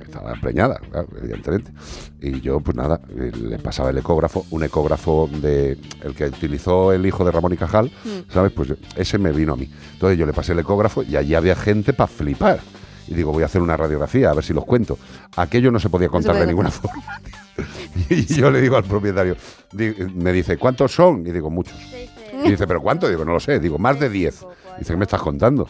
[0.00, 1.72] estaba preñada, claro, evidentemente.
[2.20, 7.04] Y yo, pues nada, le pasaba el ecógrafo, un ecógrafo de el que utilizó el
[7.04, 8.32] hijo de Ramón y Cajal, Mm.
[8.32, 8.52] ¿sabes?
[8.52, 9.68] Pues ese me vino a mí.
[9.94, 12.60] Entonces yo le pasé el ecógrafo y allí había gente para flipar.
[13.08, 14.98] Y digo, voy a hacer una radiografía, a ver si los cuento.
[15.36, 17.02] Aquello no se podía contar de ninguna forma.
[18.10, 19.34] Y yo le digo al propietario,
[20.14, 21.26] me dice, ¿cuántos son?
[21.26, 21.74] Y digo, muchos.
[22.44, 23.08] Y dice, ¿pero cuánto?
[23.08, 23.58] Digo, no lo sé.
[23.58, 24.46] Digo, más de 10.
[24.78, 25.68] Dice, ¿qué me estás contando?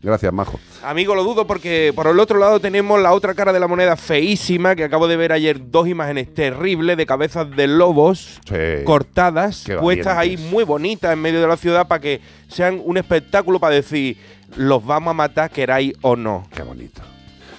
[0.03, 0.59] Gracias, Majo.
[0.83, 3.95] Amigo, lo dudo porque por el otro lado tenemos la otra cara de la moneda
[3.95, 8.83] feísima, que acabo de ver ayer dos imágenes terribles de cabezas de lobos Sí.
[8.83, 12.97] cortadas, Qué puestas ahí muy bonitas en medio de la ciudad para que sean un
[12.97, 14.17] espectáculo para decir,
[14.55, 16.47] los vamos a matar, queráis o no.
[16.53, 17.01] Qué bonito.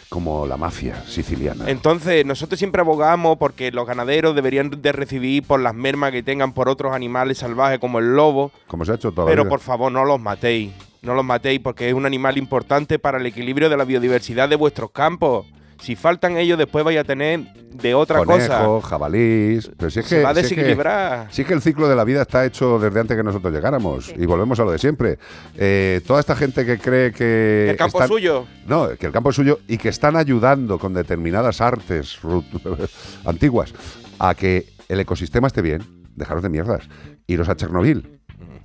[0.09, 1.71] Como la mafia siciliana.
[1.71, 6.53] Entonces, nosotros siempre abogamos porque los ganaderos deberían de recibir por las mermas que tengan
[6.53, 8.51] por otros animales salvajes como el lobo.
[8.67, 9.49] Como se ha hecho toda la Pero vida.
[9.51, 10.73] por favor, no los matéis.
[11.03, 14.57] No los matéis porque es un animal importante para el equilibrio de la biodiversidad de
[14.57, 15.47] vuestros campos.
[15.81, 17.41] si faltan ellos, después vaya a tener
[17.73, 18.89] de otra Conejo, cosa.
[18.89, 19.69] jabalís.
[19.77, 21.27] Pero si es Se que, va a si es que- desequilibrar.
[21.33, 24.15] Sí que el ciclo de la vida está hecho desde antes que nosotros llegáramos.
[24.17, 25.19] Y volvemos a lo de siempre.
[25.57, 27.71] Eh, toda esta gente que cree que.
[27.71, 28.47] El campo están- es suyo.
[28.65, 32.17] No, que el campo es suyo y que están ayudando con determinadas artes
[33.25, 33.75] antiguas
[34.21, 35.83] a que el ecosistema esté bien.
[36.15, 36.85] Dejaros de mierdas.
[37.27, 38.21] Iros a Chernobyl.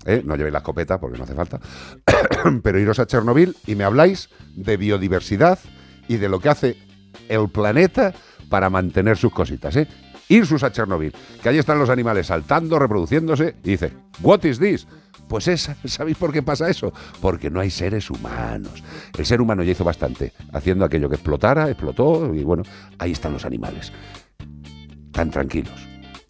[0.06, 0.22] ¿Eh?
[0.26, 1.60] No llevéis la escopeta porque no hace falta.
[2.64, 5.60] Pero iros a Chernobyl y me habláis de biodiversidad
[6.08, 6.78] y de lo que hace
[7.30, 8.14] el planeta
[8.50, 9.76] para mantener sus cositas.
[9.76, 9.88] ¿eh?
[10.30, 14.88] Irsus a Chernobyl, que ahí están los animales saltando, reproduciéndose, y dice, ¿What is this?
[15.28, 16.94] Pues es, ¿sabéis por qué pasa eso?
[17.22, 18.84] Porque no hay seres humanos.
[19.18, 22.64] El ser humano ya hizo bastante, haciendo aquello que explotara, explotó, y bueno,
[23.00, 23.92] ahí están los animales.
[25.12, 25.88] Tan tranquilos,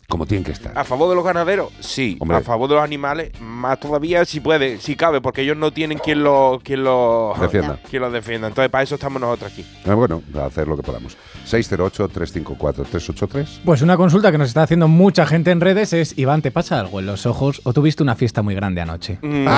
[0.09, 0.71] como tienen que estar.
[0.77, 1.69] ¿A favor de los ganaderos?
[1.81, 2.15] Sí.
[2.19, 2.37] Hombre.
[2.37, 5.97] A favor de los animales, más todavía si puede, si cabe, porque ellos no tienen
[5.97, 7.77] quien los quien lo Defienda.
[7.89, 8.47] Quien los defienda.
[8.47, 9.65] Entonces, para eso estamos nosotros aquí.
[9.85, 11.17] Ah, bueno, a hacer lo que podamos.
[11.45, 13.59] 608-354-383.
[13.65, 16.79] Pues una consulta que nos está haciendo mucha gente en redes es, Iván, ¿te pasa
[16.79, 19.19] algo en los ojos o tuviste una fiesta muy grande anoche?
[19.21, 19.45] Mm.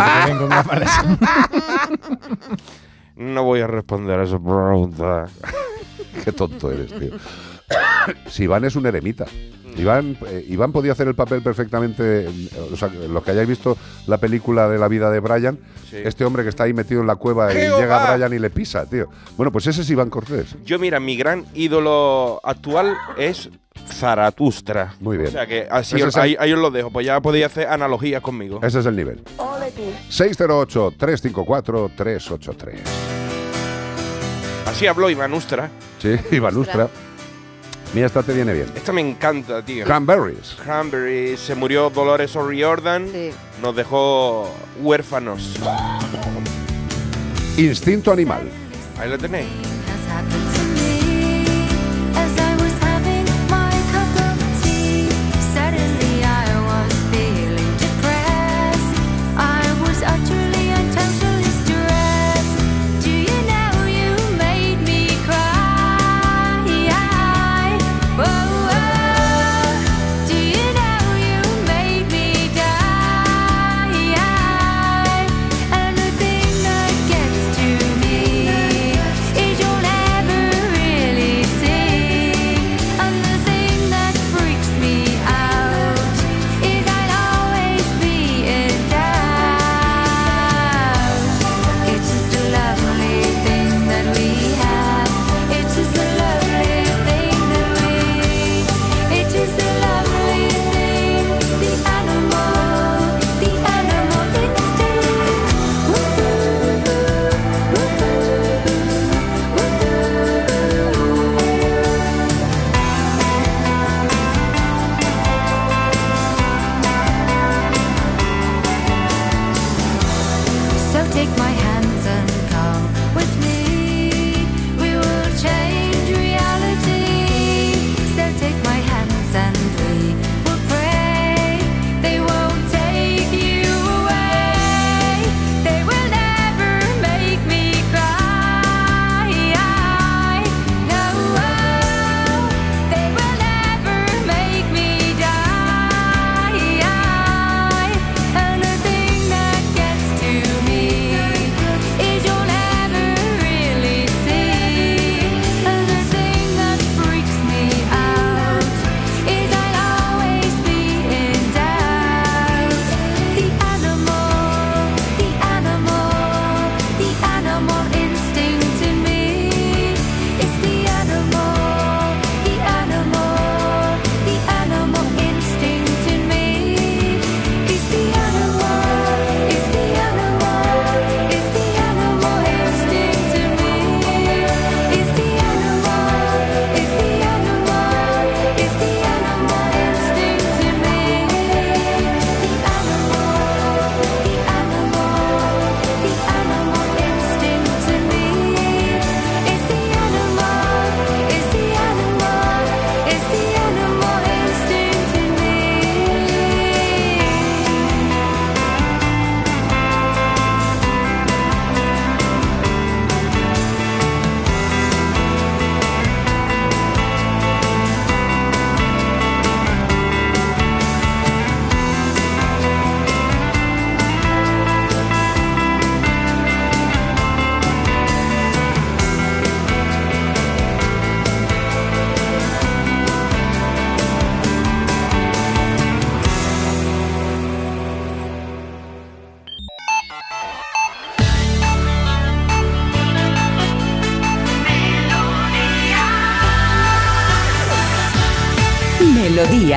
[3.15, 5.25] No voy a responder a esa pregunta.
[6.23, 7.11] Qué tonto eres, tío.
[8.27, 9.25] si Iván es un eremita.
[9.77, 12.27] Iván, eh, Iván podía hacer el papel perfectamente.
[12.71, 13.77] o sea, los que hayáis visto
[14.07, 15.57] la película de la vida de Brian,
[15.89, 15.97] Sí.
[16.03, 18.85] este hombre que está ahí metido en la cueva y llega Brian y le pisa,
[18.87, 19.07] tío.
[19.37, 20.55] Bueno, pues ese es Iván Cortés.
[20.65, 23.49] Yo, mira, mi gran ídolo actual es
[23.87, 24.95] Zaratustra.
[24.99, 25.29] Muy bien.
[25.29, 26.91] O sea que así os- es el- ahí, ahí os lo dejo.
[26.91, 28.59] Pues ya podéis hacer analogías conmigo.
[28.61, 29.23] Ese es el nivel.
[30.09, 32.79] 608-354-383.
[34.65, 35.69] Así habló Iván Ustra.
[35.99, 36.89] Sí, Iván Ustra.
[37.93, 38.67] Mira, esta te viene bien.
[38.75, 39.83] Esta me encanta, tío.
[39.83, 40.55] Cranberries.
[40.63, 41.35] Cranberry.
[41.37, 43.07] Se murió Dolores O'Riordan.
[43.61, 45.55] Nos dejó huérfanos.
[47.57, 48.47] Instinto animal.
[48.99, 49.47] Ahí lo tenéis.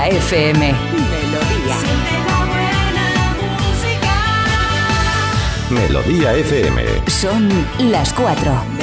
[0.03, 0.75] Melodía FM.
[1.31, 1.77] Melodía.
[5.71, 6.83] Melodía FM.
[7.09, 7.49] Son
[7.79, 8.83] las 4.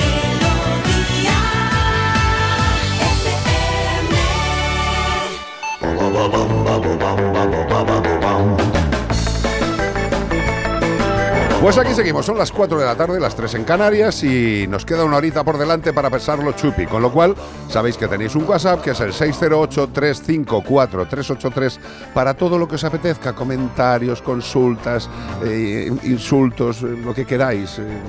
[11.61, 14.85] Pues aquí seguimos, son las 4 de la tarde, las 3 en Canarias y nos
[14.85, 17.35] queda una horita por delante para pesarlo chupi, con lo cual
[17.67, 21.77] sabéis que tenéis un WhatsApp que es el 608-354-383
[22.13, 25.09] para todo lo que os apetezca, comentarios, consultas,
[25.43, 27.77] eh, insultos, eh, lo que queráis.
[27.79, 28.03] eh,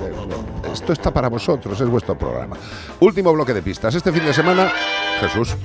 [0.73, 2.57] esto está para vosotros, es vuestro programa.
[3.01, 3.93] Último bloque de pistas.
[3.97, 4.71] Este fin de semana,
[5.19, 5.57] Jesús,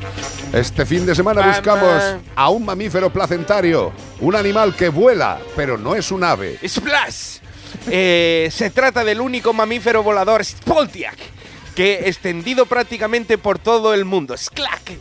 [0.51, 3.91] este fin de semana buscamos a un mamífero placentario,
[4.21, 6.57] un animal que vuela, pero no es un ave.
[6.67, 7.44] ¡Splash!
[7.87, 11.17] Eh, se trata del único mamífero volador Spoltiak,
[11.75, 14.35] que extendido prácticamente por todo el mundo.
[14.37, 14.93] ¡Sklack!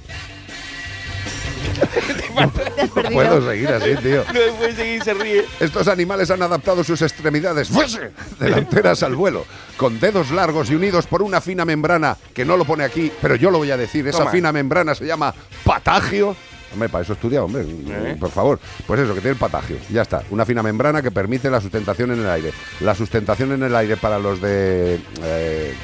[2.34, 4.24] No puedo seguir así, tío.
[4.26, 5.44] No puede seguir, se ríe.
[5.60, 8.10] Estos animales han adaptado sus extremidades ¡fuese!
[8.38, 9.44] delanteras al vuelo,
[9.76, 13.36] con dedos largos y unidos por una fina membrana, que no lo pone aquí, pero
[13.36, 14.06] yo lo voy a decir.
[14.06, 14.30] Esa Toma.
[14.30, 15.34] fina membrana se llama
[15.64, 16.36] patagio.
[16.74, 18.16] Hombre, para eso he estudiado, hombre, ¿Eh?
[18.20, 18.58] por favor.
[18.86, 19.76] Pues eso, que tiene el patagio.
[19.90, 20.22] Ya está.
[20.30, 22.52] Una fina membrana que permite la sustentación en el aire.
[22.80, 25.74] La sustentación en el aire para los de eh,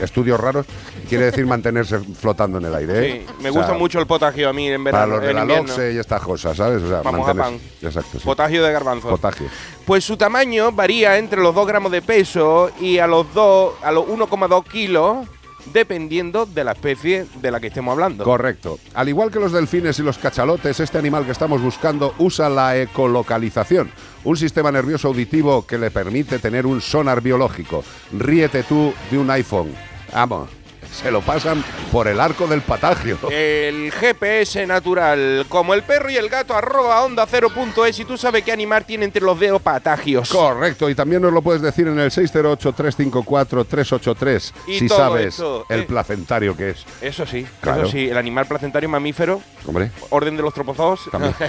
[0.00, 0.64] estudios raros
[1.08, 2.92] quiere decir mantenerse flotando en el aire.
[3.08, 3.24] ¿eh?
[3.28, 5.04] Sí, me O sea, gusta mucho el potagio a mí en verano.
[5.04, 5.44] Para los de la.
[5.44, 6.82] LOXE y estas cosas, ¿sabes?
[6.82, 8.24] O sea, Vamos a mantenerse- Exacto, sí.
[8.24, 9.08] Potagio de garbanzo.
[9.10, 9.46] Potagio.
[9.84, 13.92] Pues su tamaño varía entre los 2 gramos de peso y a los 2, a
[13.92, 15.26] los 1,2 kilos,
[15.72, 18.24] dependiendo de la especie de la que estemos hablando.
[18.24, 18.78] Correcto.
[18.94, 22.76] Al igual que los delfines y los cachalotes, este animal que estamos buscando usa la
[22.76, 23.90] ecolocalización,
[24.24, 27.84] un sistema nervioso auditivo que le permite tener un sonar biológico.
[28.12, 29.72] Ríete tú de un iPhone.
[30.12, 30.48] Vamos,
[30.92, 33.18] se lo pasan por el arco del patagio.
[33.30, 38.04] El GPS natural, como el perro y el gato, arroba onda cero punto es y
[38.04, 40.28] tú sabes qué animal tiene entre los dedos patagios.
[40.28, 45.64] Correcto, y también nos lo puedes decir en el 608-354-383 Y si todo sabes esto,
[45.68, 45.84] el eh.
[45.84, 46.84] placentario que es.
[47.00, 47.82] Eso sí, Claro.
[47.82, 51.02] eso sí, el animal placentario mamífero, Hombre, orden de los tropozoos.
[51.10, 51.34] También.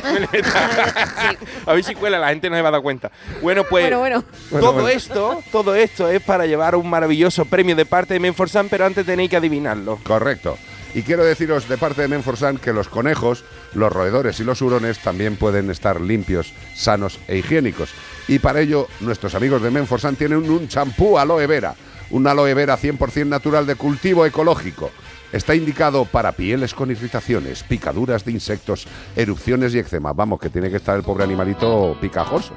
[1.65, 3.11] a ver si cuela, la gente no se va a dar cuenta.
[3.41, 4.23] Bueno, pues Bueno, bueno.
[4.51, 4.87] Bueno, todo bueno.
[4.89, 9.05] esto, todo esto es para llevar un maravilloso premio de parte de Menforsan, pero antes
[9.05, 9.99] tenéis que adivinarlo.
[10.03, 10.57] Correcto.
[10.95, 13.43] Y quiero deciros de parte de Menforsan que los conejos,
[13.73, 17.89] los roedores y los hurones también pueden estar limpios, sanos e higiénicos.
[18.27, 21.75] Y para ello, nuestros amigos de Menforsan tienen un champú aloe vera,
[22.11, 24.91] un aloe vera 100% natural de cultivo ecológico.
[25.33, 28.85] Está indicado para pieles con irritaciones, picaduras de insectos,
[29.15, 30.13] erupciones y eczema.
[30.13, 32.53] Vamos, que tiene que estar el pobre animalito picajoso.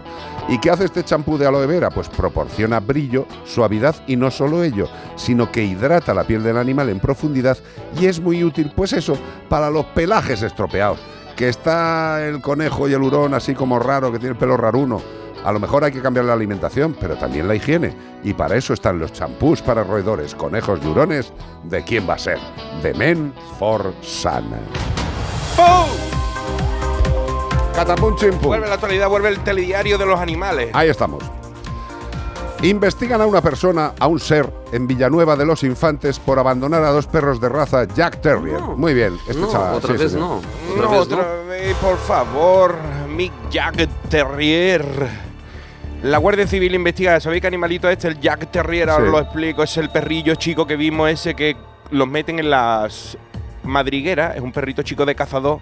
[0.51, 1.89] ¿Y qué hace este champú de aloe vera?
[1.89, 6.91] Pues proporciona brillo, suavidad y no solo ello, sino que hidrata la piel del animal
[6.91, 7.57] en profundidad
[7.99, 9.17] y es muy útil, pues eso,
[9.49, 10.99] para los pelajes estropeados.
[11.35, 15.01] Que está el conejo y el hurón así como raro, que tiene el pelo raruno.
[15.47, 17.95] A lo mejor hay que cambiar la alimentación, pero también la higiene.
[18.25, 21.33] Y para eso están los champús para roedores, conejos y hurones.
[21.63, 22.39] ¿De quién va a ser?
[22.83, 24.45] De Men for Sun.
[27.75, 28.41] Catapum chimpum.
[28.49, 30.71] Vuelve la actualidad, vuelve el telediario de los animales.
[30.73, 31.23] Ahí estamos.
[32.63, 36.91] Investigan a una persona, a un ser, en Villanueva de los Infantes por abandonar a
[36.91, 38.61] dos perros de raza Jack Terrier.
[38.63, 39.17] Muy bien.
[39.29, 40.29] Este no, chaval, otra sí, vez señor.
[40.29, 40.37] no.
[40.73, 42.75] Otra No, vez otra vez, por favor,
[43.15, 45.26] Mick Jack Terrier.
[46.03, 48.09] La Guardia Civil investiga, ¿sabéis qué animalito es este?
[48.09, 49.11] El Jack Terrier, ahora Sí.
[49.11, 49.63] lo explico.
[49.63, 51.57] Es el perrillo chico que vimos ese que
[51.91, 53.19] los meten en las
[53.65, 54.37] madrigueras.
[54.37, 55.59] Es un perrito chico de cazador,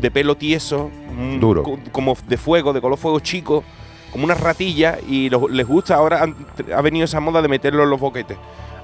[0.00, 1.62] de pelo tieso, mm, Duro.
[1.64, 3.64] co- como de fuego, de color fuego chico,
[4.12, 4.98] como una ratilla.
[5.08, 6.36] Y lo- les gusta, ahora han-
[6.76, 8.36] ha venido esa moda de meterlo en los boquetes.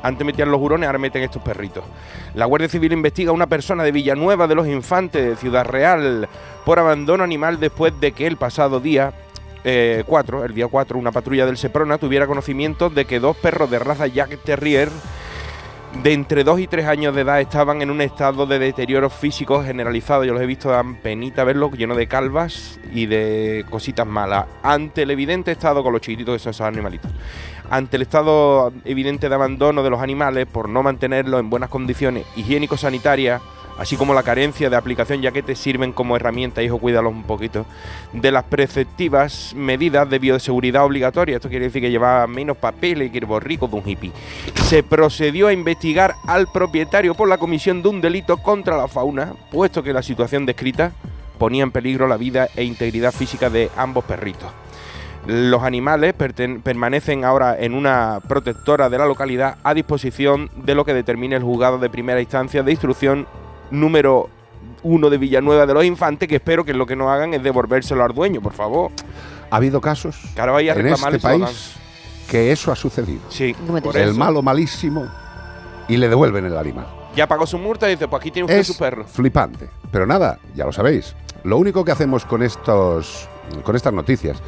[0.03, 1.85] Antes metían los hurones, ahora meten estos perritos.
[2.35, 6.29] La Guardia Civil investiga a una persona de Villanueva de los Infantes, de Ciudad Real,
[6.65, 9.13] por abandono animal después de que el pasado día
[10.07, 13.81] 4, el día 4, una patrulla del Seprona tuviera conocimiento de que dos perros de
[13.81, 14.89] raza Jack Terrier
[16.03, 19.63] de entre 2 y 3 años de edad estaban en un estado de deterioro físico
[19.63, 20.25] generalizado.
[20.25, 24.47] Yo los he visto, dan penita verlos, lleno de calvas y de cositas malas.
[24.63, 27.11] Ante el evidente estado, con los chiquititos son esos animalitos,
[27.71, 32.25] ante el estado evidente de abandono de los animales por no mantenerlos en buenas condiciones
[32.37, 33.41] higiénico-sanitarias,
[33.79, 37.25] así como la carencia de aplicación, ya que te sirven como herramienta, hijo, cuídalos un
[37.25, 37.67] poquito,
[38.13, 41.37] de las preceptivas medidas de bioseguridad obligatoria.
[41.37, 44.13] Esto quiere decir que lleva menos papeles que el borrico de un hippie.
[44.65, 49.35] Se procedió a investigar al propietario por la comisión de un delito contra la fauna,
[49.51, 50.93] puesto que la situación descrita
[51.39, 54.51] ponía en peligro la vida e integridad física de ambos perritos.
[55.27, 60.95] Los animales permanecen ahora en una protectora de la localidad a disposición de lo que
[60.95, 63.27] determine el juzgado de primera instancia de instrucción
[63.71, 64.29] número
[64.83, 68.05] uno de Villanueva de los Infantes, que espero que lo que no hagan es devolvérselo
[68.05, 68.91] al dueño, por favor.
[69.51, 71.75] Ha habido casos Claro, vaya a en este país
[72.29, 73.21] que eso ha sucedido.
[73.29, 74.19] Sí, por el eso.
[74.19, 75.07] malo malísimo
[75.89, 76.87] y le devuelven el animal.
[77.15, 79.05] Ya pagó su multa y dice, pues aquí tiene usted Es su perro.
[79.07, 79.69] flipante.
[79.93, 81.15] Pero nada, ya lo sabéis.
[81.45, 83.29] Lo único que hacemos con estos
[83.63, 84.39] con estas noticias,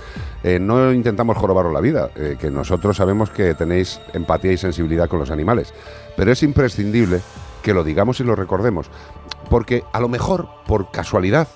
[0.42, 5.08] eh, no intentamos jorobaros la vida, eh, que nosotros sabemos que tenéis empatía y sensibilidad
[5.08, 5.72] con los animales,
[6.16, 7.20] pero es imprescindible
[7.68, 8.90] que lo digamos y lo recordemos,
[9.50, 11.48] porque a lo mejor, por casualidad,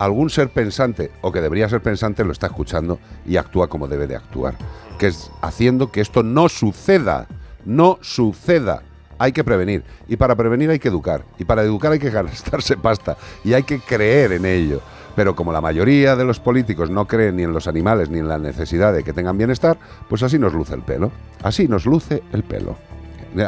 [0.00, 4.08] algún ser pensante, o que debería ser pensante, lo está escuchando y actúa como debe
[4.08, 4.56] de actuar,
[4.98, 7.28] que es haciendo que esto no suceda,
[7.64, 8.82] no suceda.
[9.20, 9.84] Hay que prevenir.
[10.08, 11.24] Y para prevenir hay que educar.
[11.38, 13.16] Y para educar hay que gastarse pasta.
[13.44, 14.80] Y hay que creer en ello.
[15.14, 18.26] Pero como la mayoría de los políticos no creen ni en los animales ni en
[18.26, 19.78] la necesidad de que tengan bienestar,
[20.08, 21.12] pues así nos luce el pelo.
[21.44, 22.76] Así nos luce el pelo.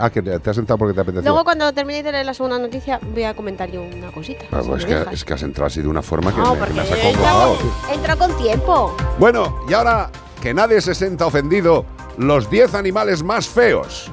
[0.00, 1.28] Ah, que te has sentado porque te apetecía.
[1.28, 4.46] Luego, cuando terminéis de leer la segunda noticia, voy a comentar yo una cosita.
[4.50, 6.40] Ah, si pues es, me que, es que has entrado así de una forma que
[6.40, 7.58] No, me, porque me has entrado,
[7.90, 8.96] he entrado con tiempo.
[9.18, 11.84] Bueno, y ahora que nadie se sienta ofendido,
[12.18, 14.10] los 10 animales más feos.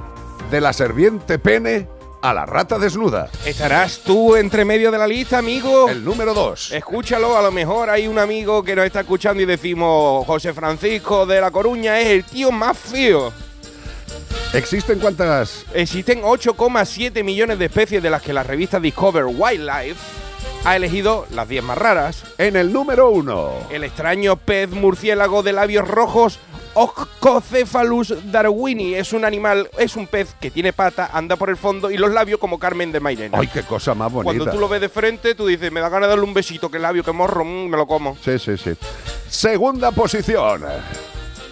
[0.49, 1.88] De la serviente pene
[2.22, 3.30] a la rata desnuda.
[3.45, 5.89] ¿Estarás tú entre medio de la lista, amigo?
[5.89, 6.73] El número 2.
[6.73, 11.26] Escúchalo, a lo mejor hay un amigo que nos está escuchando y decimos, José Francisco
[11.26, 13.31] de La Coruña es el tío más feo.
[14.53, 15.65] ¿Existen cuántas?
[15.73, 19.95] Existen 8,7 millones de especies de las que la revista Discover Wildlife
[20.65, 22.26] ha elegido las 10 más raras.
[22.38, 23.52] En el número 1.
[23.72, 26.40] El extraño pez murciélago de labios rojos
[26.73, 31.91] Oscocephalus darwini es un animal, es un pez que tiene pata, anda por el fondo
[31.91, 33.38] y los labios como Carmen de Mairena.
[33.40, 34.34] ¡Ay, qué cosa más bonita!
[34.34, 36.69] Cuando tú lo ves de frente, tú dices, me da ganas de darle un besito,
[36.69, 38.18] que labio, que morro, mm, me lo como.
[38.23, 38.72] Sí, sí, sí.
[39.30, 40.64] Segunda posición.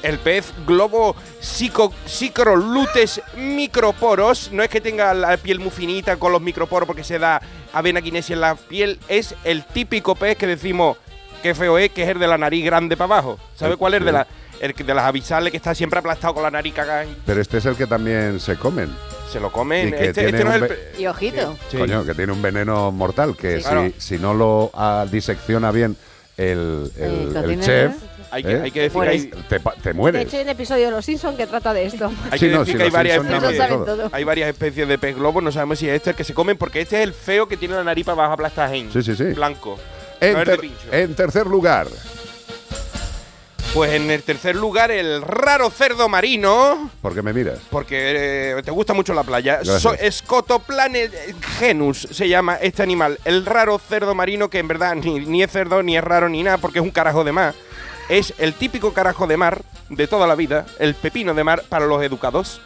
[0.02, 6.32] El pez globo psico, psicrolutes microporos, no es que tenga la piel muy finita con
[6.32, 7.42] los microporos porque se da
[7.74, 10.98] avena kinesia en la piel, es el típico pez que decimos
[11.44, 13.40] que feo es, que es el de la nariz grande para abajo.
[13.56, 14.00] ¿Sabe cuál es?
[14.00, 14.28] El de, la,
[14.60, 17.06] el de las avisales que está siempre aplastado con la nariz cagada.
[17.26, 18.90] Pero este es el que también se comen.
[19.32, 19.90] Se lo comen.
[19.90, 21.56] Y que Este, tiene este no es el Y ojito.
[21.70, 21.78] Sí.
[21.78, 23.62] Coño, que tiene un veneno mortal, que Sí.
[23.64, 23.92] si, Claro.
[23.98, 25.96] si no lo ah, disecciona bien
[26.36, 27.94] el, el- El el cocinero.
[28.30, 28.62] Chef, Hay que, ¿eh?
[28.64, 29.22] hay que decir que Mueres.
[29.24, 30.22] hay, te, te De mueres.
[30.26, 32.12] hecho, hay un episodio de Los Simpsons que trata de esto.
[32.32, 35.16] hay Sí, que no, decir sí, que hay varias, especies, hay varias especies de pez
[35.16, 37.48] globo, no sabemos si es este el que se comen, porque este es el feo
[37.48, 39.24] que tiene la nariz para abajo aplastada Sí, sí, sí.
[39.34, 39.78] blanco.
[40.22, 41.88] En, no ter- tercer lugar,
[43.74, 46.90] Pues en el tercer lugar, el raro cerdo marino.
[47.04, 47.60] ¿por qué me miras?
[47.70, 49.64] Porque eh, te gusta mucho la playa.
[49.64, 51.14] So- Scotoplanet
[51.60, 53.20] genus se llama este animal.
[53.26, 56.42] El raro cerdo marino, que en verdad ni, ni es cerdo, ni es raro, ni
[56.42, 57.54] nada, porque es un carajo de mar.
[58.10, 61.86] Es el típico carajo de mar de toda la vida, el pepino de mar para
[61.86, 62.60] los educados.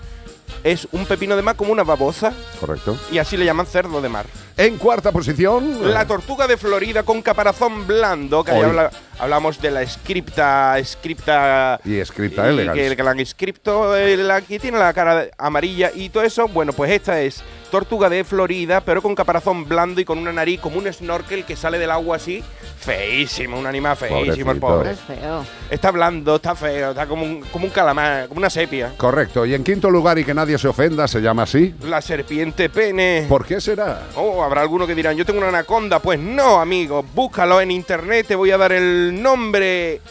[0.64, 2.98] Es un pepino de mar como una babosa Correcto.
[3.12, 4.26] y así le llaman cerdo de mar.
[4.56, 8.66] En cuarta posición, La tortuga de Florida con caparazón blando, que ahí Hoy.
[8.66, 12.78] habla- hablamos de la scripta, scripta y Scripta y elegans.
[12.78, 16.48] que, que la han escrito, la que tiene la cara amarilla y todo eso.
[16.48, 20.60] Bueno, pues esta es tortuga de Florida, pero con caparazón blando y con una nariz
[20.60, 22.44] como un snorkel que sale del agua así.
[22.80, 24.92] Feísimo, un animal feísimo, el pobre.
[24.92, 25.46] Es feo.
[25.72, 28.92] Está blando, está feo, está como un, como un calamar, como una sepia.
[28.98, 29.46] Correcto.
[29.46, 31.74] Y en quinto lugar, y que nadie se ofenda, se llama así.
[31.86, 33.26] La serpiente pene.
[33.30, 34.02] ¿Por qué será?
[34.16, 36.00] Oh, habrá alguno que dirán, yo tengo una anaconda.
[36.00, 40.02] Pues no, amigo, búscalo en internet, te voy a dar el nombre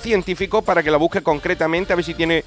[0.00, 2.44] científico para que lo busques concretamente, a ver si tiene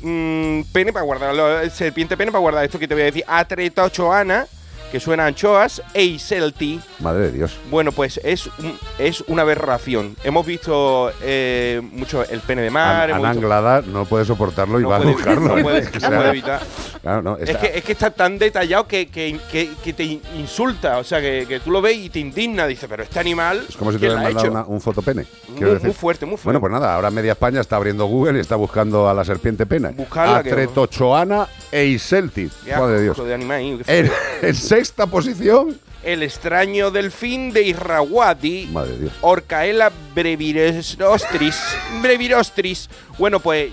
[0.00, 2.64] mm, pene para guardarlo, serpiente pene para guardar.
[2.64, 4.46] Esto que te voy a decir, Atretochoana,
[4.92, 6.78] que suena a anchoas, Eiselti.
[7.00, 7.56] Madre de Dios.
[7.70, 10.14] Bueno, pues es, un- es una aberración.
[10.22, 13.10] Hemos visto eh, mucho el pene de mar.
[13.10, 15.56] An- hemos visto- Anglada no puede soportarlo y No va puede- a buscarlo.
[15.56, 16.60] no puede- no evitar.
[17.00, 20.04] Claro, no, Es que, es que está tan detallado que, que, que- te
[20.36, 22.66] insulta, o sea, que, que tú lo ves y te indigna.
[22.66, 23.64] Dice, pero este animal.
[23.68, 25.24] Es como si te ¿quién hubieran mandado una- un fotopene.
[25.48, 26.44] Muy- muy fuerte, muy fuerte.
[26.44, 29.64] Bueno, pues nada, ahora media España está abriendo Google y está buscando a la serpiente
[29.66, 29.90] pena.
[29.94, 32.50] Buscarla, Atretochoana e Iselti.
[32.64, 33.24] Qué Madre de Dios.
[33.26, 34.12] de animal En, feo.
[34.42, 35.78] en sexta posición.
[36.02, 38.66] El extraño delfín de Irrawaddy.
[38.72, 39.12] Madre Dios.
[39.20, 41.56] Orcaela brevirostris.
[42.02, 42.90] brevirostris.
[43.16, 43.72] Bueno, pues.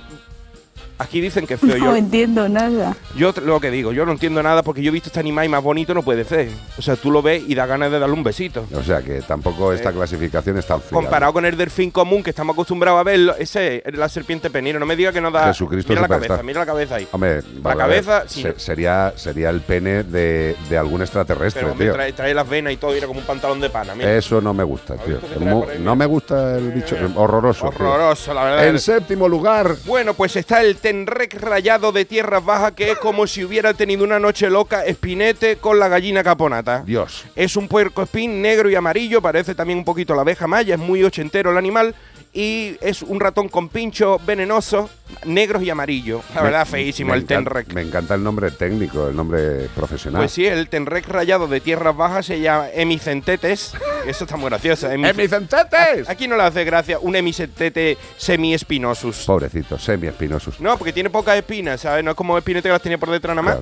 [1.00, 1.70] Aquí dicen que es feo.
[1.78, 2.96] No yo, entiendo nada.
[3.16, 5.50] yo lo que digo, yo no entiendo nada porque yo he visto este animal y
[5.50, 6.50] más bonito no puede ser.
[6.78, 8.66] O sea, tú lo ves y da ganas de darle un besito.
[8.76, 11.06] O sea que tampoco esta Eh, clasificación es tan fiable.
[11.06, 14.78] Comparado con el delfín común que estamos acostumbrados a verlo, ese es la serpiente penino.
[14.78, 15.48] No me diga que no da.
[15.48, 17.08] Jesucristo mira la cabeza, mira la cabeza ahí.
[17.12, 18.42] Hombre, La ver, cabeza, sí.
[18.42, 21.94] se- sería, sería el pene de, de algún extraterrestre, Pero hombre, tío.
[21.94, 23.96] trae, trae las venas y todo, y era como un pantalón de pana.
[23.96, 24.14] Mira.
[24.18, 25.20] Eso no me gusta, tío.
[25.40, 26.98] mu- no me gusta el bicho.
[27.16, 27.70] Horroroso.
[27.70, 27.90] tío.
[27.90, 28.68] Horroroso, la verdad.
[28.68, 29.76] En séptimo lugar.
[29.86, 34.04] Bueno, pues está el tenrec rayado de tierras bajas que es como si hubiera tenido
[34.04, 36.82] una noche loca espinete con la gallina caponata.
[36.84, 37.26] Dios.
[37.36, 40.82] Es un puerco espín negro y amarillo, parece también un poquito la abeja maya, es
[40.82, 41.94] muy ochentero el animal
[42.32, 44.92] y es un ratón con pinchos venenosos,
[45.26, 46.22] negros y amarillos.
[46.36, 47.74] La Me- verdad, feísimo me el tenrec.
[47.74, 50.22] Me encanta el nombre técnico, el nombre profesional.
[50.22, 53.74] Pues sí, el tenrec rayado de tierras bajas se llama hemicentetes.
[54.06, 54.90] Eso está muy gracioso.
[54.90, 56.08] ¡Hemicentetes!
[56.08, 59.26] Aquí no le hace gracia un hemicentete semi-espinosus.
[59.26, 60.60] Pobrecito, semi-espinosos.
[60.60, 62.04] No, porque tiene pocas espinas, ¿sabes?
[62.04, 63.58] No es como espinete que las tenía por detrás nada más.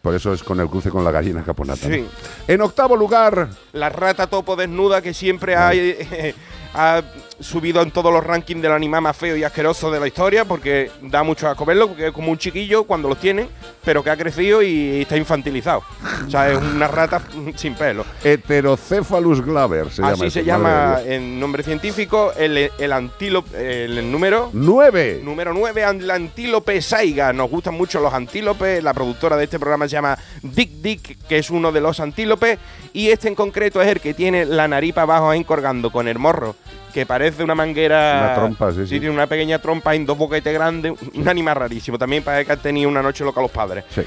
[0.00, 1.86] Por eso es con el cruce con la gallina caponata.
[1.88, 1.94] ¿no?
[1.94, 2.04] Sí.
[2.48, 6.34] En octavo lugar, La rata topo desnuda que siempre ha, eh,
[6.74, 7.02] ha
[7.40, 10.90] subido en todos los rankings del animal más feo y asqueroso de la historia porque
[11.02, 13.48] da mucho asco verlo, porque es como un chiquillo cuando los tiene,
[13.84, 15.82] pero que ha crecido y está infantilizado.
[16.26, 17.22] O sea, es una rata
[17.56, 18.04] sin pelo.
[18.22, 20.12] Heterocephalus glaber se llama.
[20.12, 25.20] Así se llama en nombre científico el, el antílope, el, número ¡Nueve!
[25.22, 27.32] Número 9, el antílope saiga.
[27.32, 28.82] Nos gustan mucho los antílopes.
[28.82, 32.58] La productora de este programa se llama Dick Dick, que es uno de los antílopes.
[32.92, 36.08] Y este en concreto es el que tiene la nariz para abajo ahí colgando con
[36.08, 36.54] el morro,
[36.92, 38.20] que parece una manguera.
[38.24, 39.00] Una trompa, sí, sí.
[39.00, 40.92] tiene una pequeña trompa en dos boquetes grandes.
[41.14, 41.98] Un animal rarísimo.
[41.98, 43.84] También parece que ha tenido una noche loca los padres.
[43.94, 44.02] Sí.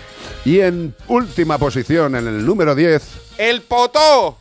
[0.46, 4.38] Y en última posición, en el número 10, El potó.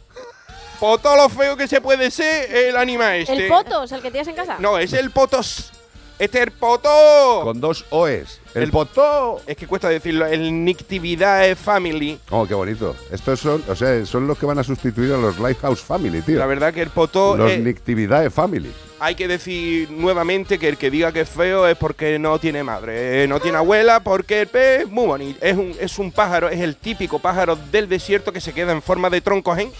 [0.78, 3.32] Potó lo feo que se puede ser el animal este.
[3.32, 4.56] ¿El potos, el que tienes en casa?
[4.58, 5.72] No, es el potos.
[6.18, 7.40] Este es el potó.
[7.42, 8.40] con dos OEs.
[8.54, 9.40] El, El- potó.
[9.46, 10.26] Es que cuesta decirlo.
[10.26, 12.20] El Nictividae Family.
[12.30, 12.94] Oh, qué bonito.
[13.10, 16.38] Estos son, o sea, son los que van a sustituir a los Lifehouse Family, tío.
[16.38, 17.36] La verdad que el potó.
[17.36, 18.72] los Nictividae Family.
[19.00, 22.62] hay que decir nuevamente que el que diga que es feo es porque no tiene
[22.62, 25.44] madre, eh, no tiene abuela, porque es muy bonito.
[25.44, 28.80] Es un, es un pájaro, es el típico pájaro del desierto que se queda en
[28.82, 29.70] forma de troncos, ¿eh?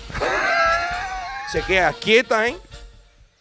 [1.50, 2.56] se queda quieto, ¿eh?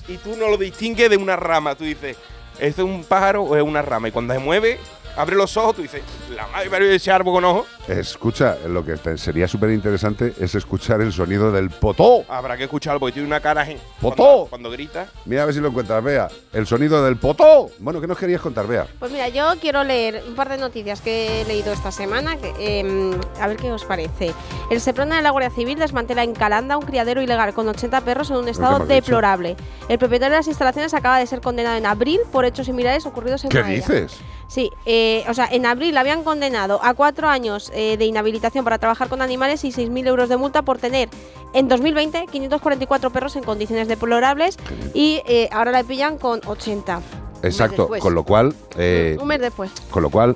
[0.07, 1.76] Y tú no lo distingues de una rama.
[1.76, 2.18] Tú dices,
[2.59, 4.07] ¿esto es un pájaro o es una rama?
[4.07, 4.80] Y cuando se mueve,
[5.15, 6.02] abre los ojos, tú dices,
[6.35, 7.68] la madre me ese árbol con ojos.
[7.88, 12.23] Escucha, lo que sería súper interesante es escuchar el sonido del potó.
[12.30, 13.77] Habrá que escucharlo porque tiene una cara, ¿eh?
[14.02, 14.15] ¡Potó!
[14.15, 15.07] Cuando, cuando grita.
[15.26, 16.27] Mira a ver si lo encuentras, Bea.
[16.52, 17.69] El sonido del potó.
[17.80, 18.88] Bueno, ¿qué nos querías contar, Bea?
[18.99, 22.80] Pues mira, yo quiero leer un par de noticias que he leído esta semana, que,
[22.80, 24.34] em, a ver qué os parece.
[24.72, 28.30] El Seprona de la Guardia Civil desmantela en Calanda un criadero ilegal con 80 perros
[28.31, 28.88] en un estado dicho?
[28.94, 29.56] deplorable.
[29.90, 33.44] El propietario de las instalaciones acaba de ser condenado en abril por hechos similares ocurridos
[33.44, 34.18] en ¿Qué dices?
[34.48, 38.78] Sí, eh, o sea, en abril habían condenado a cuatro años eh, de inhabilitación para
[38.78, 41.10] trabajar con animales y 6.000 euros de multa por tener
[41.53, 44.57] en 2020 544 perros en condiciones deplorables
[44.94, 47.02] y eh, ahora la pillan con 80.
[47.44, 49.72] Exacto, con lo cual, eh, Un mes después.
[49.91, 50.36] con lo cual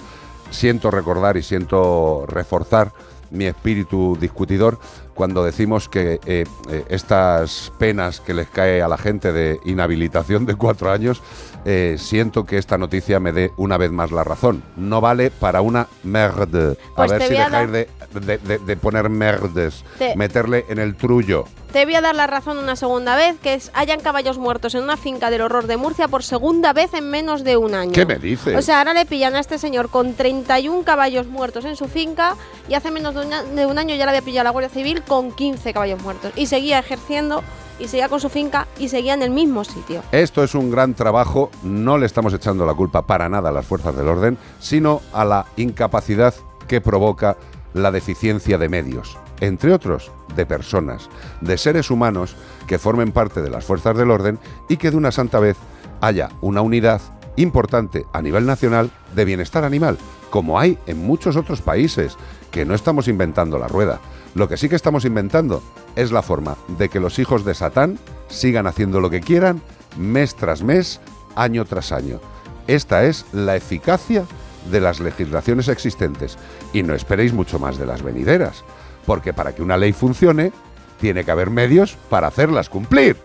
[0.51, 2.91] siento recordar y siento reforzar
[3.29, 4.79] mi espíritu discutidor
[5.17, 10.45] cuando decimos que eh, eh, estas penas que les cae a la gente de inhabilitación
[10.45, 11.23] de cuatro años,
[11.65, 14.61] eh, siento que esta noticia me dé una vez más la razón.
[14.75, 16.77] No vale para una merde.
[16.95, 17.89] Pues a ver te si dejáis de,
[18.21, 21.45] de- de- de poner merdes, Te- meterle en el trullo.
[21.71, 24.83] Te voy a dar la razón una segunda vez, que es hayan caballos muertos en
[24.83, 27.91] una finca del horror de Murcia por segunda vez en menos de un año.
[27.91, 28.55] ¿Qué me dices?
[28.57, 32.35] O sea, ahora le pillan a este señor con 31 caballos muertos en su finca
[32.69, 34.69] y hace menos de un, a- de un año ya le había pillado la Guardia
[34.69, 36.31] Civil con 15 caballos muertos.
[36.35, 37.43] Y seguía ejerciendo
[37.79, 40.01] y seguía con su finca y seguía en el mismo sitio.
[40.11, 43.65] Esto es un gran trabajo, no le estamos echando la culpa para nada a las
[43.67, 46.33] fuerzas del orden, sino a la incapacidad
[46.67, 47.37] que provoca
[47.73, 51.09] la deficiencia de medios, entre otros de personas,
[51.41, 52.35] de seres humanos
[52.67, 54.39] que formen parte de las fuerzas del orden
[54.69, 55.57] y que de una santa vez
[56.01, 57.01] haya una unidad
[57.35, 59.97] importante a nivel nacional de bienestar animal,
[60.29, 62.17] como hay en muchos otros países,
[62.51, 63.99] que no estamos inventando la rueda.
[64.35, 65.61] Lo que sí que estamos inventando
[65.95, 69.61] es la forma de que los hijos de Satán sigan haciendo lo que quieran
[69.97, 70.99] mes tras mes,
[71.35, 72.19] año tras año.
[72.67, 74.25] Esta es la eficacia
[74.71, 76.37] de las legislaciones existentes
[76.73, 78.63] y no esperéis mucho más de las venideras,
[79.07, 80.51] porque para que una ley funcione
[80.99, 83.15] tiene que haber medios para hacerlas cumplir.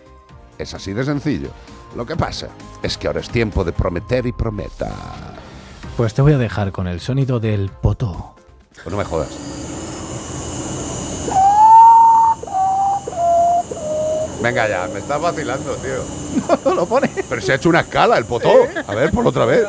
[0.57, 1.49] Es así de sencillo.
[1.95, 2.47] Lo que pasa
[2.81, 4.89] es que ahora es tiempo de prometer y prometa.
[5.97, 8.33] Pues te voy a dejar con el sonido del potó.
[8.75, 9.29] Pues no me jodas.
[14.41, 16.57] Venga ya, me estás vacilando, tío.
[16.65, 17.09] No lo pone.
[17.29, 18.53] Pero se ha hecho una escala el potó.
[18.87, 19.65] A ver, por otra vez.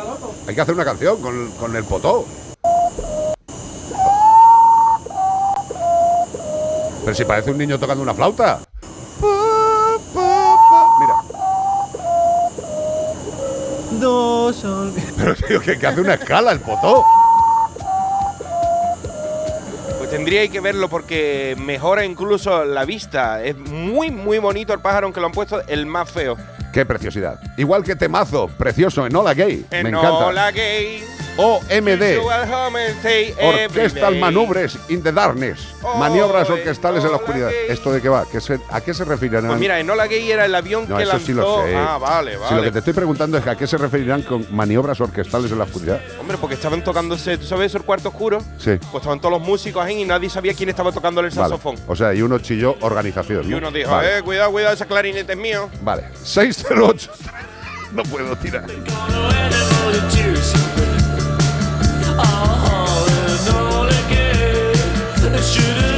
[0.47, 2.24] Hay que hacer una canción con, con el potó.
[7.05, 8.60] Pero si parece un niño tocando una flauta.
[11.01, 11.14] Mira.
[14.01, 14.64] Dos
[15.16, 17.05] Pero tío, que, que hace una escala el potó.
[19.98, 23.43] Pues tendríais que verlo porque mejora incluso la vista.
[23.43, 26.36] Es muy, muy bonito el pájaro, aunque lo han puesto el más feo.
[26.72, 27.39] Qué preciosidad.
[27.56, 29.64] Igual que temazo, precioso, Enola Gay.
[29.70, 30.09] Me encanta.
[30.09, 31.05] Enola Gay.
[31.36, 32.19] OMD.
[33.43, 34.16] Orquestal.
[34.19, 35.74] Manubres in the Darkness.
[35.98, 37.51] Maniobras orquestales en la oscuridad.
[37.69, 38.24] ¿Esto de qué va?
[38.31, 39.47] ¿Qué se- ¿A qué se referirán?
[39.47, 41.27] Pues mira, Enola Gay era el avión no, que lanzó.
[41.27, 41.74] sí lo sé.
[41.77, 42.56] Ah, vale, Si vale.
[42.56, 45.59] lo que te estoy preguntando es que a qué se referirán con maniobras orquestales en
[45.59, 46.01] la oscuridad.
[46.20, 48.39] Hombre, porque estaban tocándose, ¿tú sabes eso, el cuarto oscuro?
[48.59, 48.73] Sí.
[48.90, 51.36] Pues estaban todos los músicos ahí y nadie sabía quién estaba tocando el Vale.
[51.36, 51.77] saxofón.
[51.86, 53.44] O sea, y uno chilló organización.
[53.47, 53.59] Y ¿no?
[53.59, 54.19] uno dijo, Vale.
[54.19, 55.69] eh, cuidado, cuidado, ese clarinete es mío.
[55.82, 56.05] Vale.
[56.23, 57.11] 608.
[57.93, 58.65] no puedo tirar.
[62.19, 65.35] all in all again.
[65.35, 65.93] It should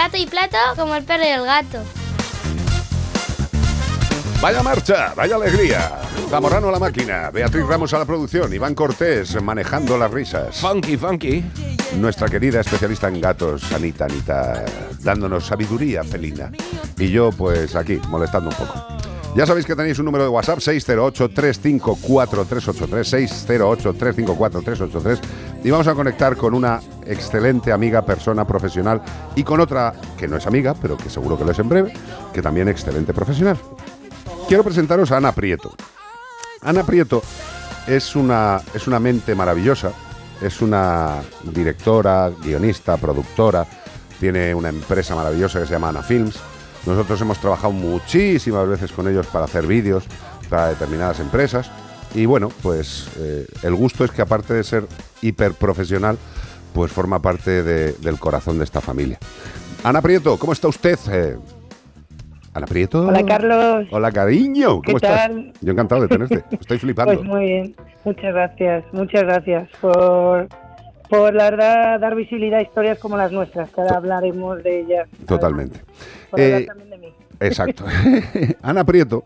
[0.00, 1.82] plato y plato, como el perro y el gato.
[4.40, 6.00] Vaya marcha, vaya alegría.
[6.30, 10.58] Zamorano a la máquina, Beatriz Ramos a la producción, Iván Cortés manejando las risas.
[10.58, 11.44] Funky, funky.
[11.98, 14.64] Nuestra querida especialista en gatos, Anita, Anita,
[15.02, 16.50] dándonos sabiduría felina.
[16.96, 18.82] Y yo, pues aquí, molestando un poco.
[19.36, 25.20] Ya sabéis que tenéis un número de WhatsApp 608-354-383, 608-354-383
[25.62, 29.02] y vamos a conectar con una excelente amiga, persona profesional
[29.34, 31.92] y con otra que no es amiga, pero que seguro que lo es en breve,
[32.32, 33.58] que también excelente profesional.
[34.48, 35.74] Quiero presentaros a Ana Prieto.
[36.62, 37.22] Ana Prieto
[37.86, 39.92] es una, es una mente maravillosa,
[40.40, 43.66] es una directora, guionista, productora,
[44.18, 46.38] tiene una empresa maravillosa que se llama Ana Films.
[46.86, 50.04] Nosotros hemos trabajado muchísimas veces con ellos para hacer vídeos
[50.50, 51.70] para determinadas empresas.
[52.14, 54.86] Y bueno, pues eh, el gusto es que aparte de ser
[55.22, 56.18] hiperprofesional,
[56.72, 59.18] pues forma parte de- del corazón de esta familia.
[59.82, 60.98] Ana Prieto, ¿cómo está usted?
[61.10, 61.36] Eh,
[62.52, 63.06] Ana Prieto.
[63.06, 63.86] Hola, Carlos.
[63.90, 64.68] Hola, cariño.
[64.68, 65.28] ¿Cómo ¿Qué estás?
[65.28, 65.52] tal?
[65.60, 66.44] Yo encantado de tenerte.
[66.50, 67.14] Estoy flipando.
[67.14, 67.76] Pues muy bien.
[68.04, 68.84] Muchas gracias.
[68.92, 70.48] Muchas gracias por,
[71.08, 75.08] por la verdad, dar visibilidad a historias como las nuestras, que ahora hablaremos de ellas.
[75.26, 75.80] Totalmente.
[76.30, 77.14] Por hablar Eh, también de mí.
[77.40, 77.84] Exacto.
[78.62, 79.24] Ana Prieto,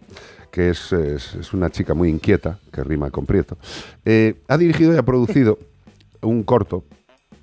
[0.51, 3.57] que es, es- es una chica muy inquieta, que rima con Prieto,
[4.05, 5.59] eh, ha dirigido y ha producido
[6.21, 6.85] un corto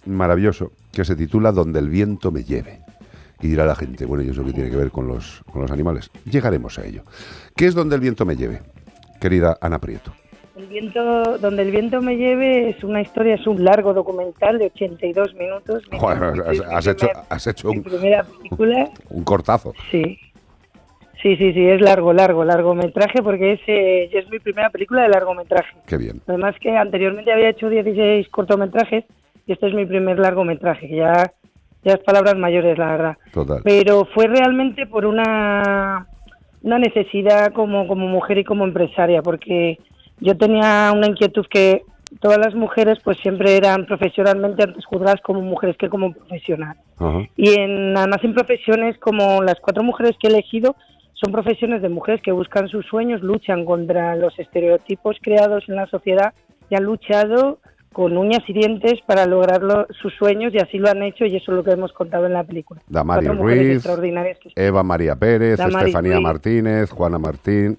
[0.06, 2.80] maravilloso que se titula Donde el viento me lleve.
[3.41, 5.72] Y dirá la gente, bueno, ¿y eso qué tiene que ver con los, con los
[5.72, 6.11] animales?
[6.30, 7.03] Llegaremos a ello.
[7.56, 8.61] ¿Qué es Donde el viento me lleve,
[9.19, 10.14] querida Ana Prieto?
[10.56, 14.65] El viento, donde el viento me lleve es una historia, es un largo documental de
[14.65, 15.82] 82 minutos.
[15.91, 18.90] Mi- Joder, has, has hecho, has hecho un, primera película.
[19.10, 19.73] un cortazo.
[19.90, 20.19] Sí,
[21.23, 25.10] Sí, sí, sí, es largo, largo, largometraje porque es, eh, es mi primera película de
[25.10, 25.69] largometraje.
[25.86, 26.19] Qué bien.
[26.26, 29.06] Además que anteriormente había hecho 16 cortometrajes
[29.45, 31.34] y este es mi primer largometraje, que ya,
[31.84, 33.18] ya es palabras mayores, la verdad.
[33.31, 33.61] Total.
[33.63, 36.07] Pero fue realmente por una,
[36.61, 39.80] una necesidad como, como mujer y como empresaria, porque
[40.19, 41.84] yo tenía una inquietud que
[42.19, 46.77] todas las mujeres pues siempre eran profesionalmente antes juzgadas como mujeres que como profesional.
[47.35, 50.76] Y en, además en profesiones como las cuatro mujeres que he elegido,
[51.13, 55.88] son profesiones de mujeres que buscan sus sueños, luchan contra los estereotipos creados en la
[55.88, 56.34] sociedad
[56.69, 57.59] y han luchado
[57.93, 61.35] con uñas y dientes para lograr lo- sus sueños y así lo han hecho y
[61.35, 62.81] eso es lo que hemos contado en la película.
[62.88, 63.84] Damari Ruiz,
[64.55, 66.23] Eva María Pérez, Damari Estefanía Ruiz.
[66.23, 67.77] Martínez, Juana Martín,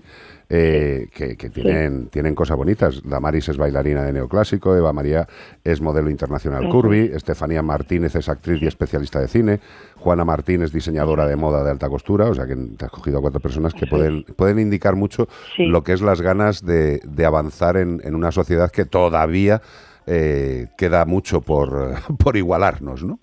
[0.55, 3.01] eh, que, que tienen, tienen cosas bonitas.
[3.09, 5.27] Damaris es bailarina de neoclásico, Eva María
[5.65, 6.73] es modelo internacional Ujú.
[6.83, 9.61] curvy, Estefanía Martínez es actriz y especialista de cine,
[9.97, 13.17] Juana Martín es diseñadora de moda de alta costura, o sea que te has cogido
[13.17, 15.27] a cuatro personas que pueden, pueden indicar mucho
[15.57, 15.65] Sí.
[15.65, 19.63] lo que es las ganas de, de avanzar en, en una sociedad que todavía
[20.07, 23.19] eh, queda mucho por, por igualarnos, ¿no?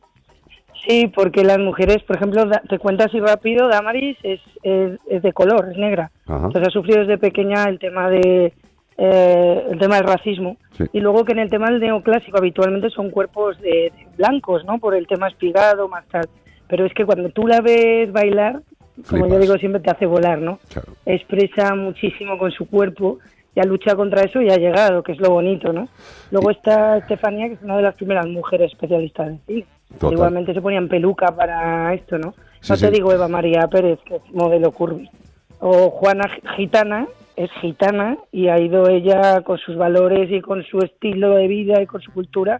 [0.87, 5.33] Sí, porque las mujeres, por ejemplo, te cuento así rápido, Damaris es, es, es de
[5.33, 6.09] color, es negra.
[6.25, 6.45] Ajá.
[6.45, 8.53] Entonces ha sufrido desde pequeña el tema de
[8.97, 10.57] eh, el tema del racismo.
[10.77, 10.85] Sí.
[10.93, 14.79] Y luego que en el tema del neoclásico habitualmente son cuerpos de, de blancos, ¿no?
[14.79, 16.27] Por el tema espigado, más tal.
[16.67, 18.61] Pero es que cuando tú la ves bailar,
[19.09, 20.59] como yo digo, siempre te hace volar, ¿no?
[21.05, 23.19] Expresa muchísimo con su cuerpo
[23.55, 25.87] y ha luchado contra eso y ha llegado, que es lo bonito, ¿no?
[26.31, 29.65] Luego está Estefanía, que es una de las primeras mujeres especialistas de cine.
[29.93, 30.13] Total.
[30.13, 32.33] Igualmente se ponían peluca para esto, ¿no?
[32.61, 32.91] Sí, no te sí.
[32.91, 35.09] digo Eva María Pérez, que es modelo curvy.
[35.59, 40.79] O Juana Gitana, es gitana y ha ido ella con sus valores y con su
[40.79, 42.59] estilo de vida y con su cultura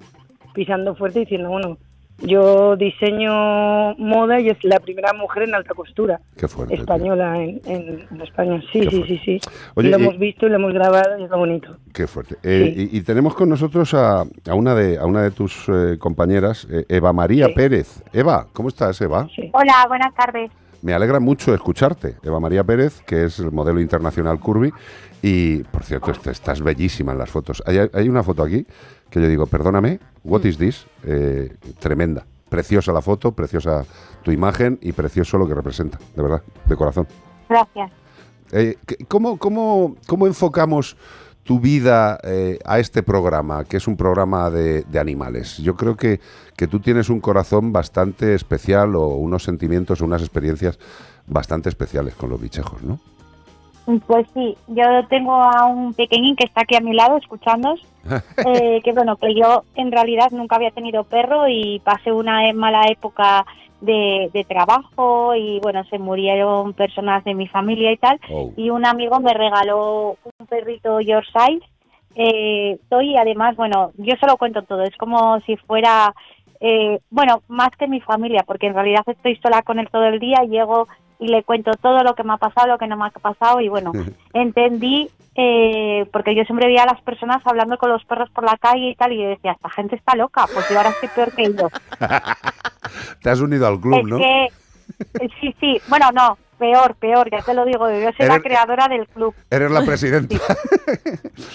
[0.54, 1.78] pisando fuerte diciendo, bueno,
[2.22, 6.76] yo diseño moda y es la primera mujer en alta costura Qué fuerte.
[6.76, 8.62] española en, en- en España.
[8.72, 9.40] Sí, Qué sí, sí, sí.
[9.76, 11.78] Oye, y lo y- hemos visto y lo hemos grabado y es lo bonito.
[11.94, 12.36] Qué fuerte.
[12.44, 15.98] Eh, y, y tenemos con nosotros a, a una de a una de tus eh,
[16.00, 18.04] compañeras, eh, Eva María Pérez.
[18.14, 19.28] Eva, ¿cómo estás, Eva?
[19.54, 20.52] Hola, buenas tardes.
[20.82, 22.16] Me alegra mucho escucharte.
[22.24, 24.72] Eva María Pérez, que es el modelo internacional Curvy.
[25.22, 27.62] Y, por cierto, est- estás bellísima en las fotos.
[27.66, 28.66] Hay, hay una foto aquí
[29.10, 30.86] que yo digo, perdóname, what is this?
[31.04, 32.26] Eh, tremenda.
[32.50, 33.86] Preciosa la foto, preciosa
[34.24, 37.08] tu imagen y precioso lo que representa, de verdad, de corazón.
[37.48, 37.92] Gracias.
[38.52, 40.98] Eh, ¿qué- ¿cómo, cómo, cómo enfocamos
[41.44, 45.58] tu vida eh, a este programa, que es un programa de, de animales?
[45.58, 46.20] Yo creo que,
[46.58, 50.80] que tú tienes un corazón bastante especial o unos sentimientos o unas experiencias
[51.28, 53.00] bastante especiales con los bichejos, ¿no?
[54.06, 57.82] Pues sí, yo tengo a un pequeñín que está aquí a mi lado escuchándonos,
[58.46, 62.54] eh, que bueno, que yo en realidad nunca había tenido perro y pasé una e-
[62.54, 63.46] mala época
[63.82, 68.52] de, de trabajo y bueno, se murieron personas de mi familia y tal, Oh.
[68.58, 71.62] y un amigo me regaló un perrito Yorkshire.
[72.16, 76.14] Eh, soy además, bueno, yo se lo cuento todo, es como si fuera,
[76.60, 80.20] eh, bueno, más que mi familia, porque en realidad estoy sola con él todo el
[80.20, 80.88] día, llego
[81.20, 83.60] y le cuento todo lo que me ha pasado, lo que no me ha pasado
[83.60, 83.92] y bueno,
[84.34, 88.58] entendí, eh, porque yo siempre veía a las personas hablando con los perros por la
[88.58, 91.36] calle y tal, y yo decía, esta gente está loca, pues yo ahora estoy peor
[91.36, 91.72] que ellos.
[93.22, 94.18] Te has unido al club, es ¿no?
[94.18, 94.48] que,
[95.42, 99.08] sí, sí, bueno, no, peor, peor, ya te lo digo, yo soy la creadora del
[99.08, 99.34] club.
[99.50, 100.36] Eres la presidenta.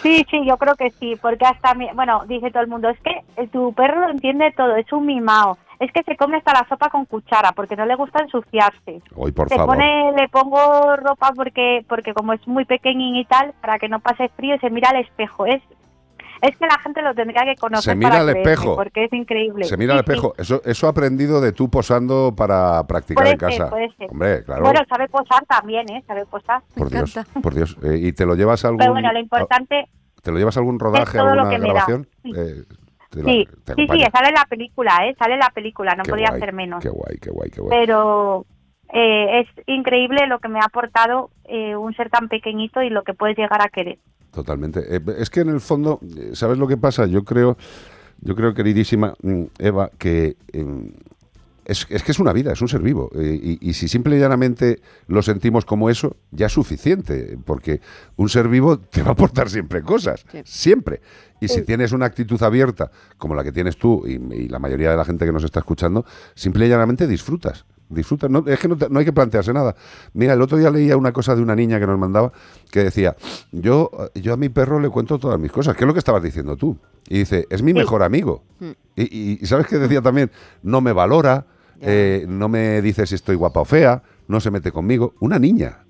[0.02, 2.98] Sí, sí, yo creo que sí, porque hasta, mi, bueno, dice todo el mundo, es
[3.00, 6.52] que eh, tu perro lo entiende todo, es un mimao, es que se come hasta
[6.52, 9.02] la sopa con cuchara porque no le gusta ensuciarse.
[9.14, 9.76] Hoy, por se favor.
[9.76, 14.00] pone, le pongo ropa porque, porque como es muy pequeñín y tal, para que no
[14.00, 15.46] pase frío, y se mira al espejo.
[15.46, 15.62] Es,
[16.48, 17.92] es que la gente lo tendría que conocer.
[17.92, 18.76] Se mira para al creerme, espejo.
[18.76, 19.64] Porque es increíble.
[19.64, 20.12] Se mira al Sí, sí.
[20.12, 20.34] espejo.
[20.38, 23.56] Eso, eso ha aprendido de tú posando para practicar Puede en casa.
[23.56, 24.10] ser, puede ser.
[24.10, 24.62] Hombre, claro.
[24.62, 26.02] Bueno, sabe posar también, ¿eh?
[26.06, 26.62] Sabe posar.
[26.76, 27.76] por Dios, por Dios.
[27.82, 29.86] Eh, ¿Y te lo llevas a algún, Pero bueno, lo importante...
[30.22, 32.08] ¿te lo llevas a algún rodaje, lo alguna me grabación?
[32.22, 32.32] Sí.
[32.34, 32.64] Eh,
[33.12, 35.14] la- Sí, sí, sí, sale en la película, ¿eh?
[35.18, 36.82] Sale en la película, no Qué podía guay, ser menos.
[36.82, 37.78] Qué guay, qué guay, qué guay.
[37.78, 38.44] Pero
[38.94, 43.02] eh, es increíble lo que me ha aportado eh, un ser tan pequeñito y lo
[43.02, 43.98] que puedes llegar a querer.
[44.32, 44.80] Totalmente.
[44.88, 46.00] Eh, es que en el fondo,
[46.32, 47.06] ¿sabes lo que pasa?
[47.06, 47.56] Yo creo,
[48.20, 50.92] yo creo, queridísima mm, Eva, que eh,
[51.64, 53.10] es, es que es una vida, es un ser vivo.
[53.14, 57.36] eh, y, y si simple y llanamente lo sentimos como eso, ya es suficiente.
[57.44, 57.80] Porque
[58.16, 60.24] un ser vivo te va a aportar siempre cosas.
[60.44, 61.00] Siempre.
[61.40, 64.90] Y si tienes una actitud abierta, como la que tienes tú y, y la mayoría
[64.90, 66.04] de la gente que nos está escuchando,
[66.34, 67.66] simple y llanamente disfrutas.
[67.88, 68.30] Disfrutas.
[68.30, 69.74] No, es que no, no hay que plantearse nada.
[70.14, 72.32] Mira, el otro día leía una cosa de una niña que nos mandaba
[72.70, 73.14] que decía,
[73.52, 75.76] yo, yo a mi perro le cuento todas mis cosas.
[75.76, 76.76] ¿Qué es lo que estabas diciendo tú?
[77.08, 78.42] Y dice, es mi mejor amigo.
[78.96, 80.30] Y, y- y ¿sabes qué decía también?
[80.62, 81.44] No me valora,
[81.80, 85.14] eh, no me dice si estoy guapa o fea, no se mete conmigo.
[85.20, 85.84] Una niña.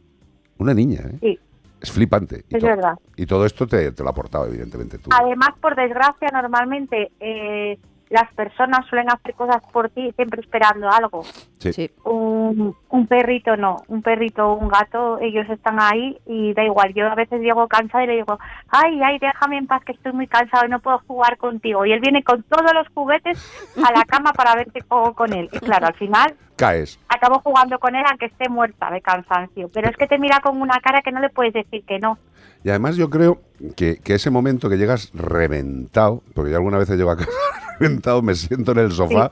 [0.58, 1.18] Una niña, ¿eh?
[1.20, 1.38] Sí,
[1.80, 2.44] Es flipante.
[2.48, 2.94] Y, es to- verdad.
[3.16, 5.10] y todo esto te, te lo ha aportado, evidentemente, tú.
[5.12, 7.78] Además, por desgracia, normalmente eh,
[8.14, 11.24] las personas suelen hacer cosas por ti siempre esperando algo.
[11.58, 11.90] Sí.
[12.04, 16.94] Un, un perrito no, un perrito o un gato, ellos están ahí y da igual.
[16.94, 18.38] Yo a veces llego cansada y le digo,
[18.68, 21.84] ay, ay, déjame en paz que estoy muy cansado y no puedo jugar contigo.
[21.84, 23.36] Y él viene con todos los juguetes
[23.76, 25.48] a la cama para ver si juego con él.
[25.52, 27.00] Y claro, al final Caes.
[27.24, 29.70] Acabo jugando con él aunque esté muerta de cansancio.
[29.72, 32.18] Pero es que te mira con una cara que no le puedes decir que no.
[32.62, 33.40] Y además yo creo
[33.76, 37.30] que, que ese momento que llegas reventado, porque yo alguna vez llego a casa
[37.78, 39.30] reventado, me siento en el sofá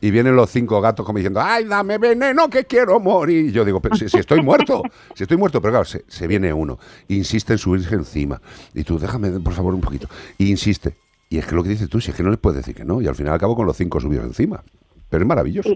[0.00, 3.46] y vienen los cinco gatos como diciendo, ay, dame veneno que quiero morir.
[3.46, 4.82] Y yo digo, pero si, si estoy muerto,
[5.14, 8.40] si estoy muerto, pero claro, se, se viene uno, insiste en subirse encima.
[8.74, 10.08] Y tú, déjame, por favor, un poquito.
[10.36, 10.96] Y insiste.
[11.30, 12.84] Y es que lo que dices tú, si es que no le puedes decir que
[12.84, 13.00] no.
[13.00, 14.62] Y al final acabo con los cinco subidos encima.
[15.08, 15.70] Pero es maravilloso.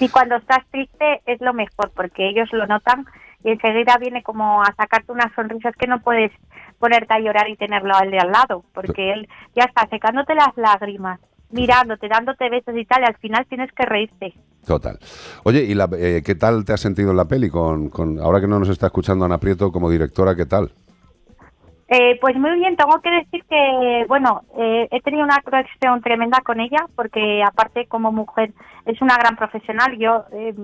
[0.00, 3.06] Y cuando estás triste es lo mejor porque ellos lo notan
[3.44, 6.30] y enseguida viene como a sacarte unas sonrisas que no puedes
[6.78, 10.56] ponerte a llorar y tenerlo al de al lado porque él ya está secándote las
[10.56, 14.34] lágrimas, mirándote, dándote besos y tal y al final tienes que reírte.
[14.66, 14.98] Total.
[15.44, 17.48] Oye, ¿y la- eh, qué tal te has sentido en la peli?
[17.48, 20.70] Con, con, ahora que no nos está escuchando Ana Prieto como directora, ¿qué tal?
[21.88, 26.40] Eh, pues muy bien, tengo que decir que, bueno, eh, he tenido una conexión tremenda
[26.42, 28.52] con ella porque aparte como mujer
[28.84, 29.96] es una gran profesional.
[29.96, 30.54] Yo eh,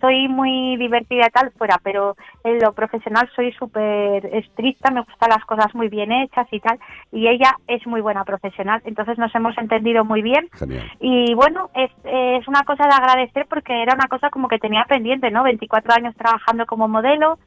[0.00, 5.30] soy muy divertida y tal fuera, pero en lo profesional soy súper estricta, me gustan
[5.30, 6.78] las cosas muy bien hechas y tal,
[7.12, 10.48] y ella es muy buena profesional, entonces nos hemos entendido muy bien.
[10.52, 10.92] Genial.
[11.00, 14.84] Y bueno, es, es una cosa de agradecer porque era una cosa como que tenía
[14.88, 15.44] pendiente, ¿no?
[15.44, 17.38] 24 años trabajando como modelo,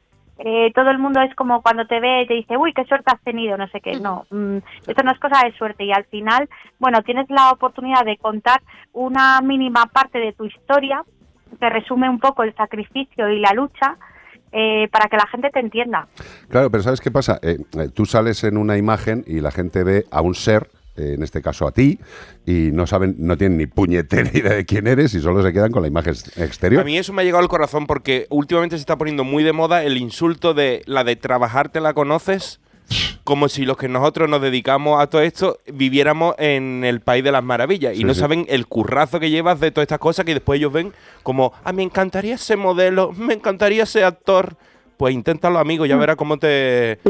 [0.42, 3.12] eh, todo el mundo es como cuando te ve y te dice, uy, qué suerte
[3.12, 4.00] has tenido, no sé qué.
[4.00, 4.56] No, mm,
[4.86, 6.48] esto no es cosa de suerte y al final,
[6.78, 8.62] bueno, tienes la oportunidad de contar
[8.92, 11.04] una mínima parte de tu historia
[11.58, 13.98] que resume un poco el sacrificio y la lucha
[14.52, 16.08] eh, para que la gente te entienda.
[16.48, 17.38] Claro, pero ¿sabes qué pasa?
[17.42, 21.22] Eh, eh, tú sales en una imagen y la gente ve a un ser, en
[21.22, 21.98] este caso a ti,
[22.46, 25.72] y no saben, no tienen ni puñetera idea de quién eres y solo se quedan
[25.72, 26.82] con la imagen ex- exterior.
[26.82, 29.52] A mí eso me ha llegado al corazón porque últimamente se está poniendo muy de
[29.52, 32.60] moda el insulto de la de trabajar te la conoces,
[33.22, 37.30] como si los que nosotros nos dedicamos a todo esto viviéramos en el país de
[37.30, 38.20] las maravillas y no sí.
[38.20, 40.92] saben el currazo que llevas de todas estas cosas que después ellos ven
[41.22, 44.56] como, ah, me encantaría ser modelo, me encantaría ser actor.
[45.00, 46.98] Pues inténtalo, amigo, ya verás cómo te...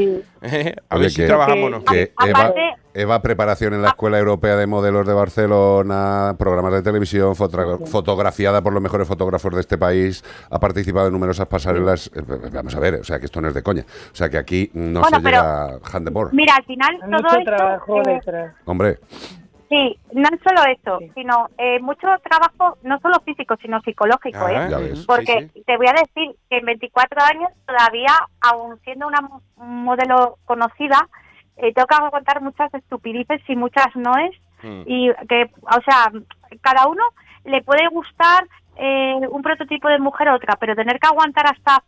[0.90, 1.84] a Oye, ver si que- trabajamos no.
[1.84, 2.54] que Eva,
[2.94, 8.72] Eva Preparación en la Escuela Europea de Modelos de Barcelona, programas de televisión, fotografiada por
[8.72, 12.12] los mejores fotógrafos de este país, ha participado en numerosas pasarelas.
[12.14, 12.22] Eh,
[12.52, 13.84] Vamos a ver, o sea, que esto no es de coña.
[14.12, 16.30] O sea, que aquí no Bueno, se pero- llega handebor.
[16.32, 17.44] Mira, al final Hay todo mucho esto...
[17.44, 18.54] trabajo eh, detrás.
[18.66, 18.98] Hombre,
[19.70, 24.68] Sí, no es solo eso, sino eh, mucho trabajo, no solo físico, sino psicológico, Ah,
[24.68, 24.94] ¿eh?
[25.06, 30.38] Porque te voy a decir que en 24 años todavía, aún siendo una mo- modelo
[30.44, 31.08] conocida,
[31.56, 34.32] eh, tengo que aguantar muchas estupideces y muchas noes
[34.62, 34.82] Hmm.
[34.86, 36.10] y que, o sea,
[36.60, 37.02] cada uno
[37.44, 41.82] le puede gustar eh, un prototipo de mujer u otra, pero tener que aguantar hasta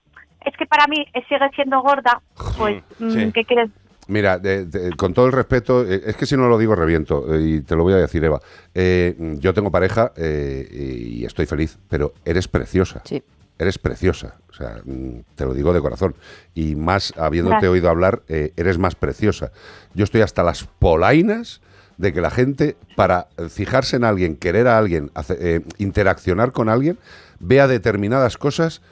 [0.45, 2.21] es que para mí eh, sigue siendo gorda,
[2.59, 3.05] pues, Sí.
[3.27, 3.71] mm, ¿qué quieres?
[4.09, 7.33] Mira, de- de- con todo el respeto, eh, es que si no lo digo reviento,
[7.35, 8.41] eh, y te lo voy a decir, Eva.
[8.75, 13.03] Eh, yo tengo pareja y estoy feliz, pero eres preciosa.
[13.05, 13.23] Sí.
[13.59, 16.17] Eres preciosa, o sea, mm, te lo digo de corazón.
[16.55, 17.71] Y más, habiéndote Gracias.
[17.73, 19.53] oído hablar, eres más preciosa.
[19.95, 21.61] Yo estoy hasta las polainas
[21.97, 26.99] de que la gente, para fijarse en alguien, querer a alguien, hace- interaccionar con alguien,
[27.39, 28.83] vea determinadas cosas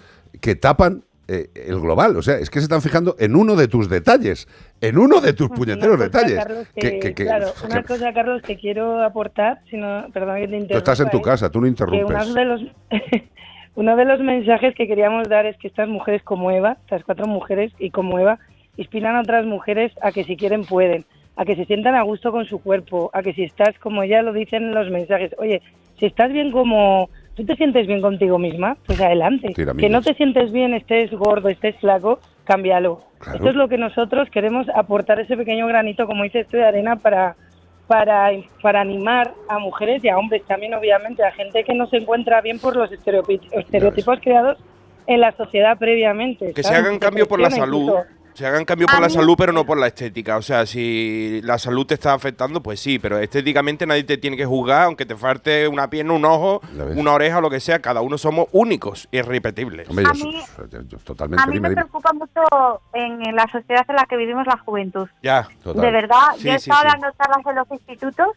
[0.40, 2.16] que tapan eh, el global.
[2.16, 4.48] O sea, es que se están fijando en uno de tus detalles,
[4.80, 6.38] en uno de tus puñeteros cosa, detalles.
[6.44, 10.06] Carlos, Que- que- que- que- claro, que- una cosa, Carlos, que quiero aportar, si no,
[10.12, 10.72] perdón que te interrumpa.
[10.72, 12.26] tú estás en tu es casa, tú no interrumpes.
[12.26, 12.62] uno de los
[13.76, 17.26] uno de los mensajes que queríamos dar es que estas mujeres como Eva, estas cuatro
[17.26, 18.38] mujeres y como Eva,
[18.76, 21.04] inspiran a otras mujeres a que si quieren pueden,
[21.36, 24.22] a que se sientan a gusto con su cuerpo, a que si estás, como ya
[24.22, 25.62] lo dicen en los mensajes, oye,
[25.98, 27.08] si estás bien como
[27.40, 29.52] tú te sientes bien contigo misma, pues adelante.
[29.54, 33.02] Que no te sientes bien, estés gordo, estés flaco, cámbialo.
[33.34, 36.96] Esto es lo que nosotros queremos aportar ese pequeño granito, como dices tú, de arena
[36.96, 37.36] para
[37.86, 38.30] para,
[38.62, 42.40] para animar a mujeres y a hombres también, obviamente, a gente que no se encuentra
[42.40, 44.58] bien por los estereotipos creados
[45.08, 46.52] en la sociedad previamente.
[46.52, 46.84] Que se ¿sabes?
[46.84, 47.82] hagan Que cambio por la salud.
[47.82, 48.19] incluso.
[48.40, 50.38] Se hagan cambio por la mí- salud, pero no por la estética.
[50.38, 54.34] O sea, si la salud te está afectando, pues sí, pero estéticamente nadie te tiene
[54.34, 56.62] que juzgar, aunque te falte una pierna, un ojo,
[56.96, 57.80] una oreja, lo que sea.
[57.80, 59.90] Cada uno somos únicos y irrepetibles.
[59.90, 61.42] Hombre, A yo- mí- yo- yo totalmente.
[61.42, 61.82] A mí dime, me dime.
[61.82, 65.06] preocupa mucho en, en la sociedad en la que vivimos la juventud.
[65.22, 65.46] Ya.
[65.62, 66.98] De verdad, Sí, yo he sí, estado sí.
[66.98, 68.28] dando charlas en los institutos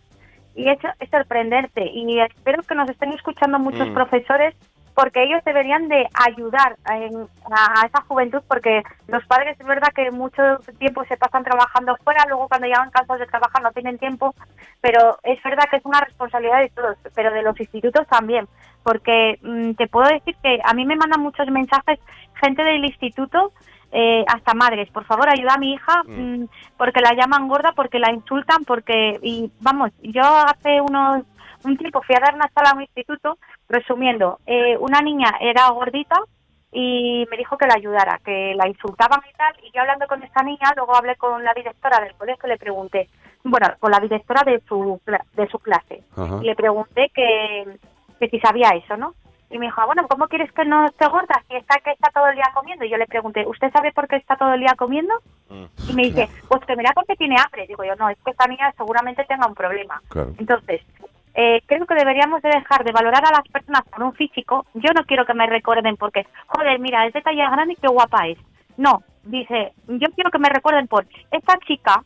[0.54, 1.86] y es, es sorprenderte.
[1.86, 3.94] Y espero que nos estén escuchando muchos Mm.
[3.94, 4.54] profesores
[4.96, 10.12] porque ellos deberían de ayudar en- a, esa juventud, porque los padres es verdad que
[10.12, 10.42] mucho
[10.80, 14.36] tiempo se pasan trabajando fuera, luego cuando llegan cansados de trabajar no tienen tiempo,
[14.82, 18.48] pero es verdad que es una responsabilidad de todos, pero de los institutos también,
[18.84, 22.00] porque mm, te puedo decir que a mí me mandan muchos mensajes
[22.36, 23.52] gente del instituto
[23.96, 26.46] eh, hasta madres, por favor ayuda a mi hija mm,
[26.78, 31.24] porque la llaman gorda, porque la insultan, porque y vamos, yo hace unos
[31.64, 33.38] un tiempo fui a dar una sala a un instituto,
[33.70, 36.16] resumiendo, eh, una niña era gordita
[36.72, 40.24] y me dijo que la ayudara, que la insultaban y tal, y yo hablando con
[40.24, 43.10] esta niña, luego hablé con la directora del colegio y le pregunté,
[43.44, 45.00] bueno, con la directora de su,
[45.34, 46.40] de su clase, Ajá.
[46.42, 47.78] y le pregunté que,
[48.20, 49.14] que si sabía eso, ¿no?
[49.52, 52.10] Y me dijo, "Ah, bueno, ¿cómo quieres que no esté gorda si está que está
[52.10, 52.86] todo el día comiendo?
[52.86, 55.14] Y yo le pregunté, ¿usted sabe por qué está todo el día comiendo?
[55.88, 57.68] Y me dice, pues que mira porque tiene hambre.
[57.68, 60.02] Digo yo, no, es que esta niña seguramente tenga un problema.
[60.08, 60.34] Claro.
[60.40, 60.82] Entonces,
[61.36, 64.66] eh, creo que deberíamos de dejar de valorar a las personas por un físico.
[64.74, 67.88] Yo no quiero que me recuerden porque, joder, mira, es de talla grande y qué
[67.88, 68.38] guapa es.
[68.78, 72.04] No, dice, yo quiero que me recuerden por, esta chica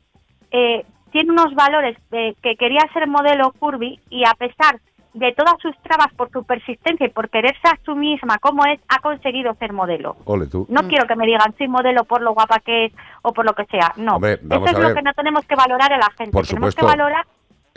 [0.52, 4.80] eh, tiene unos valores de que quería ser modelo curvy y a pesar
[5.14, 8.80] de todas sus trabas por su persistencia y por quererse a sí misma como es,
[8.88, 10.16] ha conseguido ser modelo.
[10.26, 10.68] Ole tú.
[10.70, 12.94] No quiero que me digan soy modelo por lo guapa que es
[13.24, 13.94] o por lo que sea.
[13.98, 16.32] No, Hombre, eso es lo que no tenemos que valorar a la gente.
[16.32, 16.82] Por tenemos supuesto.
[16.82, 17.26] que valorar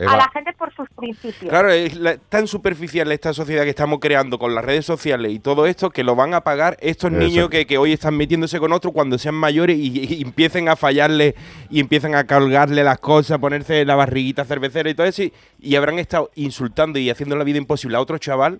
[0.01, 0.13] Eva.
[0.13, 1.49] a la gente por sus principios.
[1.49, 5.39] Claro, es la- tan superficial esta sociedad que estamos creando con las redes sociales y
[5.39, 8.73] todo esto que lo van a pagar estos niños que, que hoy están metiéndose con
[8.73, 11.35] otros cuando sean mayores y, y empiecen a fallarle
[11.69, 15.75] y empiezan a colgarle las cosas, ponerse la barriguita cervecera y todo eso y, y
[15.75, 18.59] habrán estado insultando y haciendo la vida imposible a otro chaval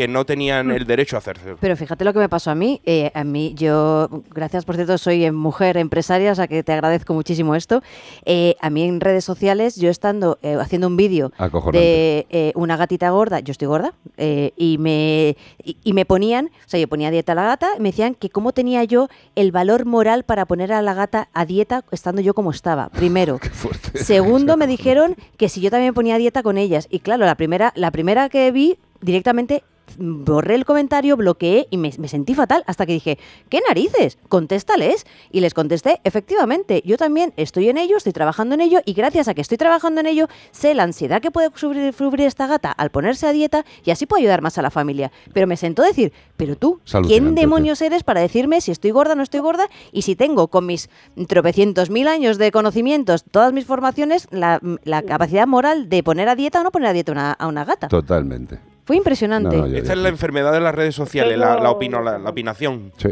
[0.00, 1.56] que no tenían el derecho a hacerse.
[1.60, 2.80] Pero fíjate lo que me pasó a mí.
[2.86, 6.72] Eh, a mí, yo, gracias por cierto, soy eh, mujer empresaria, o sea que te
[6.72, 7.82] agradezco muchísimo esto.
[8.24, 11.32] Eh, a mí en redes sociales, yo estando eh, haciendo un vídeo
[11.70, 16.46] de eh, una gatita gorda, yo estoy gorda, eh, y, me, y, y me ponían,
[16.46, 19.08] o sea, yo ponía dieta a la gata, y me decían que cómo tenía yo
[19.36, 23.38] el valor moral para poner a la gata a dieta estando yo como estaba, primero.
[23.94, 26.86] Segundo, me dijeron que si yo también ponía dieta con ellas.
[26.88, 31.76] Y claro, la primera, la primera que vi directamente mm, borré el comentario, bloqueé y
[31.76, 33.18] me, me sentí fatal hasta que dije,
[33.48, 34.18] ¿qué narices?
[34.28, 35.06] Contéstales.
[35.30, 39.28] Y les contesté, efectivamente, yo también estoy en ello, estoy trabajando en ello y gracias
[39.28, 42.72] a que estoy trabajando en ello, sé la ansiedad que puede sufrir, sufrir esta gata
[42.72, 45.12] al ponerse a dieta y así puedo ayudar más a la familia.
[45.32, 49.16] Pero me sentó decir, pero tú, ¿quién demonios eres para decirme si estoy gorda o
[49.16, 49.68] no estoy gorda?
[49.92, 50.88] Y si tengo con mis
[51.28, 56.34] tropecientos mil años de conocimientos, todas mis formaciones, la, la capacidad moral de poner a
[56.36, 57.88] dieta o no poner a dieta una- a una gata.
[57.88, 58.58] Totalmente.
[58.90, 59.56] Fue impresionante.
[59.56, 62.28] No, no, Esta es la enfermedad de las redes sociales, la, la, opino- la- la
[62.30, 62.90] opinación.
[62.96, 63.08] Sí.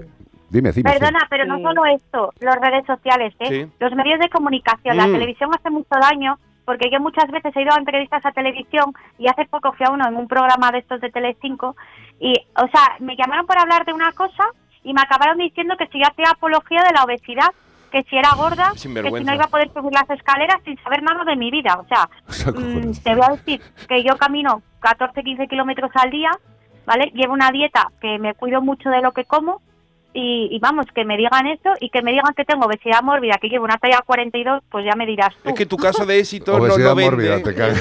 [0.51, 0.91] Dime, dime.
[0.91, 3.47] Perdona, pero no solo esto, las redes sociales, ¿eh?
[3.49, 3.73] Sí.
[3.79, 5.13] los medios de comunicación, la Mm.
[5.13, 9.29] televisión hace mucho daño, porque yo muchas veces he ido a entrevistas a televisión y
[9.29, 11.77] hace poco fui a uno en un programa de estos de Telecinco
[12.19, 14.47] y, o sea, me llamaron para hablar de una cosa
[14.83, 17.51] y me acabaron diciendo que si yo hacía apología de la obesidad,
[17.91, 19.01] que si era gorda, que si no
[19.35, 21.79] iba a poder subir las escaleras sin saber nada de mi vida.
[21.81, 22.09] O sea,
[22.53, 26.31] mm, te voy a decir que yo camino 14, 15 kilómetros al día,
[26.87, 27.11] ¿vale?
[27.15, 29.61] Llevo una dieta que me cuido mucho de lo que como
[30.15, 33.37] y, y vamos, que me digan eso y que me digan que tengo obesidad mórbida,
[33.41, 35.51] que llevo una talla 42, pues ya me dirás tú.
[35.51, 37.11] Es que tu caso de éxito no, Obesidad no vende.
[37.11, 37.73] mórbida, te cae.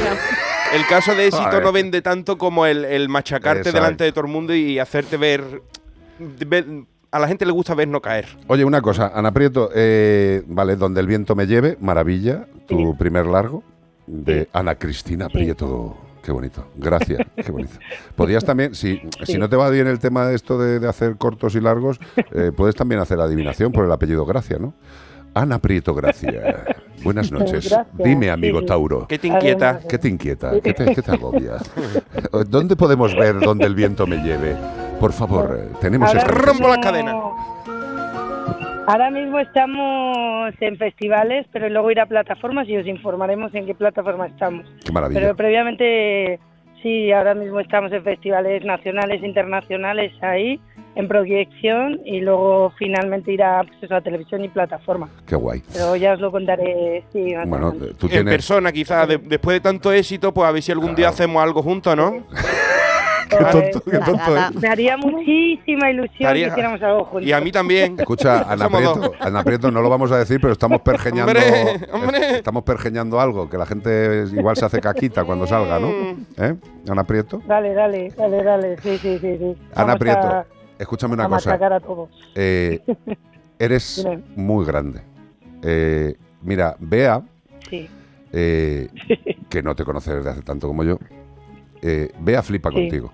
[0.73, 3.77] El caso de éxito no vende tanto como el, el machacarte Exacto.
[3.79, 5.61] delante de todo el mundo y hacerte ver,
[6.19, 6.65] ver-
[7.11, 8.25] A la gente le gusta ver no caer.
[8.47, 13.25] Oye, una cosa, Ana Prieto, eh, vale, donde el viento me lleve, maravilla, tu primer
[13.25, 13.63] largo,
[14.07, 15.97] de Ana Cristina Prieto.
[16.21, 17.75] Qué bonito, gracias, qué bonito.
[18.15, 21.15] Podrías también, si, si no te va bien el tema de esto de, de hacer
[21.15, 21.99] cortos y largos,
[22.33, 24.73] eh, puedes también hacer adivinación por el apellido Gracia, ¿no?
[25.33, 26.65] Ana Prieto Gracia.
[27.03, 27.69] Buenas noches.
[27.69, 28.65] Gracias, Dime, amigo sí.
[28.65, 29.07] Tauro.
[29.07, 29.79] ¿Qué te inquieta?
[29.87, 30.59] ¿Qué te inquieta?
[30.59, 31.57] ¿Qué te, qué te agobia?
[32.49, 34.55] ¿Dónde podemos ver donde el viento me lleve?
[34.99, 37.13] Por favor, eh, tenemos Ahora esta mismo- necesidad.
[38.87, 43.75] Ahora mismo estamos en festivales, pero luego ir a plataformas y os informaremos en qué
[43.75, 44.65] plataforma estamos.
[44.83, 45.19] Qué maravilla.
[45.19, 46.39] Pero previamente,
[46.81, 50.59] sí, ahora mismo estamos en festivales nacionales, internacionales ahí,
[50.95, 55.09] en proyección, y luego finalmente irá pues, eso, a televisión y plataforma.
[55.27, 55.61] Qué guay.
[55.73, 58.33] Pero ya os lo contaré, sí, Bueno, tú en tienes...
[58.33, 61.61] persona, quizás, de- después de tanto éxito, pues a ver si algún día hacemos algo
[61.61, 62.23] juntos, ¿no?
[63.29, 64.59] Qué tonto, qué tonto.
[64.61, 67.27] Me haría muchísima ilusión Haría- que hiciéramos algo juntos.
[67.27, 67.99] Y a mí también.
[67.99, 68.69] Escucha, Ana.
[68.69, 72.37] Prieto, Ana Prieto, no lo vamos a decir, pero estamos pergeñando, Hombre, hombre.
[72.37, 75.87] estamos pergeñando algo, que la gente igual se hace caquita cuando salga, ¿no?
[75.89, 76.25] Mm.
[76.37, 76.55] ¿Eh?
[76.89, 77.41] Ana Prieto.
[77.47, 79.37] Dale, dale, dale, dale, sí, sí, sí.
[79.37, 79.55] sí.
[79.73, 80.45] Ana Vamos Prieto, a-
[80.79, 81.49] escúchame a una cosa.
[81.49, 82.09] machacar a todos.
[82.35, 82.79] Eh,
[83.59, 85.01] eres muy grande.
[85.63, 87.21] Eh, mira, Bea,
[87.69, 87.89] Sí.
[88.31, 88.87] eh,
[89.49, 90.97] que no te conoce desde hace tanto como yo,
[91.81, 92.75] eh, Bea flipa Sí.
[92.75, 93.13] contigo.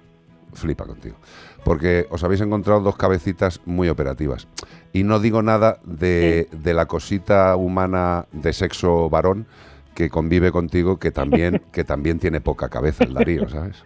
[0.53, 1.15] flipa contigo.
[1.63, 4.47] Porque os habéis encontrado dos cabecitas muy operativas.
[4.91, 9.47] Y no digo nada de, de la cosita humana de sexo varón
[9.95, 13.83] que convive contigo, que también, que también tiene poca cabeza el Darío, ¿sabes?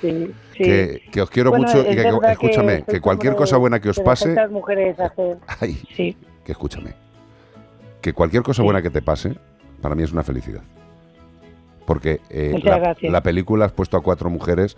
[0.00, 0.62] Sí, sí.
[0.64, 4.00] Que, que os quiero Bueno, mucho y que, escúchame, que, cualquier cosa buena que os
[4.00, 5.38] pase, Estas mujeres hacen.
[5.60, 6.16] Ay, Sí.
[6.44, 6.94] que escúchame,
[8.02, 9.38] que cualquier cosa buena que te pase,
[9.80, 10.60] para mí es una felicidad.
[11.86, 12.58] Porque eh,
[13.02, 14.76] la, película has puesto a cuatro mujeres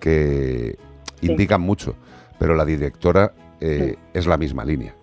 [0.00, 0.78] que
[1.20, 1.94] indican mucho,
[2.38, 4.94] pero la directora eh, es la misma línea.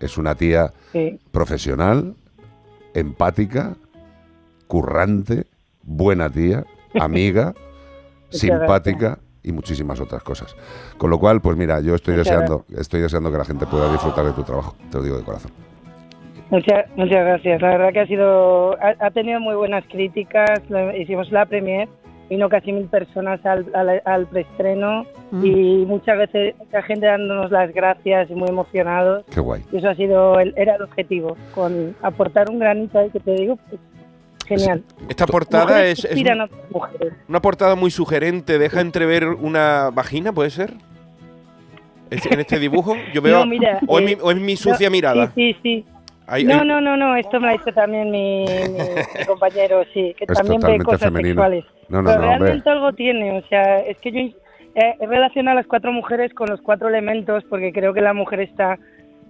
[0.00, 1.18] Es una tía Sí.
[1.30, 2.14] profesional,
[2.94, 3.76] empática,
[4.66, 5.46] currante,
[5.82, 6.64] buena tía,
[7.00, 7.54] amiga,
[8.30, 10.54] simpática y muchísimas otras cosas.
[10.98, 13.90] Con lo cual, pues mira, yo estoy Muchas deseando, estoy deseando que la gente pueda
[13.90, 15.50] disfrutar de tu trabajo, te lo digo de corazón.
[16.52, 17.62] Muchas, muchas gracias.
[17.62, 20.60] La verdad que ha sido, ha, ha tenido muy buenas críticas.
[20.98, 21.88] Hicimos la premier,
[22.28, 25.46] vino casi mil personas al, al, al preestreno Mm.
[25.46, 29.24] y muchas veces mucha gente dándonos las gracias y muy emocionados.
[29.32, 29.62] Qué guay.
[29.72, 33.30] Y eso ha sido, el, era el objetivo, con aportar un granito ahí que te
[33.32, 33.80] digo, pues,
[34.46, 34.82] genial.
[35.08, 36.48] Esta portada Mujeres es, es un-
[37.28, 38.58] una portada muy sugerente.
[38.58, 40.74] Deja entrever una vagina, ¿puede ser?
[42.10, 43.38] En este dibujo yo veo...
[43.38, 45.32] No, mira, o, es eh, mi, o es mi sucia no, mirada.
[45.34, 45.84] Sí, sí, sí.
[46.32, 48.46] Ahí- no, ahí- no, no, no, esto me lo ha dicho también mi, mi-
[49.26, 51.28] compañero, sí, que Es también ve cosas femenino.
[51.42, 51.64] sexuales.
[51.88, 52.38] No, no, Pero no, hombre.
[52.46, 54.18] realmente algo tiene, o sea, es que yo
[54.74, 58.14] eh, he relacionado a las cuatro mujeres con los cuatro elementos porque creo que la
[58.14, 58.78] mujer está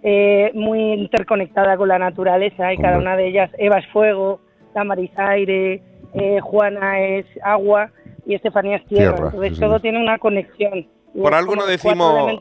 [0.05, 3.09] eh, muy interconectada con la naturaleza y cada Hombre.
[3.09, 4.41] una de ellas, Eva es fuego,
[4.73, 5.83] Tamara es aire,
[6.15, 7.91] eh, Juana es agua
[8.27, 9.15] y Estefanía es tierra.
[9.15, 9.81] Tierra, Entonces sí, todo señor.
[9.83, 10.87] tiene una conexión.
[11.21, 12.39] Por algo no decimos-.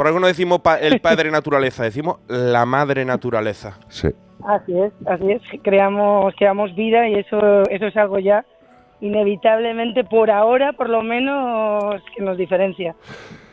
[0.00, 3.78] Por algo no decimos pa- el padre naturaleza, decimos la madre naturaleza.
[3.88, 4.08] Sí.
[4.48, 5.42] Así es, así es.
[5.62, 8.42] Creamos, creamos vida y eso, eso es algo ya
[9.02, 12.94] inevitablemente por ahora, por lo menos, que nos diferencia.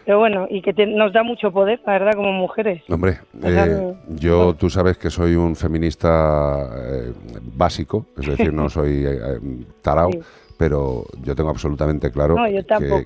[0.06, 2.82] Pero bueno, y que te- nos da mucho poder, la verdad, como mujeres.
[2.90, 7.12] Hombre, eh, yo tú sabes que soy un feminista eh,
[7.58, 9.40] básico, es decir, no soy eh, eh,
[9.82, 10.20] tarao, Sí.
[10.58, 12.46] Pero yo tengo absolutamente claro No,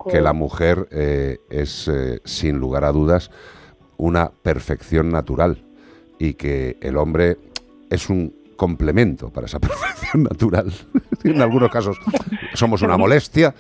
[0.10, 3.30] que, la mujer eh, es, eh, sin lugar a dudas,
[3.98, 5.58] una perfección natural
[6.18, 7.38] y que el hombre
[7.90, 10.72] es un complemento para esa perfección natural.
[11.24, 11.98] en algunos casos
[12.54, 13.54] somos una molestia,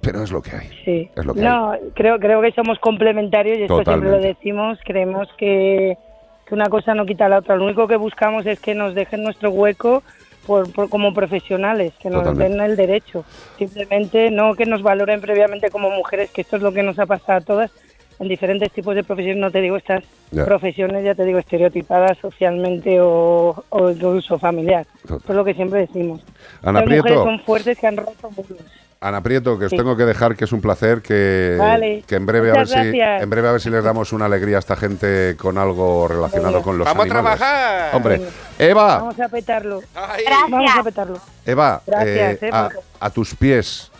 [0.00, 0.68] pero es lo que hay.
[0.84, 1.10] Sí.
[1.14, 4.28] Es lo que no, creo, creo que somos complementarios y esto siempre lo Totalmente.
[4.28, 4.78] decimos.
[4.84, 5.98] Creemos que,
[6.46, 7.56] que una cosa no quita la otra.
[7.56, 10.02] Lo único que buscamos es que nos dejen nuestro hueco
[10.46, 12.52] por, por- como profesionales, que nos Totalmente.
[12.58, 13.24] den el derecho.
[13.58, 17.06] Simplemente no que nos valoren previamente como mujeres, que esto es lo que nos ha
[17.06, 17.70] pasado a todas
[18.18, 19.40] en diferentes tipos de profesiones.
[19.40, 20.44] No te digo estas Ya.
[20.44, 24.86] profesiones, ya te digo, estereotipadas socialmente o, o incluso familiar.
[25.04, 26.20] Es lo que siempre decimos.
[26.62, 28.58] Ana Las mujeres son fuertes que han roto muros.
[29.02, 29.78] Ana Prieto, que os Sí.
[29.78, 32.04] tengo que dejar, que es un placer, que, Vale.
[32.06, 33.22] que en breve a ver si gracias.
[33.22, 36.60] en breve a ver si les damos una alegría a esta gente con algo relacionado
[36.60, 37.38] con los ¡Vamos a animales.
[37.38, 37.96] trabajar!
[37.96, 38.20] Hombre,
[38.58, 39.80] Eva, Vamos a petarlo.
[39.94, 40.30] Gracias.
[40.50, 41.18] Vamos a petarlo.
[41.46, 42.68] Eva, Gracias, eh, eh, a,
[43.00, 43.90] a tus pies,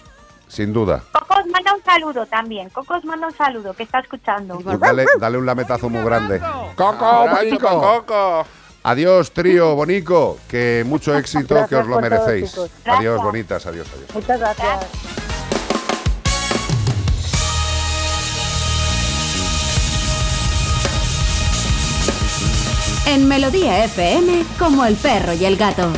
[0.49, 1.03] sin duda.
[1.13, 2.69] Coco os manda un saludo también.
[2.69, 4.59] Coco os manda un saludo, que está escuchando.
[4.61, 6.43] Pues dale, dale un lametazo muy grande.
[6.77, 7.27] ¡Coco!
[7.59, 8.47] Coco.
[8.83, 10.39] Adiós, trío, bonico.
[10.49, 12.59] Que mucho éxito, que os lo todo, merecéis.
[12.85, 14.15] Adiós, bonitas, adiós, adiós.
[14.15, 14.87] Muchas gracias.
[23.07, 25.91] En Melodía FM, como el perro y el gato.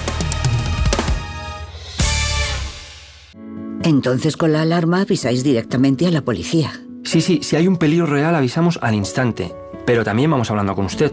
[3.84, 6.72] Entonces con la alarma avisáis directamente a la policía.
[7.04, 9.52] Sí, sí, si hay un peligro real avisamos al instante,
[9.84, 11.12] pero también vamos hablando con usted,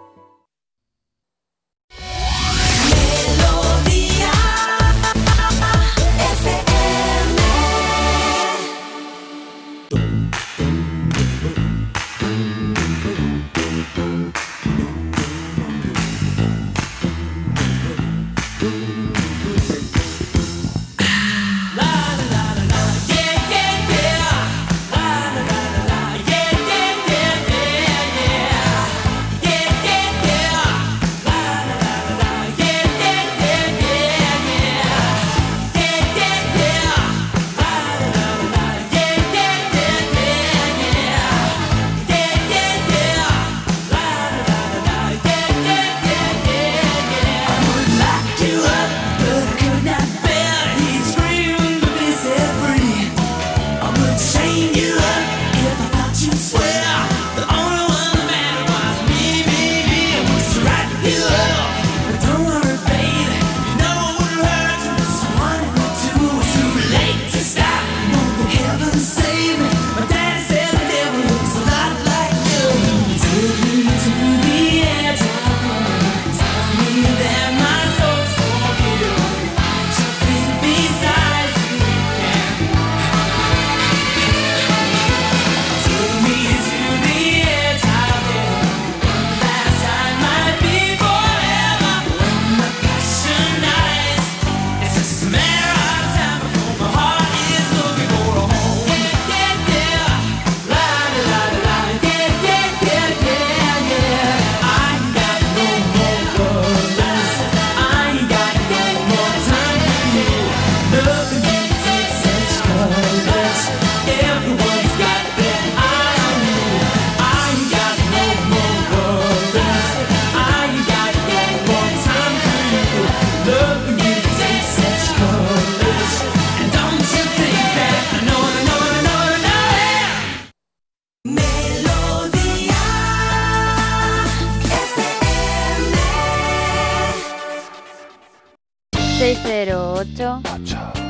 [140.01, 140.41] 8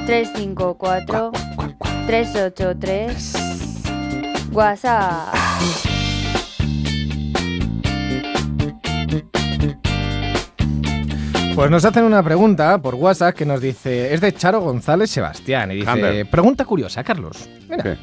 [0.06, 1.32] 354
[2.08, 5.91] 383 WhatsApp.
[11.56, 15.72] Pues nos hacen una pregunta por WhatsApp que nos dice, es de Charo González Sebastián,
[15.72, 17.50] y dice, pregunta curiosa, Carlos.
[17.70, 17.98] Mira,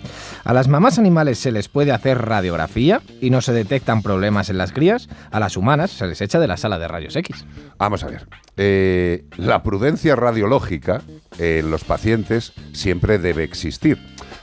[0.44, 4.58] ¿A las mamás animales se les puede hacer radiografía y no se detectan problemas en
[4.58, 5.08] las crías?
[5.30, 7.46] A las humanas se les echa de la sala de rayos X.
[7.78, 8.28] Vamos a ver.
[8.56, 11.02] Eh, la prudencia radiológica
[11.38, 13.98] en los pacientes siempre debe existir.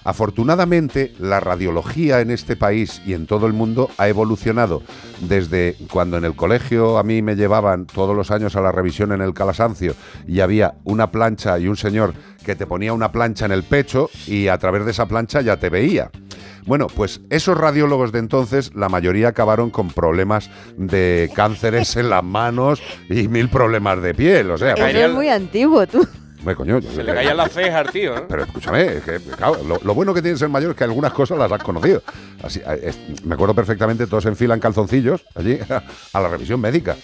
[0.06, 4.84] Afortunadamente, la radiología en este país y en todo el mundo ha evolucionado
[5.19, 9.11] desde cuando en el colegio a mí me llevaban todos los años a la revisión
[9.14, 9.95] en el Calasancio
[10.27, 12.14] y había una plancha y un señor
[12.45, 15.57] que te ponía una plancha en el pecho y a través de esa plancha ya
[15.57, 16.11] te veía.
[16.68, 22.23] Bueno, pues esos radiólogos de entonces, la mayoría acabaron con problemas de cánceres en las
[22.23, 24.52] manos y mil problemas de piel.
[24.52, 26.07] O sea, Eso es muy antiguo, tú.
[26.45, 28.23] Hombre, coño, yo- Se le caían las cejas tío, ¿eh?
[28.30, 31.11] pero escúchame, es que, claro, lo, lo bueno que tiene ser mayor es que algunas
[31.11, 32.03] cosas las has conocido.
[32.43, 35.57] Así, eh, es- me acuerdo perfectamente, todos enfilan calzoncillos allí
[36.13, 36.97] a la revisión médica.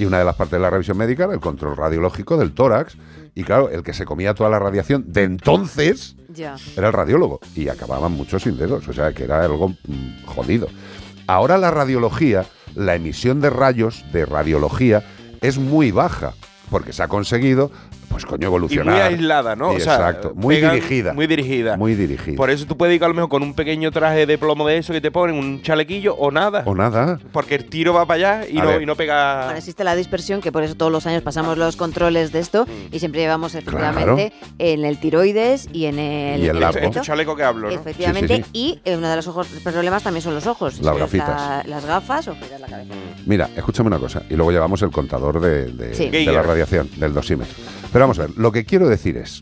[0.00, 2.96] Y una de las partes de la revisión médica era el control radiológico del tórax.
[3.36, 6.56] Y claro, el que se comía toda la radiación de entonces Ya.
[6.76, 7.38] era el radiólogo.
[7.54, 10.66] Y acababan muchos sin dedos, o sea que era algo mm, jodido.
[11.28, 15.04] Ahora la radiología, la emisión de rayos de radiología
[15.40, 16.32] es muy baja,
[16.68, 17.70] porque se ha conseguido,
[18.08, 18.94] pues coño, Y evolucionar.
[18.94, 19.72] muy aislada, ¿no?
[19.72, 21.12] Y O sea, exacto, muy pegan- dirigida.
[21.12, 21.76] Muy dirigida.
[21.76, 22.36] Muy dirigida.
[22.36, 24.78] Por eso tú puedes ir a lo mejor con un pequeño traje de plomo de
[24.78, 26.62] eso que te ponen, un chalequillo o nada.
[26.66, 27.18] O nada.
[27.32, 29.44] Porque el tiro va para allá y, no, y no pega.
[29.44, 32.66] Bueno, existe la dispersión, que por eso todos los años pasamos los controles de esto
[32.90, 36.42] y siempre llevamos efectivamente en el tiroides y en el.
[36.42, 36.62] Y el.
[36.62, 37.74] Este chaleco que hablo, ¿no?
[37.74, 40.80] Efectivamente, Sí, sí, y eh, uno de los ojos problemas también son los ojos.
[40.80, 41.28] Las Es gafitas.
[41.28, 42.94] la- las gafas o girar la cabeza.
[43.26, 46.08] Mira, escúchame una cosa, y luego llevamos el contador de, de- Sí.
[46.10, 47.54] de la radiación, del dosímetro.
[47.98, 49.40] Pero vamos a ver, lo que quiero decir es,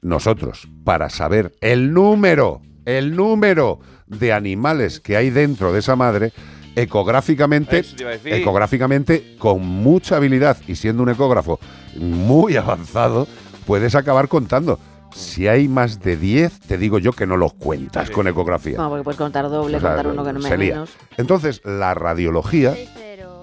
[0.00, 6.32] nosotros, para saber el número, el número de animales que hay dentro de esa madre,
[6.76, 7.84] ecográficamente,
[8.24, 11.60] ecográficamente, con mucha habilidad y siendo un ecógrafo
[11.98, 13.28] muy avanzado,
[13.66, 14.78] puedes acabar contando.
[15.14, 18.78] Si hay más de 10, te digo yo que no los cuentas con ecografía.
[18.78, 20.96] No, porque puedes contar doble, O sea, contar uno que no me menos.
[21.18, 22.74] Entonces, la radiología,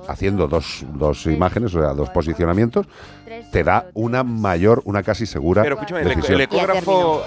[0.07, 2.88] haciendo dos, dos imágenes, o sea, dos posicionamientos,
[3.52, 6.36] te da una mayor, una casi segura Pero escúchame, el, decisión.
[6.36, 7.23] el ecógrafo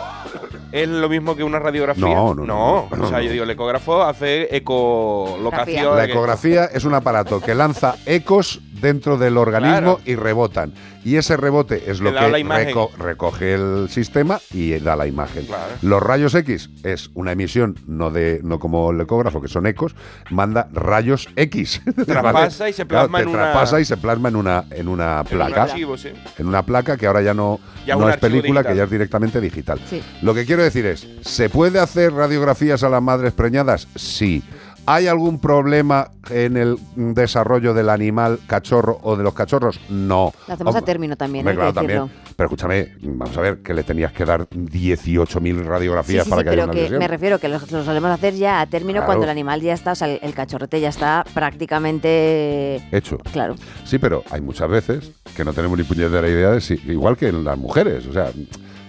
[0.73, 2.03] es lo mismo que una radiografía.
[2.03, 5.97] No, no, no, no, o sea, yo digo, el ecógrafo hace ecolocación.
[5.97, 10.01] La ecografía es un aparato que lanza ecos dentro del organismo Claro.
[10.05, 10.73] y rebotan.
[11.05, 15.47] Y ese rebote es lo que reco- recoge el sistema y da la imagen.
[15.47, 15.63] Claro.
[15.83, 19.95] Los rayos X es una emisión, no de no como el ecógrafo, que son ecos,
[20.31, 21.81] manda rayos X.
[22.07, 24.89] Traspasa y se Claro, plasma te en una- traspasa y se plasma en una, en
[24.89, 25.63] una En un placa.
[25.63, 26.09] archivo, sí.
[26.37, 28.73] En una placa que ahora ya no, Ya no es película, digital.
[28.73, 29.81] que ya es directamente digital.
[29.89, 30.03] Sí.
[30.23, 33.89] Lo que quiero decir es, ¿se puede hacer radiografías a las madres preñadas?
[33.95, 34.43] Sí.
[34.91, 39.79] ¿Hay algún problema en el desarrollo del animal cachorro o de los cachorros?
[39.91, 40.33] No.
[40.47, 42.11] Lo hacemos a Hombre, término también, claro, también.
[42.35, 46.41] Pero escúchame, vamos a ver, que le tenías que dar 18.000 Sí, radiografías sí, para
[46.41, 48.67] sí, que haya pero una que me refiero que los, los solemos hacer ya a
[48.67, 49.07] término Claro.
[49.07, 52.83] cuando el animal ya está, o sea, el, el cachorrete ya está prácticamente...
[52.91, 53.19] Hecho.
[53.31, 53.57] Claro.
[53.85, 57.29] Sí, pero hay muchas veces que no tenemos ni puñetera idea de si, igual que
[57.29, 58.07] en las mujeres.
[58.07, 58.31] O sea,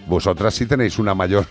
[0.07, 1.45] vosotras sí tenéis una mayor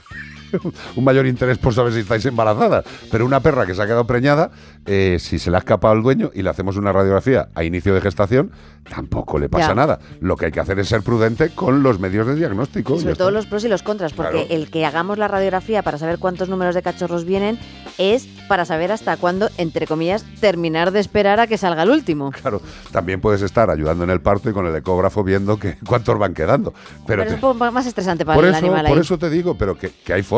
[0.97, 2.85] un mayor interés por saber si estáis embarazadas.
[3.11, 4.51] Pero una perra que se ha quedado preñada,
[4.87, 7.95] eh, si se le ha escapado al dueño y le hacemos una radiografía a inicio
[7.95, 8.51] de gestación,
[8.89, 9.75] tampoco le pasa Ya.
[9.75, 9.99] nada.
[10.21, 12.97] Lo que hay que hacer es ser prudente con los medios de diagnóstico.
[12.97, 14.47] Y sobre todo los pros y los contras, porque Claro.
[14.51, 17.59] el que hagamos la radiografía para saber cuántos números de cachorros vienen
[17.99, 22.31] es para saber hasta cuándo, entre comillas, terminar de esperar a que salga el último.
[22.31, 22.63] Claro,
[22.93, 26.33] también puedes estar ayudando en el parto y con el ecógrafo viendo que, cuántos van
[26.33, 26.73] quedando.
[27.07, 29.01] Pero Pero te- es un poco más estresante para por el eso, animal por ahí.
[29.03, 30.38] eso te digo, pero que, que hay formas,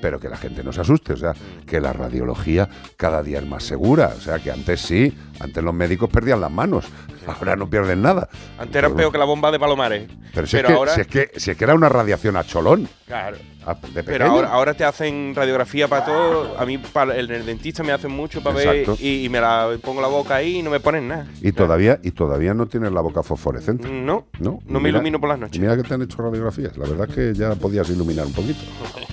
[0.00, 1.32] pero que la gente no se asuste, o sea,
[1.66, 5.74] que la radiología cada día es más segura, o sea, que antes sí, antes los
[5.74, 6.86] médicos perdían las manos,
[7.26, 8.28] ahora no pierden nada.
[8.58, 10.08] Antes era peor que la bomba de Palomares.
[10.34, 12.36] Pero si, Pero es, que, ahora- si, es que, si es que era una radiación
[12.36, 12.88] a cholón.
[13.06, 13.36] Claro.
[13.64, 16.58] ah, de Pero ahora, ahora te hacen radiografía para todo.
[16.58, 20.00] A mí, para el, el dentista me hacen mucho para ver y me la pongo
[20.00, 21.26] la boca ahí y no me ponen nada.
[21.40, 23.88] Y todavía, y todavía no tienes la boca fosforescente.
[23.88, 25.60] No, no, no me ilumino por las noches.
[25.60, 26.76] Mira que te han hecho radiografías.
[26.76, 28.60] La verdad es que ya podías iluminar un poquito.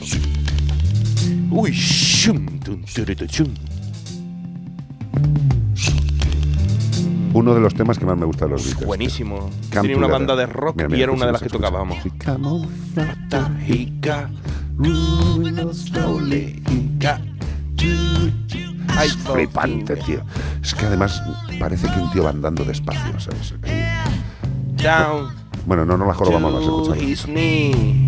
[1.52, 2.46] Uy, shum.
[7.34, 8.86] Uno de los temas que más me gusta de los Beatles.
[8.86, 9.38] Buenísimo.
[9.40, 9.50] Come
[9.82, 10.12] Tenía una Together.
[10.12, 11.98] banda de rock Mira, y era una de las que escucha, tocábamos.
[19.34, 20.24] Flipante, tío.
[20.62, 21.22] Es que además
[21.60, 23.54] parece que un tío va andando despacio, ¿sabes?
[24.82, 25.34] Down
[25.66, 27.02] Bueno, no, no la jorobamos más, to escucha.
[27.04, 28.08] his knee.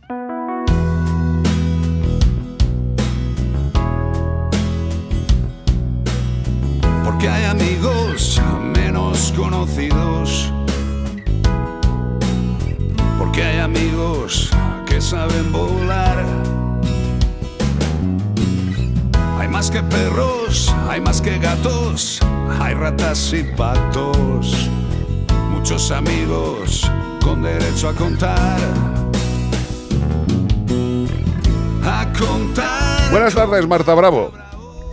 [33.51, 34.31] Tardes, Marta Bravo.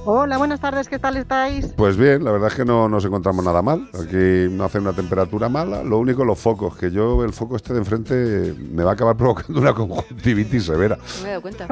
[0.05, 1.67] Hola, buenas tardes, ¿qué tal estáis?
[1.77, 3.89] Pues bien, la verdad es que no nos encontramos nada mal.
[3.95, 5.85] Aquí no hace una temperatura mala.
[5.85, 9.17] Lo único, los focos, que yo el foco este de enfrente me va a acabar
[9.19, 10.97] provocando una conjuntivitis severa.
[10.97, 11.67] No me he dado cuenta.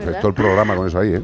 [0.00, 1.22] Joder, todo el programa con eso ahí, ¿eh?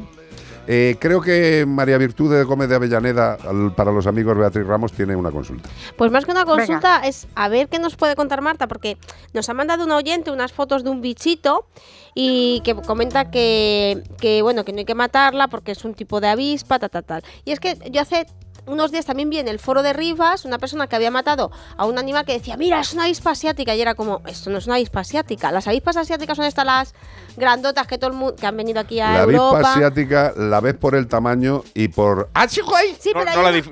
[0.71, 4.93] Eh, creo que María Virtud de Gómez de Avellaneda, al- para los amigos Beatriz Ramos,
[4.93, 5.67] tiene una consulta.
[5.97, 8.99] Pues más que una consulta es a ver qué nos puede contar Marta, porque
[9.33, 11.67] nos ha mandado un oyente unas fotos de un bichito
[12.15, 16.21] y que comenta que, que, bueno que no hay que matarla porque es un tipo
[16.21, 17.23] de avispa, tal, tal, tal.
[17.47, 18.27] Y es que yo hace
[18.69, 21.87] unos días también vi en el foro de Rivas una persona que había matado a
[21.87, 23.75] un animal que decía, mira, es una avispa asiática.
[23.75, 25.51] Y era como, esto no es una avispa asiática.
[25.51, 26.95] Las avispas asiáticas son estas las
[27.37, 29.57] grandotas que todo el mundo que han venido aquí a La Europa.
[29.57, 32.29] avispa asiática la ves por el tamaño y por...
[32.35, 32.97] ¡Ah, chico, ahí!
[32.99, 33.63] Sí, no, la, la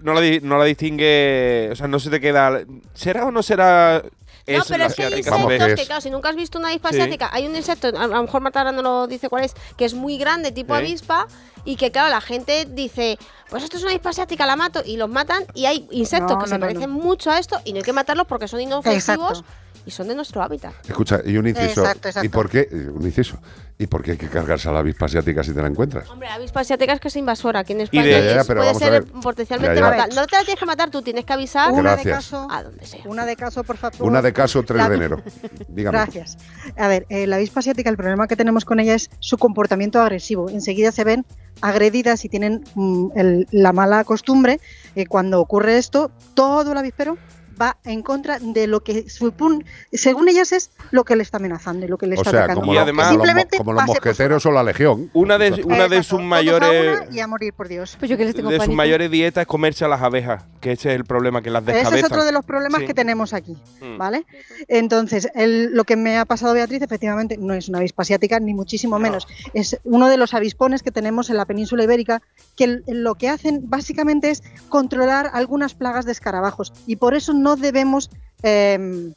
[0.42, 2.60] no la distingue, o sea, no se te queda.
[2.94, 4.02] ¿Será o no será?
[4.46, 6.96] No, pero es que hay insectos que claro, si nunca has visto una avispa Sí.
[7.00, 9.54] asiática, hay un insecto, a a lo mejor Marta ahora no lo dice cuál es,
[9.76, 11.26] que es muy grande, tipo avispa,
[11.64, 13.18] y que claro, la gente dice,
[13.50, 16.38] pues esto es una avispa asiática, la mato, y los matan, y hay insectos No,
[16.38, 18.60] que no, se no, parecen mucho a esto, y no hay que matarlos porque son
[18.60, 19.65] inofensivos Exacto.
[19.86, 20.74] Y son de nuestro hábitat.
[20.88, 21.80] Escucha, y un inciso.
[21.82, 22.26] Exacto, exacto.
[22.26, 22.68] ¿Y por qué?
[22.92, 23.38] Un inciso.
[23.78, 26.08] ¿Y por qué hay que cargarse a la avispa asiática si te la encuentras?
[26.08, 28.04] Hombre, la avispa asiática es que es invasora aquí en de- España.
[28.04, 29.12] Ya, ya, y es- pero puede vamos a ser ver.
[29.20, 29.86] potencialmente Ya, ya.
[29.88, 30.10] mortal.
[30.16, 32.86] No te la tienes que matar tú, tienes que avisar Una de caso, a donde
[32.86, 33.00] sea.
[33.04, 33.96] una de caso, por favor.
[34.00, 35.22] Una de caso 3 La- de enero.
[35.68, 35.98] Dígame.
[35.98, 36.38] Gracias.
[36.78, 40.00] A ver, eh, la avispa asiática, el problema que tenemos con ella es su comportamiento
[40.00, 40.48] agresivo.
[40.48, 41.26] Enseguida se ven
[41.60, 44.58] agredidas y tienen mm, el- la mala costumbre,
[44.94, 47.18] eh, cuando ocurre esto, todo el avispero
[47.60, 51.88] va en contra de lo que según ellas es lo que le está amenazando y
[51.88, 52.60] lo que le O está sea, atacando.
[52.62, 55.10] como, Y además- como los, como mosqueteros o la legión.
[55.14, 57.00] Una de, una de sus a mayores.
[57.12, 57.96] y a morir por Dios.
[57.98, 60.72] Pues yo que les tengo De sus mayores dietas es comerse a las abejas, que
[60.72, 61.98] ese es el problema, que las Ese descabezan.
[62.06, 62.86] es otro de los problemas Sí.
[62.86, 63.98] que tenemos aquí, Mm.
[63.98, 64.26] ¿vale?
[64.68, 68.54] Entonces, el- lo que me ha pasado Beatriz, efectivamente, no es una avispa asiática, ni
[68.54, 69.26] muchísimo menos.
[69.54, 72.22] Es uno de los avispones que tenemos en la península ibérica,
[72.56, 76.72] que lo que hacen básicamente es controlar algunas plagas de escarabajos.
[76.86, 78.10] Y por eso no debemos...
[78.42, 79.14] em,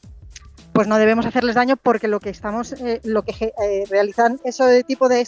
[0.72, 4.83] pues no debemos hacerles daño porque lo que estamos, eh, lo que eh, realizan ese
[4.83, 5.25] tipo de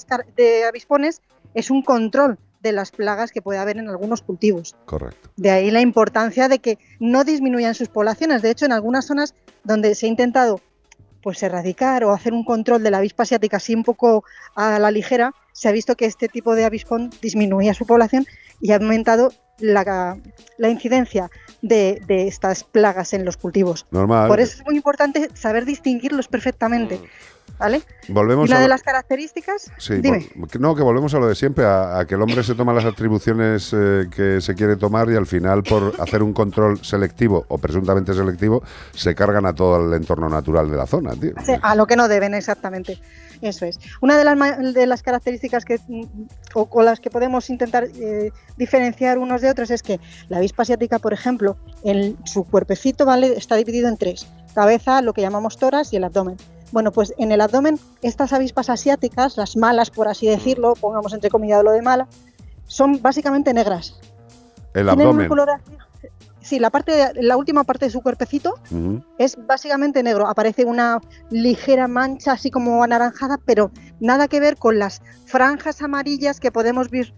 [0.65, 1.21] avispones
[1.53, 4.75] es un control de las plagas que puede haber en algunos cultivos.
[4.85, 5.29] Correcto.
[5.35, 8.41] De ahí la importancia de que no disminuyan sus poblaciones.
[8.41, 10.61] De hecho, en algunas zonas donde se ha intentado
[11.21, 14.23] pues erradicar o hacer un control de la avispa asiática así un poco
[14.55, 18.25] a la ligera, se ha visto que este tipo de avispón disminuía su población
[18.59, 19.31] y ha aumentado
[19.61, 20.17] la,
[20.57, 21.29] la incidencia
[21.61, 23.85] de, de estas plagas en los cultivos.
[23.91, 24.27] Normal.
[24.27, 26.99] Por eso es muy importante saber distinguirlos perfectamente.
[27.59, 27.83] ¿Vale?
[28.07, 30.27] Volvemos y una a de lo- las características, Sí, dime.
[30.59, 32.85] no, que volvemos a lo de siempre, a, a que el hombre se toma las
[32.85, 37.59] atribuciones eh, que se quiere tomar y al final por hacer un control selectivo o
[37.59, 38.63] presuntamente selectivo
[38.95, 41.33] se cargan a todo el entorno natural de la zona, tío.
[41.61, 42.97] A lo que no deben, exactamente.
[43.41, 43.79] Eso es.
[44.01, 46.03] Una de las, de las características que, mm,
[46.53, 50.63] o con las que podemos intentar eh, diferenciar unos de otros es que la avispa
[50.63, 53.33] asiática, por ejemplo, en su cuerpecito ¿vale?
[53.35, 54.27] está dividido en tres.
[54.53, 56.37] Cabeza, lo que llamamos toras y el abdomen.
[56.71, 61.29] Bueno, pues en el abdomen, estas avispas asiáticas, las malas, por así decirlo, pongamos entre
[61.29, 62.07] comillas lo de mala,
[62.65, 63.99] son básicamente negras.
[64.73, 65.77] El Tienen un color azul-
[66.51, 68.55] Sí, la, parte, la última parte de su cuerpecito
[69.17, 70.27] es básicamente negro.
[70.27, 70.99] Aparece una
[71.29, 73.71] ligera mancha así como anaranjada, pero
[74.01, 77.13] nada que ver con las franjas amarillas que podemos ver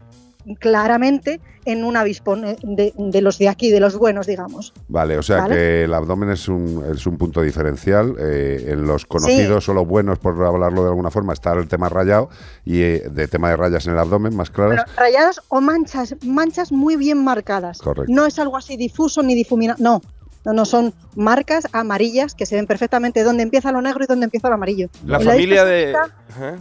[0.60, 4.74] claramente en un avispón eh, de, de los de aquí, de los buenos, digamos.
[4.90, 5.56] Vale, o sea ¿Vale?
[5.56, 8.16] que el abdomen es un, es un punto diferencial.
[8.20, 11.90] eh, en los conocidos o los buenos, por hablarlo de alguna forma, está el tema
[11.90, 12.30] rayado
[12.66, 14.84] y eh, de tema de rayas en el abdomen más claras.
[14.86, 17.80] Bueno, rayados o manchas, manchas muy bien marcadas.
[17.80, 18.12] Correcto.
[18.14, 20.02] No es algo así difuso ni difuminado, no.
[20.46, 24.26] No, no, son marcas amarillas que se ven perfectamente dónde empieza lo negro y dónde
[24.26, 24.90] empieza lo amarillo.
[25.06, 25.96] La Y familia de.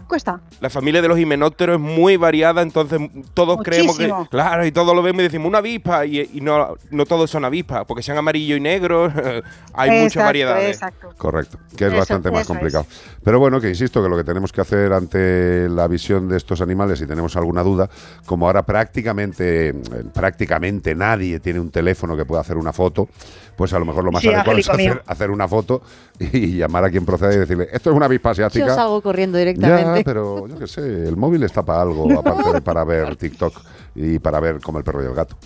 [0.07, 0.41] Cuesta.
[0.61, 3.01] La familia de los himenópteros es muy variada, entonces
[3.35, 4.13] todos creemos que.
[4.31, 7.45] Claro, y todos lo vemos y decimos una avispa, y, y no, no todos son
[7.45, 9.11] avispas, porque sean amarillo y negro,
[9.75, 10.77] hay muchas Exacto, variedades.
[10.77, 11.15] Exacto.
[11.17, 12.47] Correcto, que es Eso- bastante más es.
[12.49, 12.87] complicado.
[13.25, 16.61] Pero bueno, que insisto que lo que tenemos que hacer ante la visión de estos
[16.61, 17.89] animales, si tenemos alguna duda,
[18.27, 19.75] como ahora prácticamente, eh,
[20.13, 23.09] prácticamente nadie tiene un teléfono que pueda hacer una foto,
[23.57, 25.83] pues a lo mejor lo más Sí, adecuado es hacer, hacer una foto
[26.19, 28.67] y llamar a quien proceda y decirle, esto es una avispa asiática.
[28.67, 30.01] Yo salgo corriendo directamente.
[30.01, 33.55] Ya, pero yo qué sé, el móvil está para algo, aparte de para ver TikTok
[33.95, 35.37] y para ver como el perro y el gato,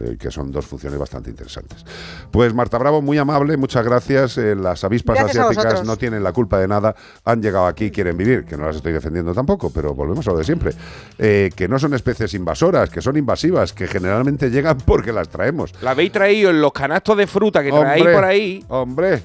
[0.00, 1.84] eh, que son dos funciones bastante interesantes.
[2.30, 4.38] Pues Marta Bravo, muy amable, muchas gracias.
[4.38, 7.90] Eh, las avispas Gracias asiáticas no tienen la culpa de nada, han llegado aquí y
[7.90, 10.72] quieren vivir, que no las estoy defendiendo tampoco, pero volvemos a lo de siempre.
[11.18, 15.72] Eh, que no son especies invasoras, que son invasivas, que generalmente llegan porque las traemos.
[15.82, 18.64] La habéis traído en los canastos de fruta que traéis Hombre, por ahí.
[18.68, 19.22] Hombre,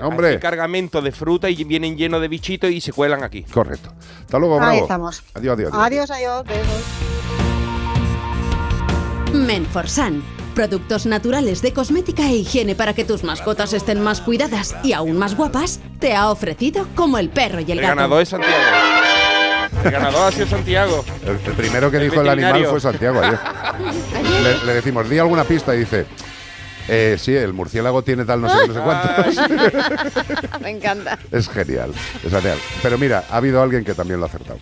[0.00, 0.28] Hombre.
[0.28, 3.42] Hacen cargamento de fruta y vienen llenos de bichitos y se cuelan aquí.
[3.44, 3.90] Correcto.
[4.20, 4.82] Hasta luego, Ahí bravo.
[4.82, 5.22] estamos.
[5.34, 5.72] Adiós, adiós.
[5.72, 6.10] adiós.
[6.10, 6.44] Adiós, adiós.
[6.44, 7.33] besos.
[9.34, 10.22] Menforsan.
[10.54, 15.16] Productos naturales de cosmética e higiene para que tus mascotas estén más cuidadas y aún
[15.18, 17.96] más guapas, te ha ofrecido como el perro y el El gato.
[17.96, 18.54] ganador es Santiago.
[19.84, 21.04] El ganador ha sido Santiago.
[21.26, 23.38] El, el primero que El dijo el animal fue Santiago ayer.
[24.44, 26.06] le, le decimos, di alguna pista y dice,
[26.86, 30.58] eh, sí, el murciélago tiene tal no sé qué, no sé cuánto.
[30.60, 31.18] Me encanta.
[31.32, 31.90] es genial,
[32.24, 32.58] es genial.
[32.80, 34.60] Pero mira, ha habido alguien que también lo ha acertado.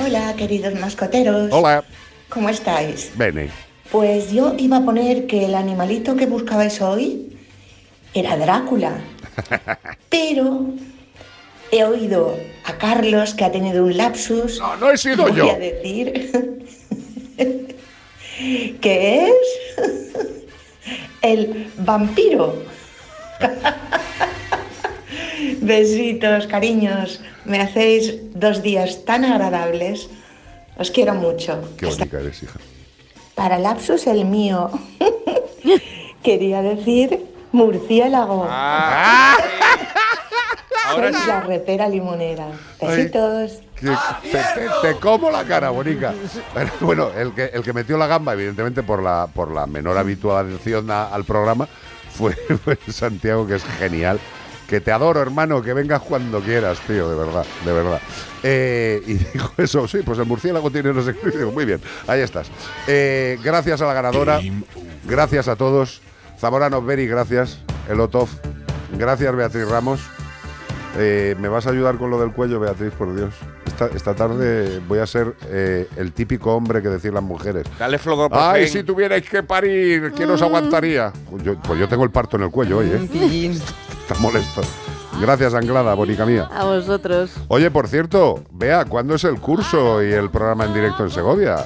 [0.00, 1.50] Hola, queridos mascoteros.
[1.52, 1.84] Hola,
[2.34, 3.12] ¿Cómo estáis?
[3.16, 3.48] Bene.
[3.90, 7.36] Pues yo iba a poner que el animalito que buscabais hoy
[8.12, 8.92] era Drácula.
[10.08, 10.66] Pero
[11.70, 14.58] he oído a Carlos que ha tenido un lapsus.
[14.58, 15.50] No, no he sido Voy yo.
[15.50, 16.32] a decir
[18.80, 19.76] que es
[21.22, 22.62] el vampiro.
[25.60, 27.20] Besitos, cariños.
[27.44, 30.08] Me hacéis dos días tan agradables.
[30.78, 31.60] Os quiero mucho.
[31.76, 32.58] Qué bonita eres, hija.
[33.34, 34.70] Para lapsus el mío.
[36.22, 38.46] Quería decir murciélago.
[38.48, 39.36] Ah.
[40.88, 41.26] Ahora Soy sí.
[41.28, 42.46] la repera limonera.
[42.80, 43.60] Besitos.
[43.74, 43.86] Que
[44.30, 46.14] te, te- te como la cara, bonica.
[46.52, 49.96] Pero Bueno, el que, el que metió la gamba, evidentemente por la, por la menor
[49.98, 51.66] habituación a- al programa,
[52.10, 52.32] fue,
[52.64, 54.20] fue Santiago, que es genial.
[54.74, 58.00] Que te adoro, hermano, que vengas cuando quieras, tío, de verdad, de verdad.
[58.42, 61.30] Eh, y dijo eso, sí, pues el murciélago tiene qué.
[61.30, 62.50] Digo, Muy bien, ahí estás.
[62.88, 64.40] Eh, gracias a la ganadora,
[65.04, 66.02] gracias a todos.
[66.40, 67.60] Zamorano Beri, gracias.
[67.88, 68.28] Elotov,
[68.98, 70.00] gracias Beatriz Ramos.
[70.98, 73.32] Eh, ¿Me vas a ayudar con lo del cuello, Beatriz, por Dios?
[73.74, 77.64] Esta, esta tarde voy a ser eh, el típico hombre que decir las mujeres.
[77.76, 77.98] Dale.
[78.30, 81.12] Ay, si tuvierais que parir, ¿quién os aguantaría?
[81.28, 83.08] Pues yo, pues yo tengo el parto en el cuello hoy, ¿eh?
[84.02, 84.60] Está molesto.
[85.20, 86.48] Gracias, Anglada, bonica mía.
[86.52, 87.32] A vosotros.
[87.48, 91.56] Oye, por cierto, vea, ¿cuándo es el curso y el programa en directo en Segovia?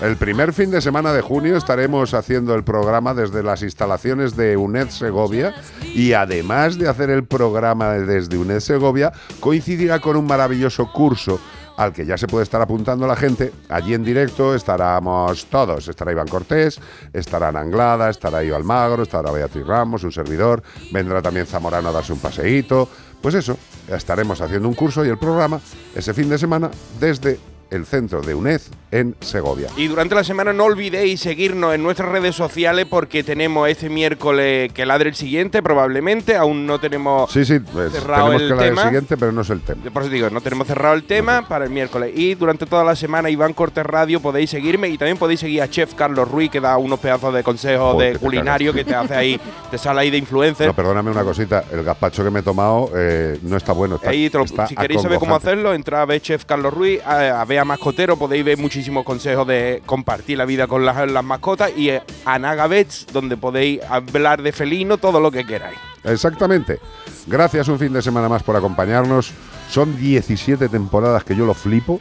[0.00, 4.56] El primer fin de semana de junio estaremos haciendo el programa desde las instalaciones de
[4.56, 10.92] UNED Segovia y además de hacer el programa desde UNED Segovia, coincidirá con un maravilloso
[10.92, 11.40] curso
[11.76, 13.52] al que ya se puede estar apuntando la gente.
[13.68, 15.88] Allí en directo estaremos todos.
[15.88, 16.80] Estará Iván Cortés,
[17.12, 20.62] estará Anglada, estará Io Almagro, estará Beatriz Ramos, un servidor.
[20.92, 22.88] Vendrá también Zamorano a darse un paseíto.
[23.20, 25.60] Pues eso, estaremos haciendo un curso y el programa
[25.92, 26.70] ese fin de semana
[27.00, 27.40] desde
[27.70, 29.68] el centro de UNED en Segovia.
[29.76, 34.72] Y durante la semana no olvidéis seguirnos en nuestras redes sociales porque tenemos este miércoles
[34.72, 36.36] que ladre el siguiente, probablemente.
[36.36, 38.82] Aún no tenemos Sí, sí, pues, cerrado tenemos el que tema.
[38.84, 39.82] siguiente, pero no es el tema.
[39.92, 42.12] Por eso digo, no tenemos cerrado el tema para el miércoles.
[42.14, 45.68] Y durante toda la semana, Iván Cortés Radio, podéis seguirme y también podéis seguir a
[45.68, 49.14] Chef Carlos Ruiz, que da unos pedazos de consejos Joder, de culinario que te hace
[49.14, 49.40] ahí,
[49.70, 50.66] te sale ahí de influencer.
[50.66, 53.96] No, perdóname una cosita, el gazpacho que me he tomado eh, no está bueno.
[53.96, 56.72] Está, Ahí te lo- está si queréis saber cómo hacerlo, entrad a ver Chef Carlos
[56.72, 60.84] Ruiz, a, a ver a Mascotero, podéis ver muchísimos consejos de compartir la vida con
[60.84, 65.30] las, las mascotas y eh, a Naga Vets, donde podéis hablar de felino, todo lo
[65.30, 65.78] que queráis.
[66.04, 66.78] Exactamente.
[67.26, 69.32] Gracias un fin de semana más por acompañarnos.
[69.70, 72.00] Son 17 temporadas que yo lo flipo.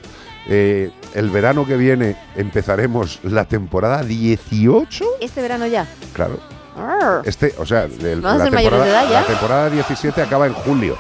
[0.49, 5.05] Eh, el verano que viene empezaremos la temporada 18.
[5.19, 5.85] Este verano ya.
[6.13, 6.39] Claro.
[6.77, 7.23] Arr.
[7.25, 9.21] Este, o sea, el- ¿Vamos a la, temporada, de edad ya?
[9.21, 10.95] la temporada 17 acaba en julio.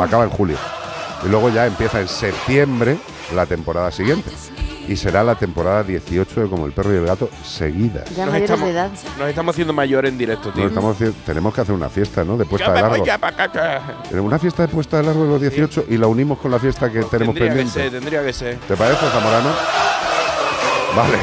[0.00, 0.56] Acaba en julio.
[1.24, 2.96] Y luego ya empieza en septiembre
[3.34, 4.30] la temporada siguiente.
[4.88, 8.08] Y será la temporada 18 de Como el perro y el gato seguidas.
[8.16, 8.90] Ya Nos mayores estamos- de edad.
[9.18, 10.62] Nos estamos haciendo mayores en directo, tío.
[10.62, 12.38] Nos estamos haci- tenemos que hacer una fiesta, ¿no?
[12.38, 14.24] De puesta Ya de largo.
[14.24, 16.90] Una fiesta de puesta de largo de los 18 y la unimos con la fiesta
[16.90, 17.72] que tenemos Tendría que pendiente.
[17.82, 18.56] ser, tendría que ser.
[18.66, 19.50] ¿Te parece, Zamorano?
[20.96, 21.18] Vale.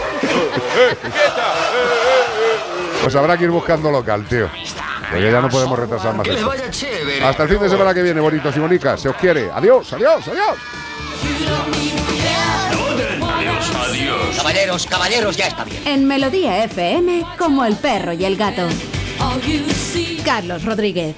[3.01, 4.47] Pues habrá que ir buscando local, tío.
[5.09, 6.49] Porque ya no podemos retrasar más Que les esto.
[6.49, 7.23] vaya chévere.
[7.23, 8.99] Hasta el fin de semana que viene, bonitos y bonicas.
[9.01, 9.49] Se os quiere.
[9.53, 10.55] Adiós, adiós, adiós.
[13.35, 14.35] Adiós, adiós.
[14.37, 15.81] Caballeros, caballeros, ya está bien.
[15.85, 18.67] En Melodía FM, como el perro y el gato.
[20.23, 21.15] Carlos Rodríguez.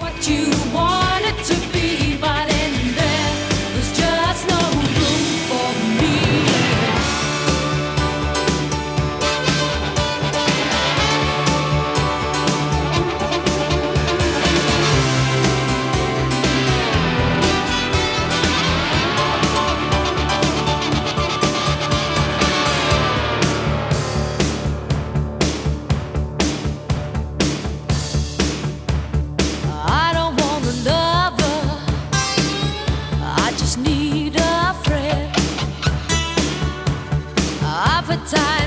[38.28, 38.67] Time